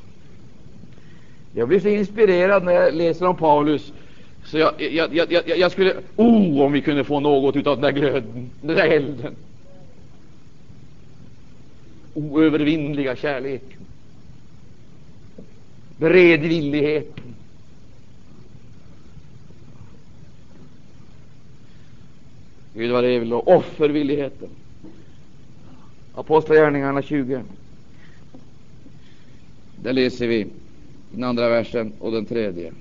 Jag 1.54 1.68
blir 1.68 1.80
så 1.80 1.88
inspirerad 1.88 2.64
när 2.64 2.72
jag 2.72 2.94
läser 2.94 3.26
om 3.26 3.36
Paulus. 3.36 3.92
Så 4.44 4.58
jag, 4.58 4.72
jag, 4.78 5.14
jag, 5.14 5.32
jag, 5.32 5.58
jag 5.58 5.72
skulle, 5.72 5.94
oh, 6.16 6.60
om 6.60 6.72
vi 6.72 6.80
kunde 6.80 7.04
få 7.04 7.20
något 7.20 7.66
av 7.66 7.80
den 7.80 7.80
där 7.80 8.00
glöden, 8.00 8.50
den 8.60 8.76
där 8.76 8.86
elden 8.86 9.36
oövervinnliga 12.14 13.16
kärleken, 13.16 13.80
beredvilligheten. 15.96 17.34
Gud 22.74 22.90
vad 22.90 23.04
det 23.04 23.18
vill, 23.18 23.32
och 23.32 23.48
offervilligheten. 23.48 24.48
Apostlagärningarna 26.14 27.02
20. 27.02 27.42
Där 29.82 29.92
läser 29.92 30.26
vi 30.26 30.46
den 31.12 31.24
andra 31.24 31.48
versen 31.48 31.92
och 31.98 32.12
den 32.12 32.26
tredje. 32.26 32.72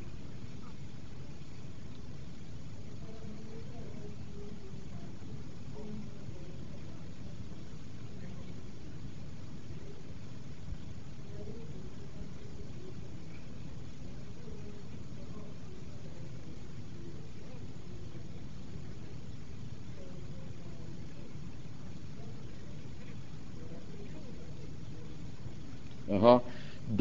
Jaha. 26.21 26.39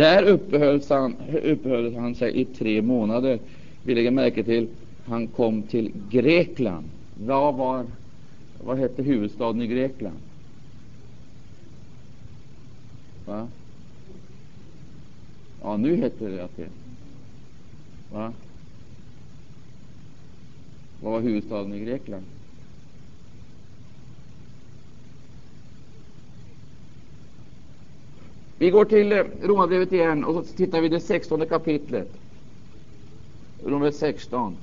Där 0.01 0.23
uppehöll 0.23 0.81
han, 0.89 1.17
uppehöll 1.43 1.95
han 1.95 2.15
sig 2.15 2.41
i 2.41 2.45
tre 2.45 2.83
månader. 2.83 3.39
Vi 3.83 3.95
lägger 3.95 4.11
märke 4.11 4.45
till 4.45 4.69
han 5.05 5.27
kom 5.27 5.63
till 5.63 5.93
Grekland. 6.11 6.91
Vad, 7.15 7.55
var, 7.55 7.87
vad 8.59 8.79
hette 8.79 9.03
huvudstaden 9.03 9.63
i 9.63 9.67
Grekland? 9.67 10.17
Va? 13.25 13.49
Ja, 15.63 15.77
nu 15.77 15.97
heter 15.97 16.31
det 16.31 16.45
Aten. 16.45 16.71
Va? 18.11 18.33
Vad 21.01 21.13
var 21.13 21.21
huvudstaden 21.21 21.75
i 21.75 21.85
Grekland? 21.85 22.25
Vi 28.61 28.71
går 28.71 28.85
till 28.85 29.13
eh, 29.13 29.25
Romarbrevet 29.43 29.93
igen 29.93 30.25
och 30.25 30.47
så 30.47 30.55
tittar 30.57 30.81
vi 30.81 30.89
det 30.89 31.01
sextonde 31.01 31.47
kapitlet. 31.47 32.09
Romarbrevet 33.65 33.97
16. 33.97 34.57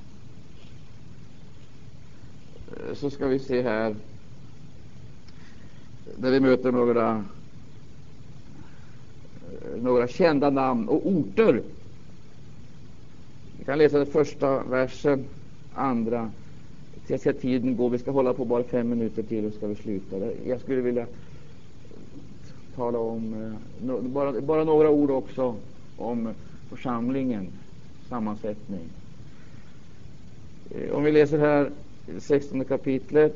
Eh, 2.67 2.93
så 2.93 3.09
ska 3.09 3.27
vi 3.27 3.39
se 3.39 3.61
här, 3.61 3.95
där 6.17 6.31
vi 6.31 6.39
möter 6.39 6.71
några, 6.71 7.23
eh, 9.51 9.81
några 9.81 10.07
kända 10.07 10.49
namn 10.49 10.87
och 10.87 11.07
orter. 11.07 11.61
Vi 13.59 13.65
kan 13.65 13.77
läsa 13.77 13.97
den 13.97 14.07
första 14.07 14.63
versen, 14.63 15.25
andra. 15.73 16.31
Jag 17.07 17.19
ser 17.19 17.33
tiden 17.33 17.77
gå. 17.77 17.89
Vi 17.89 17.97
ska 17.97 18.11
hålla 18.11 18.33
på 18.33 18.45
bara 18.45 18.63
fem 18.63 18.89
minuter 18.89 19.23
till 19.23 19.45
och 19.45 19.53
ska 19.53 19.67
vi 19.67 19.75
sluta. 19.75 20.15
Jag 20.45 20.61
skulle 20.61 20.81
vilja 20.81 21.07
tala 22.77 22.99
om, 22.99 23.33
eh, 23.81 24.01
bara, 24.01 24.41
bara 24.41 24.63
några 24.63 24.89
ord 24.89 25.11
också 25.11 25.55
om 25.97 26.33
församlingens 26.69 27.49
sammansättning. 28.09 28.89
Eh, 30.69 30.91
om 30.91 31.03
vi 31.03 31.11
läser 31.11 31.39
här 31.39 31.71
16 32.19 32.65
kapitlet, 32.65 33.35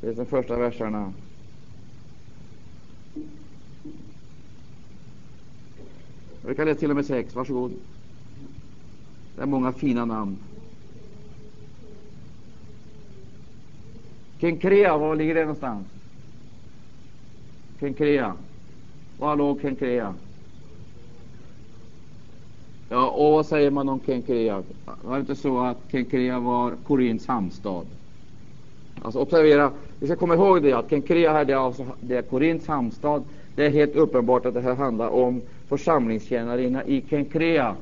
Det 0.00 0.10
är 0.10 0.14
de 0.14 0.26
första 0.26 0.56
verserna. 0.58 1.12
Vi 6.42 6.54
kan 6.54 6.66
läsa 6.66 6.80
till 6.80 6.90
och 6.90 6.96
med 6.96 7.06
sex. 7.06 7.34
Varsågod. 7.34 7.72
Det 9.36 9.42
är 9.42 9.46
många 9.46 9.72
fina 9.72 10.04
namn. 10.04 10.36
Kenkrea, 14.40 14.96
var 14.98 15.16
ligger 15.16 15.34
det 15.34 15.40
någonstans? 15.40 15.86
Kenkrea. 17.84 18.34
Var 19.18 19.36
låg 19.36 19.60
Kenkrea? 19.60 20.14
Ja, 22.88 23.10
och 23.10 23.32
vad 23.32 23.46
säger 23.46 23.70
man 23.70 23.88
om 23.88 24.00
Kenkrea? 24.06 24.62
Var 25.02 25.14
det 25.14 25.20
inte 25.20 25.36
så 25.36 25.60
att 25.60 25.78
Kenkrea 25.90 26.38
var 26.38 26.74
Korinths 26.86 27.26
hamnstad? 27.26 27.86
Alltså 29.02 29.20
observera, 29.20 29.72
vi 30.00 30.06
ska 30.06 30.16
komma 30.16 30.34
ihåg 30.34 30.62
det 30.62 30.72
att 30.72 30.90
Kenkrea 30.90 31.32
här, 31.32 31.44
det 31.44 31.52
är, 31.52 31.56
alltså, 31.56 31.86
det 32.00 32.16
är 32.16 32.22
Korints 32.22 32.66
hamnstad. 32.66 33.24
Det 33.54 33.66
är 33.66 33.70
helt 33.70 33.96
uppenbart 33.96 34.46
att 34.46 34.54
det 34.54 34.60
här 34.60 34.74
handlar 34.74 35.08
om 35.08 35.42
församlingstjänarinna 35.68 36.84
i 36.84 37.04
Kenkrea. 37.10 37.76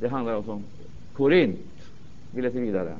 Det 0.00 0.08
handlar 0.08 0.34
alltså 0.34 0.52
om 0.52 0.64
Korint. 1.12 1.60
Vi 2.30 2.42
läser 2.42 2.60
vidare. 2.60 2.96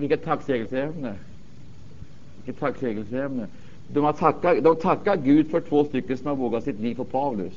Vilket 0.00 0.24
tacksägelseämne! 0.24 1.14
Vilket 2.36 2.60
tacksägelseämne! 2.60 3.46
De, 3.88 4.04
har 4.04 4.12
tackat, 4.12 4.64
de 4.64 4.76
tackar 4.76 5.16
Gud 5.16 5.50
för 5.50 5.60
två 5.60 5.84
stycken 5.84 6.18
som 6.18 6.26
har 6.26 6.36
vågat 6.36 6.64
sitt 6.64 6.80
liv 6.80 6.94
på 6.94 7.04
Paulus 7.04 7.54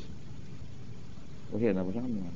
och 1.52 1.60
hela 1.60 1.86
församlingen. 1.86 2.32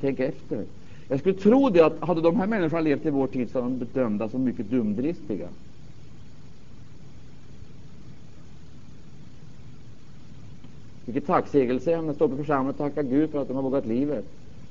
Tänk 0.00 0.20
efter. 0.20 0.64
Jag 1.08 1.20
skulle 1.20 1.34
tro 1.34 1.68
det 1.68 1.80
att 1.80 2.00
hade 2.00 2.20
de 2.20 2.36
här 2.36 2.46
människorna 2.46 2.80
levt 2.80 3.06
i 3.06 3.10
vår 3.10 3.26
tid 3.26 3.50
så 3.50 3.60
hade 3.60 3.74
de 3.74 3.78
bedömda 3.78 4.28
som 4.28 4.44
mycket 4.44 4.70
dumdristiga. 4.70 5.48
Vilket 11.04 11.26
tacksägelseämne! 11.26 12.14
Stå 12.14 12.28
på 12.28 12.36
församlingen 12.36 12.70
och 12.70 12.78
tacka 12.78 13.02
Gud 13.02 13.30
för 13.30 13.42
att 13.42 13.48
de 13.48 13.54
har 13.54 13.62
vågat 13.62 13.86
livet 13.86 14.24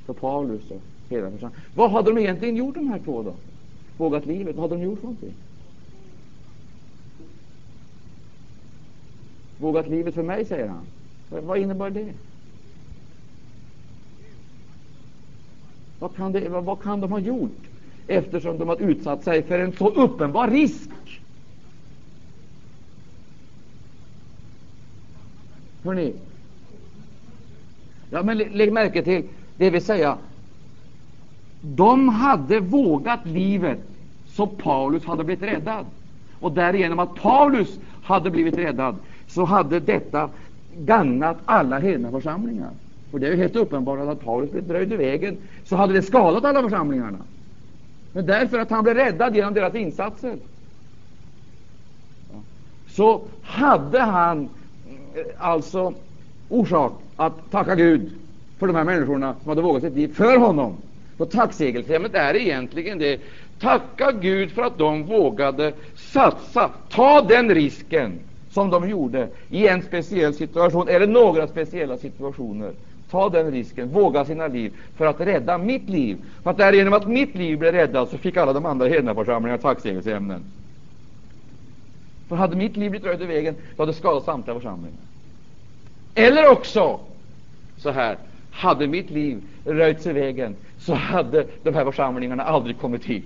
för 0.05 0.13
Paulus 0.13 0.71
och 0.71 0.81
hela 1.09 1.31
församlingen. 1.31 1.65
Vad 1.75 1.91
hade 1.91 2.11
de 2.13 2.21
egentligen 2.21 2.55
gjort 2.55 2.75
de 2.75 2.87
här 2.87 2.99
två 3.05 3.23
då? 3.23 3.33
Vågat 3.97 4.25
livet? 4.25 4.55
Vad 4.55 4.69
hade 4.69 4.81
de 4.81 4.85
gjort 4.85 4.99
för 4.99 5.05
någonting? 5.05 5.33
Vågat 9.57 9.87
livet 9.87 10.13
för 10.13 10.23
mig, 10.23 10.45
säger 10.45 10.67
han. 10.67 10.85
Vad 11.29 11.57
innebär 11.57 11.89
det? 11.89 12.13
Vad 15.99 16.15
kan, 16.15 16.31
det, 16.31 16.49
vad, 16.49 16.63
vad 16.63 16.81
kan 16.81 17.01
de 17.01 17.11
ha 17.11 17.19
gjort 17.19 17.57
eftersom 18.07 18.57
de 18.57 18.67
har 18.67 18.81
utsatt 18.81 19.23
sig 19.23 19.43
för 19.43 19.59
en 19.59 19.73
så 19.73 19.89
uppenbar 19.89 20.47
risk? 20.47 20.89
Hörrni, 25.83 26.13
ja, 28.09 28.23
men 28.23 28.37
lägg 28.37 28.73
märke 28.73 29.03
till, 29.03 29.23
det 29.57 29.69
vill 29.69 29.81
säga, 29.81 30.17
de 31.61 32.09
hade 32.09 32.59
vågat 32.59 33.25
livet 33.25 33.79
så 34.27 34.47
Paulus 34.47 35.05
hade 35.05 35.23
blivit 35.23 35.43
räddad. 35.43 35.85
Och 36.39 36.51
därigenom 36.51 36.99
att 36.99 37.15
Paulus 37.15 37.79
hade 38.03 38.29
blivit 38.29 38.57
räddad 38.57 38.95
så 39.27 39.43
hade 39.43 39.79
detta 39.79 40.29
gagnat 40.77 41.37
alla 41.45 41.79
hedna 41.79 42.11
församlingar. 42.11 42.69
För 43.11 43.19
det 43.19 43.27
är 43.27 43.31
ju 43.31 43.37
helt 43.37 43.55
uppenbart 43.55 43.99
att 43.99 44.25
Paulus 44.25 44.51
blev 44.51 44.67
dröjd 44.67 44.93
i 44.93 44.95
vägen 44.95 45.37
så 45.65 45.75
hade 45.75 45.93
det 45.93 46.01
skadat 46.01 46.45
alla 46.45 46.61
församlingarna. 46.61 47.17
Men 48.13 48.25
därför 48.25 48.59
att 48.59 48.69
han 48.69 48.83
blev 48.83 48.95
räddad 48.95 49.35
genom 49.35 49.53
deras 49.53 49.75
insatser 49.75 50.37
så 52.87 53.21
hade 53.41 54.01
han 54.01 54.43
eh, 54.43 55.21
alltså 55.37 55.93
orsak 56.49 57.01
att 57.15 57.51
tacka 57.51 57.75
Gud 57.75 58.11
för 58.59 58.67
de 58.67 58.75
här 58.75 58.83
människorna 58.83 59.35
som 59.41 59.49
hade 59.49 59.61
vågat 59.61 59.83
sitt 59.83 59.93
liv 59.93 60.13
för 60.13 60.37
honom. 60.37 60.77
Så 61.17 61.25
tacksägelseämnet 61.25 62.15
är 62.15 62.35
egentligen 62.35 62.97
det. 62.97 63.19
Tacka 63.59 64.11
Gud 64.11 64.51
för 64.51 64.61
att 64.61 64.77
de 64.77 65.03
vågade 65.03 65.73
satsa, 65.95 66.69
ta 66.89 67.21
den 67.21 67.55
risken 67.55 68.19
som 68.51 68.69
de 68.69 68.89
gjorde 68.89 69.27
i 69.49 69.67
en 69.67 69.81
speciell 69.81 70.33
situation 70.33 70.87
eller 70.87 71.07
några 71.07 71.47
speciella 71.47 71.97
situationer. 71.97 72.71
Ta 73.09 73.29
den 73.29 73.51
risken, 73.51 73.89
våga 73.89 74.25
sina 74.25 74.47
liv 74.47 74.73
för 74.95 75.05
att 75.05 75.19
rädda 75.21 75.57
mitt 75.57 75.89
liv. 75.89 76.17
För 76.43 76.49
att 76.49 76.57
därigenom 76.57 76.93
att 76.93 77.07
mitt 77.07 77.35
liv 77.35 77.59
blev 77.59 77.73
räddat 77.73 78.09
så 78.09 78.17
fick 78.17 78.37
alla 78.37 78.53
de 78.53 78.65
andra 78.65 78.87
hednaförsamlingarna 78.87 79.61
tacksägelseämnen. 79.61 80.43
För 82.27 82.35
hade 82.35 82.55
mitt 82.55 82.77
liv 82.77 82.91
blivit 82.91 83.07
röjt 83.07 83.21
i 83.21 83.25
vägen, 83.25 83.55
då 83.75 83.83
hade 83.83 83.91
det 83.91 83.97
skadat 83.97 84.23
samtliga 84.23 84.55
församlingar. 84.55 84.99
Eller 86.15 86.51
också 86.51 86.99
så 87.77 87.89
här, 87.89 88.17
hade 88.51 88.87
mitt 88.87 89.09
liv 89.09 89.41
röjts 89.65 90.07
i 90.07 90.13
vägen, 90.13 90.55
så 90.87 90.93
hade 90.93 91.47
de 91.63 91.73
här 91.73 91.85
församlingarna 91.85 92.43
aldrig 92.43 92.79
kommit 92.79 93.03
till. 93.03 93.23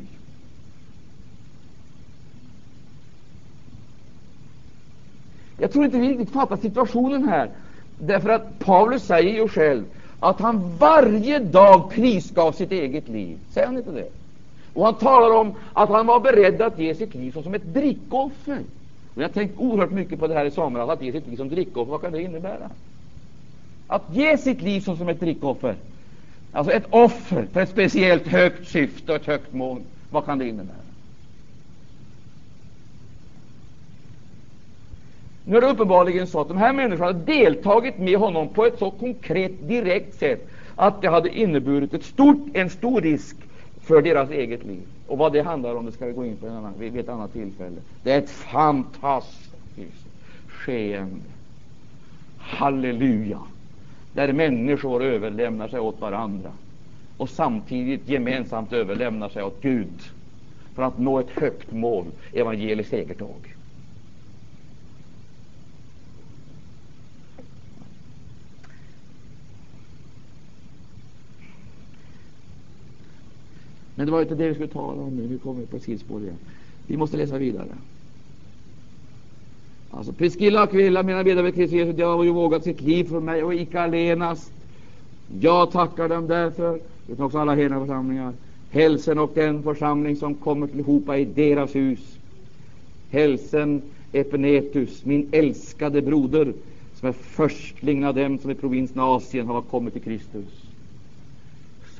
Jag 5.57 5.71
tror 5.71 5.85
inte 5.85 5.97
vi 5.97 6.09
riktigt 6.09 6.33
fattar 6.33 6.57
situationen 6.57 7.29
här. 7.29 7.49
Därför 7.99 8.29
att 8.29 8.59
Paulus 8.59 9.03
säger 9.03 9.33
ju 9.33 9.47
själv 9.47 9.85
att 10.19 10.39
han 10.39 10.77
varje 10.77 11.39
dag 11.39 11.89
prisgav 11.91 12.51
sitt 12.51 12.71
eget 12.71 13.07
liv. 13.09 13.37
Säger 13.51 13.67
han 13.67 13.77
inte 13.77 13.91
det? 13.91 14.09
Och 14.73 14.85
han 14.85 14.95
talar 14.95 15.35
om 15.35 15.53
att 15.73 15.89
han 15.89 16.07
var 16.07 16.19
beredd 16.19 16.61
att 16.61 16.79
ge 16.79 16.95
sitt 16.95 17.15
liv 17.15 17.31
som 17.43 17.53
ett 17.53 17.73
drickoffer. 17.73 18.59
Och 19.15 19.21
jag 19.21 19.27
har 19.27 19.33
tänkt 19.33 19.59
oerhört 19.59 19.91
mycket 19.91 20.19
på 20.19 20.27
det 20.27 20.33
här 20.33 20.45
i 20.45 20.51
somras, 20.51 20.89
att 20.89 21.01
ge 21.01 21.11
sitt 21.11 21.27
liv 21.27 21.37
som 21.37 21.49
drickoffer. 21.49 21.91
Vad 21.91 22.01
kan 22.01 22.11
det 22.11 22.21
innebära? 22.21 22.69
Att 23.87 24.15
ge 24.15 24.37
sitt 24.37 24.61
liv 24.61 24.81
som 24.81 25.09
ett 25.09 25.19
drickoffer. 25.19 25.75
Alltså 26.51 26.73
ett 26.73 26.85
offer 26.89 27.47
för 27.53 27.61
ett 27.61 27.69
speciellt 27.69 28.27
högt 28.27 28.67
syfte 28.67 29.11
och 29.11 29.15
ett 29.15 29.27
högt 29.27 29.53
mål. 29.53 29.81
Vad 30.09 30.25
kan 30.25 30.37
det 30.37 30.47
innebära? 30.47 30.75
Nu 35.45 35.57
är 35.57 35.61
det 35.61 35.67
uppenbarligen 35.67 36.27
så 36.27 36.41
att 36.41 36.47
de 36.47 36.57
här 36.57 36.73
människorna 36.73 37.05
har 37.05 37.13
deltagit 37.13 37.97
med 37.97 38.17
honom 38.17 38.49
på 38.49 38.65
ett 38.65 38.79
så 38.79 38.91
konkret, 38.91 39.67
direkt 39.67 40.19
sätt 40.19 40.49
att 40.75 41.01
det 41.01 41.07
hade 41.09 41.37
inneburit 41.37 41.93
ett 41.93 42.03
stort, 42.03 42.47
en 42.53 42.69
stor 42.69 43.01
risk 43.01 43.35
för 43.81 44.01
deras 44.01 44.29
eget 44.29 44.63
liv. 44.63 44.83
Och 45.07 45.17
vad 45.17 45.33
det 45.33 45.41
handlar 45.41 45.75
om 45.75 45.85
det 45.85 45.91
ska 45.91 46.05
vi 46.05 46.13
gå 46.13 46.25
in 46.25 46.37
på 46.37 46.47
annan, 46.47 46.73
vid 46.77 46.97
ett 46.97 47.09
annat 47.09 47.33
tillfälle. 47.33 47.77
Det 48.03 48.11
är 48.11 48.17
ett 48.17 48.29
fantastiskt 48.29 50.07
skeende. 50.47 51.25
Halleluja! 52.37 53.39
Där 54.13 54.33
människor 54.33 55.03
överlämnar 55.03 55.67
sig 55.67 55.79
åt 55.79 56.01
varandra 56.01 56.51
och 57.17 57.29
samtidigt 57.29 58.09
gemensamt 58.09 58.73
överlämnar 58.73 59.29
sig 59.29 59.43
åt 59.43 59.61
Gud 59.61 60.01
för 60.75 60.83
att 60.83 60.97
nå 60.97 61.19
ett 61.19 61.29
högt 61.29 61.71
mål, 61.71 62.05
evangelisk 62.33 62.89
segertåg. 62.89 63.55
Men 73.95 74.05
det 74.05 74.11
var 74.11 74.21
inte 74.21 74.35
det 74.35 74.47
vi 74.47 74.53
skulle 74.53 74.67
tala 74.67 75.01
om 75.01 75.15
nu. 75.15 75.27
Nu 75.27 75.37
kommer 75.37 75.59
vi 75.59 75.65
på 75.65 75.79
sidospår 75.79 76.21
igen. 76.23 76.37
Vi 76.87 76.97
måste 76.97 77.17
läsa 77.17 77.37
vidare. 77.37 77.77
Alltså, 79.91 80.13
Priscilla 80.13 80.63
och 80.63 80.69
Aquila, 80.69 81.03
mina 81.03 81.23
medarbetare 81.23 81.51
Kristus 81.51 81.77
Jesus, 81.77 81.95
de 81.95 82.03
har 82.03 82.23
ju 82.23 82.31
vågat 82.31 82.63
sitt 82.63 82.81
liv 82.81 83.03
för 83.03 83.19
mig 83.19 83.43
och 83.43 83.53
icke 83.53 83.81
allenast. 83.81 84.51
Jag 85.39 85.71
tackar 85.71 86.09
dem 86.09 86.27
därför, 86.27 86.79
utan 87.07 87.25
också 87.25 87.37
alla 87.37 87.55
hela 87.55 87.79
församlingar. 87.79 88.33
Hälsen 88.69 89.19
och 89.19 89.31
den 89.33 89.63
församling 89.63 90.15
som 90.15 90.35
kommer 90.35 90.67
tillhopa 90.67 91.17
i 91.17 91.25
deras 91.25 91.75
hus. 91.75 92.17
Hälsen 93.09 93.81
Epenetus, 94.11 95.05
min 95.05 95.29
älskade 95.31 96.01
broder, 96.01 96.53
som 96.95 97.07
är 97.07 97.13
förstling 97.13 98.05
av 98.05 98.15
dem 98.15 98.37
som 98.37 98.51
i 98.51 98.55
provinsen 98.55 98.99
Asien 98.99 99.47
har 99.47 99.61
kommit 99.61 99.93
till 99.93 100.01
Kristus 100.01 100.61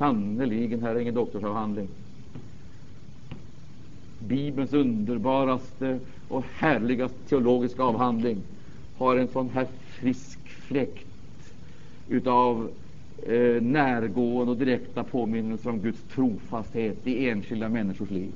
sannerligen 0.02 0.82
här 0.82 0.94
är 0.94 1.00
ingen 1.00 1.14
doktorsavhandling. 1.14 1.88
Bibelns 4.26 4.72
underbaraste 4.72 5.98
och 6.28 6.44
härligaste 6.56 7.18
teologiska 7.28 7.82
avhandling 7.82 8.42
har 8.96 9.16
en 9.16 9.28
sån 9.28 9.50
här 9.50 9.66
frisk 9.82 10.38
fläkt 10.48 11.06
utav 12.08 12.70
eh, 13.26 13.62
närgående 13.62 14.52
och 14.52 14.58
direkta 14.58 15.04
påminnelser 15.04 15.70
om 15.70 15.80
Guds 15.80 16.02
trofasthet 16.14 17.06
i 17.06 17.28
enskilda 17.28 17.68
människors 17.68 18.10
liv. 18.10 18.32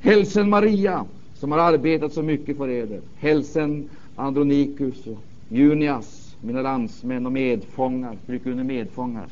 Hälsen 0.00 0.50
Maria, 0.50 1.06
som 1.34 1.52
har 1.52 1.58
arbetat 1.58 2.12
så 2.12 2.22
mycket 2.22 2.56
för 2.56 2.68
eder. 2.68 3.00
Hälsen 3.16 3.88
Andronikus 4.16 5.06
och 5.06 5.24
Junias, 5.48 6.36
mina 6.40 6.62
landsmän 6.62 7.26
och 7.26 7.32
medfångar, 7.32 8.16
stryk 8.24 8.46
under 8.46 8.64
medfångar, 8.64 9.26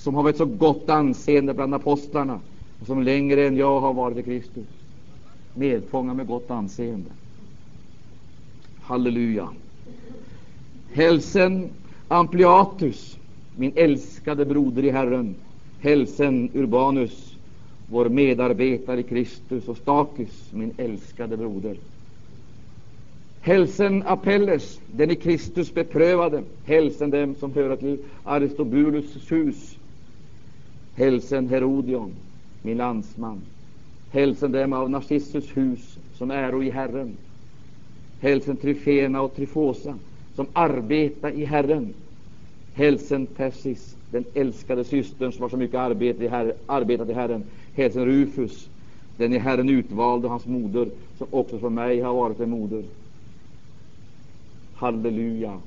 som 0.00 0.14
har 0.14 0.30
ett 0.30 0.36
så 0.36 0.44
gott 0.44 0.90
anseende 0.90 1.54
bland 1.54 1.74
apostlarna 1.74 2.40
och 2.80 2.86
som 2.86 3.02
längre 3.02 3.46
än 3.46 3.56
jag 3.56 3.80
har 3.80 3.92
varit 3.92 4.18
i 4.18 4.22
Kristus. 4.22 4.66
Medfångad 5.54 6.16
med 6.16 6.26
gott 6.26 6.50
anseende. 6.50 7.10
Halleluja. 8.80 9.48
Hälsen 10.92 11.70
Ampliatus, 12.08 13.18
min 13.56 13.72
älskade 13.74 14.44
broder 14.44 14.84
i 14.84 14.90
Herren. 14.90 15.34
Hälsen 15.80 16.50
Urbanus, 16.54 17.34
vår 17.90 18.08
medarbetare 18.08 19.00
i 19.00 19.02
Kristus, 19.02 19.68
och 19.68 19.76
Stakis, 19.76 20.48
min 20.50 20.72
älskade 20.76 21.36
broder. 21.36 21.76
Hälsen 23.40 24.02
Apelles, 24.06 24.80
den 24.86 25.10
i 25.10 25.14
Kristus 25.14 25.74
beprövade. 25.74 26.42
Hälsen 26.64 27.10
dem 27.10 27.34
som 27.40 27.52
hör 27.52 27.76
till 27.76 27.98
Aristobulus 28.24 29.32
hus. 29.32 29.76
Hälsen 31.00 31.48
Herodion, 31.48 32.12
min 32.62 32.76
landsman. 32.76 33.40
Hälsen 34.10 34.52
dem 34.52 34.72
av 34.72 34.90
Narcissus 34.90 35.56
hus, 35.56 35.98
som 36.14 36.30
äro 36.30 36.62
i 36.62 36.70
Herren. 36.70 37.16
Hälsen 38.20 38.56
Tryfena 38.56 39.20
och 39.20 39.36
Tryfosa, 39.36 39.98
som 40.36 40.46
arbeta 40.52 41.30
i 41.30 41.44
Herren. 41.44 41.94
Hälsen 42.74 43.26
Persis, 43.26 43.96
den 44.10 44.24
älskade 44.34 44.84
systern 44.84 45.32
som 45.32 45.42
har 45.42 45.48
så 45.48 45.56
mycket 45.56 45.78
arbete 45.78 46.24
i 46.24 46.28
herre, 46.28 46.52
arbetat 46.66 47.08
i 47.08 47.12
Herren. 47.12 47.44
Hälsen 47.74 48.06
Rufus, 48.06 48.68
den 49.16 49.32
i 49.32 49.38
Herren 49.38 49.68
utvalde, 49.68 50.28
hans 50.28 50.46
moder, 50.46 50.90
som 51.18 51.26
också 51.30 51.58
för 51.58 51.70
mig 51.70 52.00
har 52.00 52.14
varit 52.14 52.40
en 52.40 52.50
moder. 52.50 52.84
Halleluja. 54.74 55.60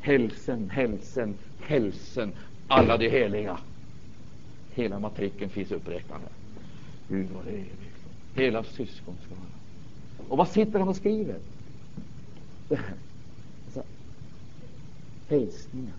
Hälsen, 0.00 0.70
hälsen, 0.70 1.34
hälsen, 1.60 2.32
alla 2.68 2.96
de 2.96 3.08
heliga. 3.08 3.58
Hela 4.76 4.98
matriken 4.98 5.50
finns 5.50 5.72
uppräknad 5.72 6.20
här. 6.20 6.30
Gud 7.08 7.28
vad 7.34 7.44
det 7.44 7.50
är. 7.50 7.66
Hela 8.34 8.64
syskonskaran. 8.64 9.46
Och 10.28 10.38
vad 10.38 10.48
sitter 10.48 10.78
han 10.78 10.88
och 10.88 10.96
skriver? 10.96 11.38
Det 12.68 12.76
här. 12.76 12.94
Alltså, 13.64 13.82
hälsningar. 15.28 15.92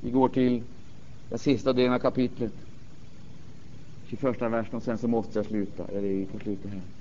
Vi 0.00 0.10
går 0.10 0.28
till 0.28 0.62
den 1.28 1.38
sista 1.38 1.72
delen 1.72 1.92
av 1.92 1.98
kapitlet. 1.98 2.52
21 4.06 4.42
versen 4.42 4.74
och 4.74 4.82
sen 4.82 4.98
så 4.98 5.08
måste 5.08 5.38
jag 5.38 5.46
sluta. 5.46 5.88
Eller 5.88 6.00
vi 6.00 6.26
får 6.26 6.38
sluta 6.38 6.68
här. 6.68 6.97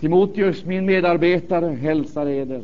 Timoteus, 0.00 0.64
min 0.64 0.86
medarbetare, 0.86 1.74
hälsar 1.74 2.26
eder. 2.26 2.62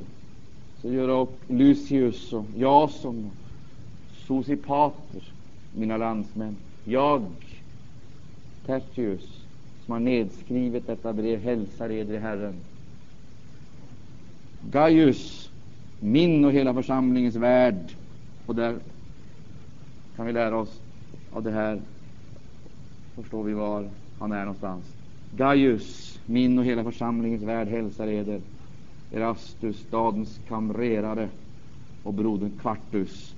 Så 0.83 0.93
gör 0.93 1.09
och 1.09 1.39
Lucius 1.49 2.33
och 2.33 2.45
Jason 2.57 3.25
och 3.27 4.17
Sosipater, 4.27 5.23
mina 5.77 5.97
landsmän. 5.97 6.57
Jag, 6.85 7.23
Tertius, 8.67 9.47
som 9.85 9.93
har 9.93 10.01
nedskrivet 10.01 10.87
detta 10.87 11.13
brev, 11.13 11.41
hälsar 11.41 11.91
eder 11.91 12.15
i 12.15 12.19
Herren. 12.19 12.55
Gaius, 14.71 15.51
min 16.01 16.45
och 16.45 16.53
hela 16.53 16.75
församlingens 16.75 17.37
värd. 17.37 17.93
Och 18.47 18.55
där 18.55 18.77
kan 20.17 20.27
vi 20.27 20.33
lära 20.33 20.57
oss 20.57 20.81
av 21.33 21.43
det 21.43 21.51
här. 21.51 21.81
Förstår 23.15 23.43
vi 23.43 23.53
var 23.53 23.89
han 24.19 24.33
är 24.33 24.41
någonstans. 24.41 24.85
Gaius, 25.37 26.14
min 26.27 26.59
och 26.59 26.65
hela 26.65 26.85
församlingens 26.85 27.43
värld 27.43 27.69
hälsar 27.69 28.07
eder. 28.07 28.41
Erastus, 29.13 29.79
stadens 29.89 30.41
kamrerare, 30.49 31.29
och 32.03 32.15
brodern 32.15 32.51
Kvartus 32.61 33.35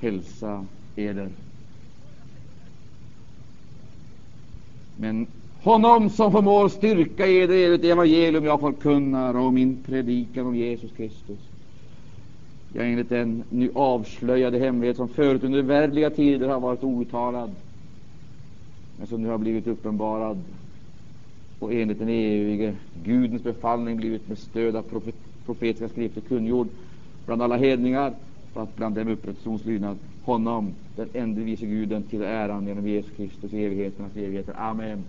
hälsa 0.00 0.66
eder. 0.96 1.28
Men 4.96 5.26
honom 5.62 6.10
som 6.10 6.32
förmår 6.32 6.68
styrka 6.68 7.26
eder 7.26 7.54
i 7.54 7.76
det 7.76 7.90
evangelium 7.90 8.44
jag 8.44 8.60
förkunnar 8.60 9.36
och 9.36 9.52
min 9.52 9.82
predikan 9.82 10.46
om 10.46 10.56
Jesus 10.56 10.90
Kristus 10.96 11.38
Ja, 12.76 12.82
enligt 12.82 13.08
den 13.08 13.44
nu 13.50 13.70
avslöjade 13.74 14.58
hemlighet 14.58 14.96
som 14.96 15.08
förut 15.08 15.44
under 15.44 15.62
värdliga 15.62 16.10
tider 16.10 16.48
har 16.48 16.60
varit 16.60 16.84
outtalad, 16.84 17.54
men 18.98 19.06
som 19.06 19.22
nu 19.22 19.28
har 19.28 19.38
blivit 19.38 19.66
uppenbarad 19.66 20.42
och 21.64 21.72
enligt 21.72 21.98
den 21.98 22.08
evige 22.08 22.74
Gudens 23.04 23.42
befallning 23.42 23.96
blivit 23.96 24.28
med 24.28 24.38
stöd 24.38 24.76
av 24.76 24.82
profet, 24.82 25.14
profetiska 25.46 25.88
skrifter 25.88 26.20
kungjord 26.20 26.68
bland 27.26 27.42
alla 27.42 27.56
hedningar, 27.56 28.12
för 28.52 28.62
att 28.62 28.76
bland 28.76 28.94
dem 28.94 29.08
upprättas 29.08 29.64
lydnad 29.64 29.98
honom, 30.22 30.74
den 30.96 31.08
enda 31.12 31.40
vise 31.40 31.66
Guden, 31.66 32.02
till 32.02 32.22
äran 32.22 32.66
genom 32.66 32.88
Jesus 32.88 33.16
Kristus 33.16 33.52
i 33.52 33.64
evigheternas 33.64 34.16
evigheter. 34.16 34.54
Amen. 34.58 35.04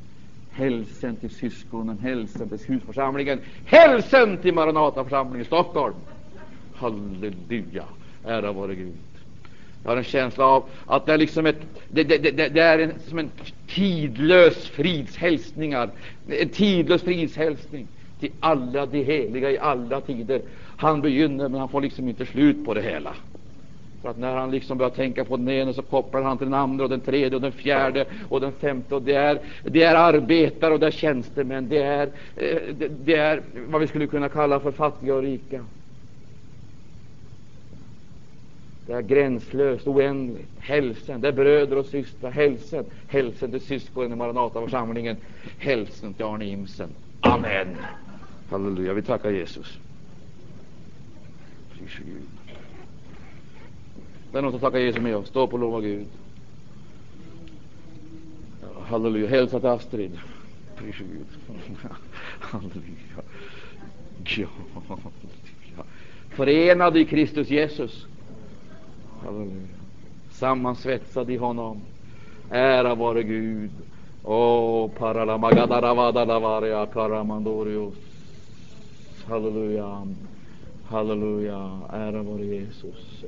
Hälsen 0.52 1.16
till 1.16 1.30
syskonen, 1.30 1.98
hälsen 1.98 2.50
till 2.50 2.60
husförsamlingen, 2.68 3.40
hälsen 3.66 4.38
till 4.38 4.54
Maranataförsamlingen 4.54 5.42
i 5.42 5.46
Stockholm. 5.46 5.96
Halleluja, 6.74 7.86
ära 8.24 8.52
vare 8.52 8.76
Gud. 8.76 8.94
Jag 9.86 9.92
har 9.92 9.98
en 9.98 10.04
känsla 10.04 10.46
av 10.46 10.64
att 10.86 11.06
det 11.06 11.14
är 11.14 11.18
liksom 11.18 11.46
ett, 11.46 11.60
det, 11.88 12.04
det, 12.04 12.18
det, 12.18 12.50
det 12.50 12.62
är 12.62 12.80
en, 12.80 13.00
som 13.08 13.20
en 13.20 13.32
tidlös 13.68 14.68
fridshälsningar, 14.68 15.90
en 16.28 16.50
tidlös 16.50 17.02
fridshälsning 17.02 17.88
till 18.20 18.32
alla 18.40 18.86
de 18.86 19.04
heliga 19.04 19.52
i 19.52 19.58
alla 19.58 20.02
tider. 20.02 20.42
Han 20.78 21.02
begynner, 21.02 21.50
men 21.50 21.60
han 21.60 21.70
får 21.70 21.82
liksom 21.82 22.10
inte 22.10 22.26
slut 22.26 22.66
på 22.66 22.74
det 22.74 22.82
hela. 22.82 23.14
För 24.02 24.10
att 24.10 24.18
när 24.18 24.36
han 24.36 24.52
liksom 24.52 24.78
börjar 24.78 24.90
tänka 24.90 25.26
på 25.26 25.38
den 25.38 25.50
ene 25.50 25.74
så 25.74 25.82
kopplar 25.82 26.22
han 26.22 26.38
till 26.38 26.48
den 26.48 26.54
andra 26.54 26.84
och 26.84 26.90
den 26.90 27.02
tredje 27.02 27.36
och 27.36 27.42
den 27.42 27.52
fjärde 27.52 28.06
och 28.30 28.42
den 28.42 28.52
femte 28.52 28.96
och 28.96 29.02
det 29.02 29.16
är, 29.16 29.40
det 29.64 29.84
är 29.84 29.96
arbetare 29.96 30.74
och 30.74 30.80
det 30.80 30.88
är 30.88 30.92
tjänstemän. 30.92 31.70
Det 31.70 31.82
är, 31.84 32.08
eh, 32.36 32.58
det, 32.78 32.88
det 32.88 33.16
är 33.16 33.42
vad 33.68 33.82
vi 33.82 33.88
skulle 33.88 34.08
kunna 34.08 34.30
kalla 34.30 34.60
för 34.60 34.72
fattiga 34.72 35.16
och 35.16 35.22
rika. 35.22 35.66
Det 38.88 38.94
är 38.94 39.02
gränslöst, 39.02 39.88
oändligt. 39.88 40.50
Hälsen, 40.60 41.22
det 41.22 41.28
är 41.28 41.32
bröder 41.32 41.78
och 41.78 41.86
systrar. 41.86 42.32
Hälsen, 42.32 42.86
hälsen 43.08 43.52
till 43.52 43.62
syskonen 43.62 44.12
i 44.12 44.16
Maranataförsamlingen. 44.16 45.18
Hälsen 45.58 46.14
till 46.14 46.26
Arne 46.26 46.46
Imsen. 46.46 46.90
Amen. 47.22 47.68
Halleluja, 48.50 48.94
vi 48.94 49.02
tackar 49.02 49.32
Jesus. 49.32 49.78
Pris 51.74 51.98
Gud. 51.98 52.56
Det 54.32 54.38
är 54.38 54.42
någon 54.42 54.52
som 54.52 54.60
tackar 54.60 54.80
Jesus 54.80 55.02
med 55.02 55.16
oss. 55.16 55.28
Stå 55.28 55.48
på 55.48 55.54
och 55.54 55.60
lova 55.60 55.82
Gud. 55.82 56.08
Halleluja. 58.82 59.30
Hälsa 59.30 59.60
till 59.60 59.70
Astrid. 59.70 60.20
Pris 60.76 60.96
Gud. 60.98 61.26
halleluja. 62.40 62.84
Ja, 64.36 64.50
halleluja. 64.90 65.86
Förenad 66.30 66.98
i 66.98 67.06
Kristus 67.06 67.50
Jesus. 67.50 68.08
Halleluja. 69.26 69.68
Sammansvetsad 70.32 71.30
i 71.30 71.38
honom. 71.38 71.82
Ära 72.52 72.96
vare 72.96 73.24
Gud. 73.24 73.72
Åh, 74.24 74.90
paralamagadaravadalavaria 74.98 76.86
karamandorios. 76.86 77.96
Halleluja. 79.28 80.08
Halleluja. 80.86 81.80
Ära 81.94 82.24
vare 82.24 82.46
Jesus. 82.46 83.24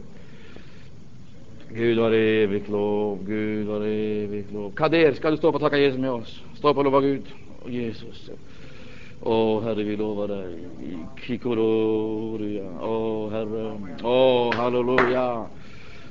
Gud 1.70 1.98
var 1.98 2.12
evigt 2.12 2.70
lov, 2.70 3.24
Gud 3.26 3.68
var 3.68 3.82
evigt 3.82 4.54
lov. 4.54 4.72
Kader, 4.72 5.14
ska 5.14 5.32
du 5.32 5.38
stå 5.38 5.48
upp 5.48 5.56
och 5.56 5.62
tacka 5.62 5.78
Jesus 5.78 6.00
med 6.00 6.12
oss? 6.12 6.44
Stå 6.56 6.74
på 6.74 6.80
och 6.80 6.86
lova 6.86 7.02
Gud 7.02 7.24
och 7.64 7.70
Jesus. 7.70 8.30
Åh, 9.24 9.64
Herre, 9.64 9.84
vi 9.84 9.96
lovar 9.96 10.28
dig. 10.28 10.56
Kikororia. 11.22 12.70
Åh, 12.82 13.32
Herre. 13.32 13.82
Åh, 14.04 14.54
halleluja. 14.54 15.46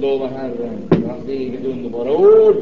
Lova 0.00 0.28
Herren 0.28 0.97
för 1.08 1.14
hans 1.14 1.28
eget 1.28 1.64
underbara 1.64 2.12
ord. 2.12 2.56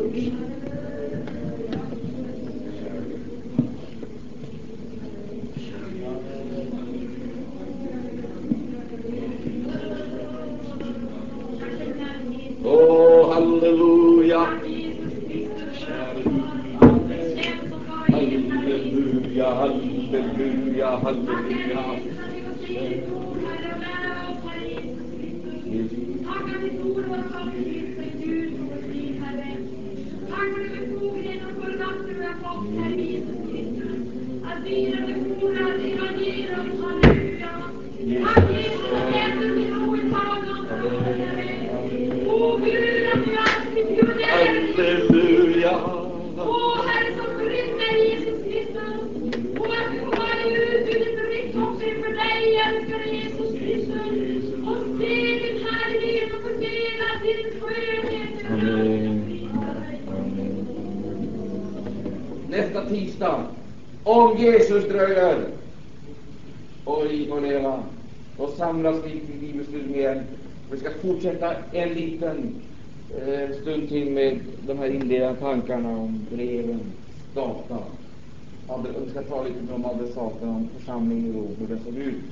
Ska 79.16 79.24
ta 79.24 79.43
lite 79.43 79.74
om 79.74 79.84
adressaten, 79.84 80.48
om 80.48 80.68
församlingen 80.78 81.26
i 81.26 81.32
Rom, 81.32 81.56
hur 81.59 81.66
den 81.66 81.84
såg 81.84 81.97
ut. 81.97 82.24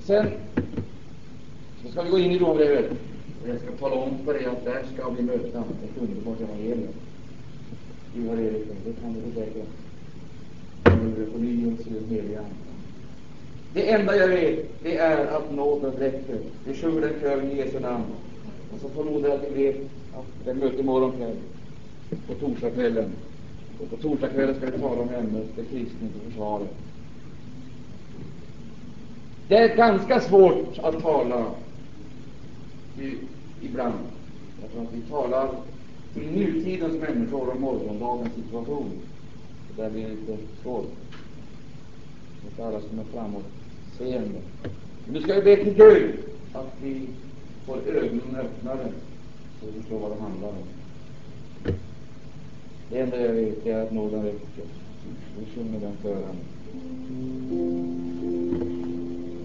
Sen, 0.00 0.26
så 1.82 1.92
ska 1.92 2.02
vi 2.02 2.10
gå 2.10 2.18
in 2.18 2.32
i 2.32 2.38
Romrevet. 2.38 2.90
Och 3.42 3.48
jag 3.48 3.60
ska 3.60 3.72
tala 3.72 3.94
om 3.94 4.18
för 4.24 4.42
er 4.42 4.48
att 4.48 4.64
där 4.64 4.84
ska 4.94 5.10
vi 5.10 5.22
möta 5.22 5.58
ett 5.58 6.02
underbart 6.02 6.40
evangelium. 6.40 6.92
Du 8.14 8.28
har 8.28 8.36
Erik, 8.36 8.66
det 8.84 8.92
kan 8.92 9.12
du 9.12 9.20
försäkra. 9.20 9.62
Nu 10.84 11.22
är 11.22 11.30
förnyelse 11.32 11.90
i 11.90 11.92
den 11.92 12.08
heliga 12.08 12.40
Det 13.74 13.90
enda 13.90 14.16
jag 14.16 14.28
vet, 14.28 14.82
det 14.82 14.96
är 14.96 15.26
att 15.26 15.54
nåden 15.54 15.92
räcker. 15.92 16.38
Vi 16.64 16.74
sjunger 16.74 17.00
den 17.00 17.20
kören 17.20 17.50
i 17.50 17.56
Jesu 17.56 17.80
namn. 17.80 18.04
Och 18.74 18.80
så 18.80 18.88
förmodar 18.88 19.28
jag 19.28 19.38
att 19.38 19.50
ni 19.50 19.64
vet 19.64 19.76
att 20.14 20.44
det 20.44 20.54
möter 20.54 20.80
imorgon 20.80 21.12
kväll, 21.12 21.36
på 22.26 22.34
torsdagskvällen. 22.34 23.12
Och 23.82 23.90
på 23.90 23.96
torsdagskvällen 23.96 24.54
ska 24.54 24.66
vi 24.70 24.78
tala 24.78 25.00
om 25.00 25.08
ämnet 25.08 25.46
det 25.56 25.64
kristna 25.64 26.08
försvaret. 26.28 26.68
Det 29.48 29.56
är 29.56 29.76
ganska 29.76 30.20
svårt 30.20 30.78
att 30.78 31.02
tala 31.02 31.46
i, 32.98 33.14
ibland. 33.60 33.94
Därför 34.60 34.80
att 34.82 34.92
vi 34.94 35.00
talar 35.00 35.50
till 36.14 36.30
nutidens 36.30 37.00
människor 37.00 37.50
om 37.50 37.60
morgondagens 37.60 38.34
situation. 38.34 38.90
Det 39.68 39.82
där 39.82 39.90
blir 39.90 40.08
lite 40.08 40.38
svårt. 40.62 40.92
Det 42.56 42.62
är 42.62 42.66
alla 42.66 42.80
som 42.80 42.98
är 42.98 43.04
framåtseende. 43.04 44.40
Men 45.04 45.14
nu 45.14 45.20
ska 45.22 45.34
vi 45.34 45.42
be 45.42 45.64
till 45.64 45.74
Gud 45.74 46.14
att 46.52 46.74
vi 46.82 47.08
får 47.66 47.78
ögonen 47.88 48.36
öppnade 48.36 48.92
så 49.60 49.66
vi 49.66 49.80
förstår 49.80 49.98
vad 49.98 50.10
det 50.10 50.22
handlar 50.22 50.48
om. 50.48 50.81
Det 52.92 52.98
enda 52.98 53.16
jag 53.20 53.32
vet 53.32 53.66
är 53.66 53.82
att 53.82 53.92
nåden 53.92 54.24
räcker. 54.24 54.64
Vi 55.38 55.46
sjunger 55.54 55.80
den 55.80 55.96
föran. 56.02 56.36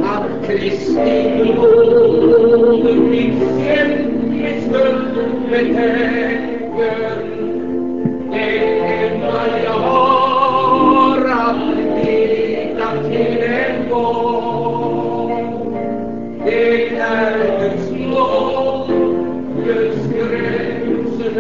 att 0.04 0.46
Kristi 0.46 1.42
blod 1.42 2.98
min 3.10 3.40
synd 3.40 4.62
skuld 4.62 5.50
betäcker. 5.50 6.98
Det 8.30 8.68
enda 9.04 9.62
jag 9.64 9.72
har 9.72 11.28
att 11.28 11.76
lita 12.04 13.02
till 13.08 13.42
en 13.42 13.90
gång 13.90 14.57
det 16.48 16.88
är 16.96 17.60
Guds 17.60 17.90
nåd, 17.90 18.88
Guds 19.64 20.00
gränslösa 20.12 21.38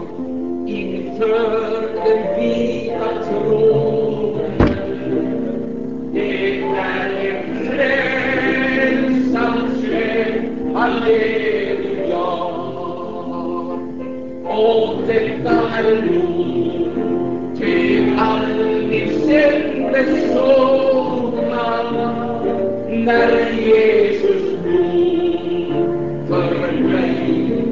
inför 0.67 1.81
den 2.05 2.21
vita 2.39 3.09
tronen, 3.23 4.51
det 6.13 6.59
är 6.59 7.09
en 7.25 7.41
frälsans 8.55 9.71
själ, 9.85 10.33
halleluja. 10.75 12.27
Och 14.45 14.87
detta 15.07 15.53
är 15.77 15.87
nog 16.05 17.20
till 17.61 18.19
all 18.19 18.61
kändes 19.31 20.11
syndes 20.11 20.35
när 22.89 23.51
Jesus 23.51 24.43
dog 24.63 25.73
för 26.27 26.71
mig 26.71 27.15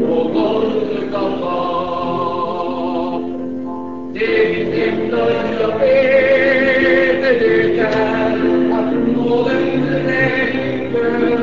på 0.07 0.15
Golgata. 0.33 1.59
Det 4.13 4.83
enda 4.87 5.23
jag 5.61 5.79
vet 5.79 7.39
det 7.39 7.79
är 7.79 8.33
att 8.73 8.93
nåden 9.15 9.85
räcker 10.05 11.37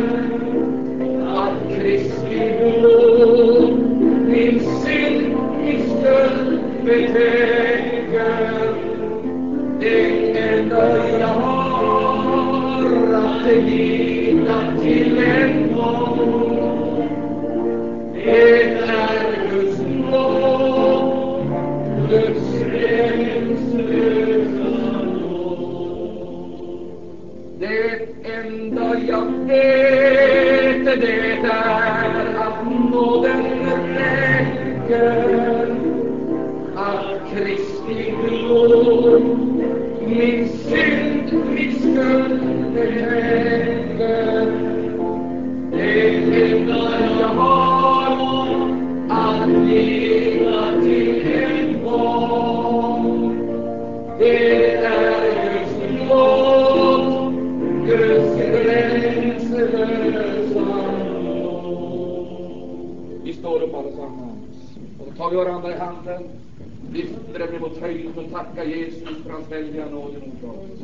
att 1.27 1.77
Kristi 1.77 2.53
blod 2.79 3.79
min 4.29 4.61
synd, 4.61 5.37
min 5.65 5.81
skuld 5.83 6.61
betäcker. 6.85 7.66
Det 13.47 13.53
enda 28.25 28.99
jag 29.09 29.47
vet 29.47 29.86
handen, 65.87 66.23
lyfter 66.93 67.39
den 67.39 67.61
mot 67.61 67.81
höjden 67.81 68.13
och 68.17 68.33
tackar 68.33 68.65
Jesus 68.65 69.23
för 69.23 69.31
hans 69.31 69.53
väldiga 69.53 69.87
nåd 69.87 70.15
emot 70.15 70.45
oss. 70.45 70.81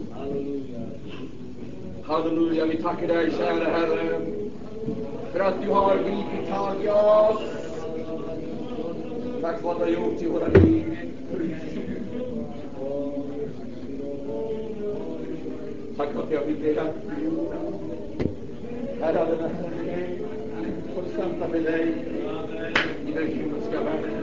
Halleluja, 2.02 2.66
vi 2.66 2.76
tackar 2.76 3.08
dig 3.08 3.30
kära 3.30 3.64
Herre 3.64 4.20
för 5.32 5.40
att 5.40 5.62
du 5.62 5.70
har 5.70 5.96
gripit 5.96 6.48
tag 6.50 6.84
i 6.84 6.88
oss. 6.88 7.42
Tack 9.42 9.60
för 9.60 9.66
vad 9.66 9.78
du 9.78 9.84
har 9.84 9.90
gjort 9.90 10.22
i 10.22 10.26
våra 10.26 10.46
liv. 10.46 10.98
Tack 15.96 16.12
för 16.12 16.22
att 16.22 16.30
vi 16.30 16.36
har 16.36 16.44
blivit 16.44 16.62
delaktiga. 16.62 17.12
Herre, 19.00 19.26
den 19.30 19.40
här 19.40 19.72
får 20.94 21.02
stanna 21.12 21.48
med 21.48 21.62
dig 21.62 21.94
i 23.06 23.12
den 23.12 23.26
himmelska 23.26 23.80
världen. 23.82 24.21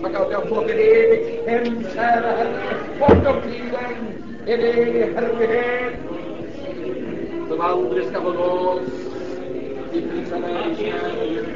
Man 0.00 0.16
att 0.16 0.30
vi 0.30 0.34
har 0.34 0.46
fått 0.46 0.70
evigt 0.70 1.48
hem, 1.48 1.84
kära 1.94 2.30
Herre, 2.36 2.76
bortom 3.00 3.42
tiden, 3.42 3.94
en 4.46 4.60
evig 4.60 5.14
härlighet 5.14 5.94
som 7.48 7.60
aldrig 7.60 8.06
ska 8.06 8.20
förgå 8.20 8.68
oss. 8.68 8.88
Vi 9.92 10.02
prisar 10.02 10.40
dig, 10.40 10.76
kära 10.76 11.24
Jesus. 11.24 11.54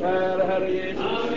Herre 0.00 0.70
Jesus, 0.70 1.32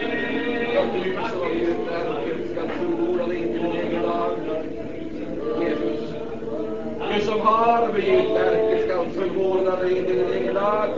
att 0.77 0.93
du 0.93 1.13
som 1.13 1.41
har 1.41 1.49
gjort 1.49 1.87
verket 1.91 2.51
ska 2.51 2.67
fullborda 2.67 3.23
och 3.23 3.29
till 3.29 3.53
din 3.53 3.65
egen 3.65 4.01
dag. 4.01 4.31
Jesus, 5.61 6.13
du 7.13 7.21
som 7.21 7.41
har 7.41 7.93
begivit 7.93 8.31
verket 8.31 8.85
ska 8.85 9.05
förvåna 9.05 9.75
dig 9.75 9.97
i 9.97 10.01
din 10.01 10.25
egen 10.33 10.53
dag. 10.53 10.89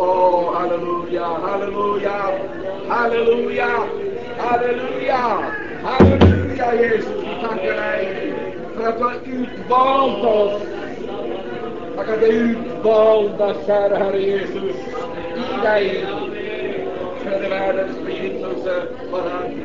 Åh, 0.00 0.54
halleluja, 0.54 1.24
halleluja, 1.24 2.38
halleluja, 2.88 3.68
halleluja, 4.38 5.44
halleluja 5.82 6.74
Jesus, 6.74 7.22
vi 7.22 7.42
tackar 7.42 7.74
dig 7.74 8.34
för 8.76 8.88
att 8.88 8.98
du 8.98 9.04
har 9.04 9.14
utvalt 9.24 10.24
oss. 10.24 10.62
Tack 11.96 12.08
att 12.08 12.22
vi 12.22 12.26
är 12.26 12.32
utvalda, 12.32 13.54
kära 13.66 13.96
Herre 13.96 14.20
Jesus, 14.20 14.76
i 15.36 15.66
dig. 15.66 16.06
För 17.22 17.50
världens 17.50 17.96
förintelse, 17.96 18.82
han. 19.10 19.62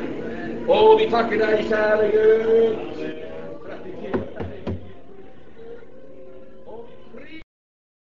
Och 0.68 1.00
vi 1.00 1.10
tackar 1.10 1.36
dig, 1.36 1.66
käre 1.68 2.08
Gud, 2.08 2.76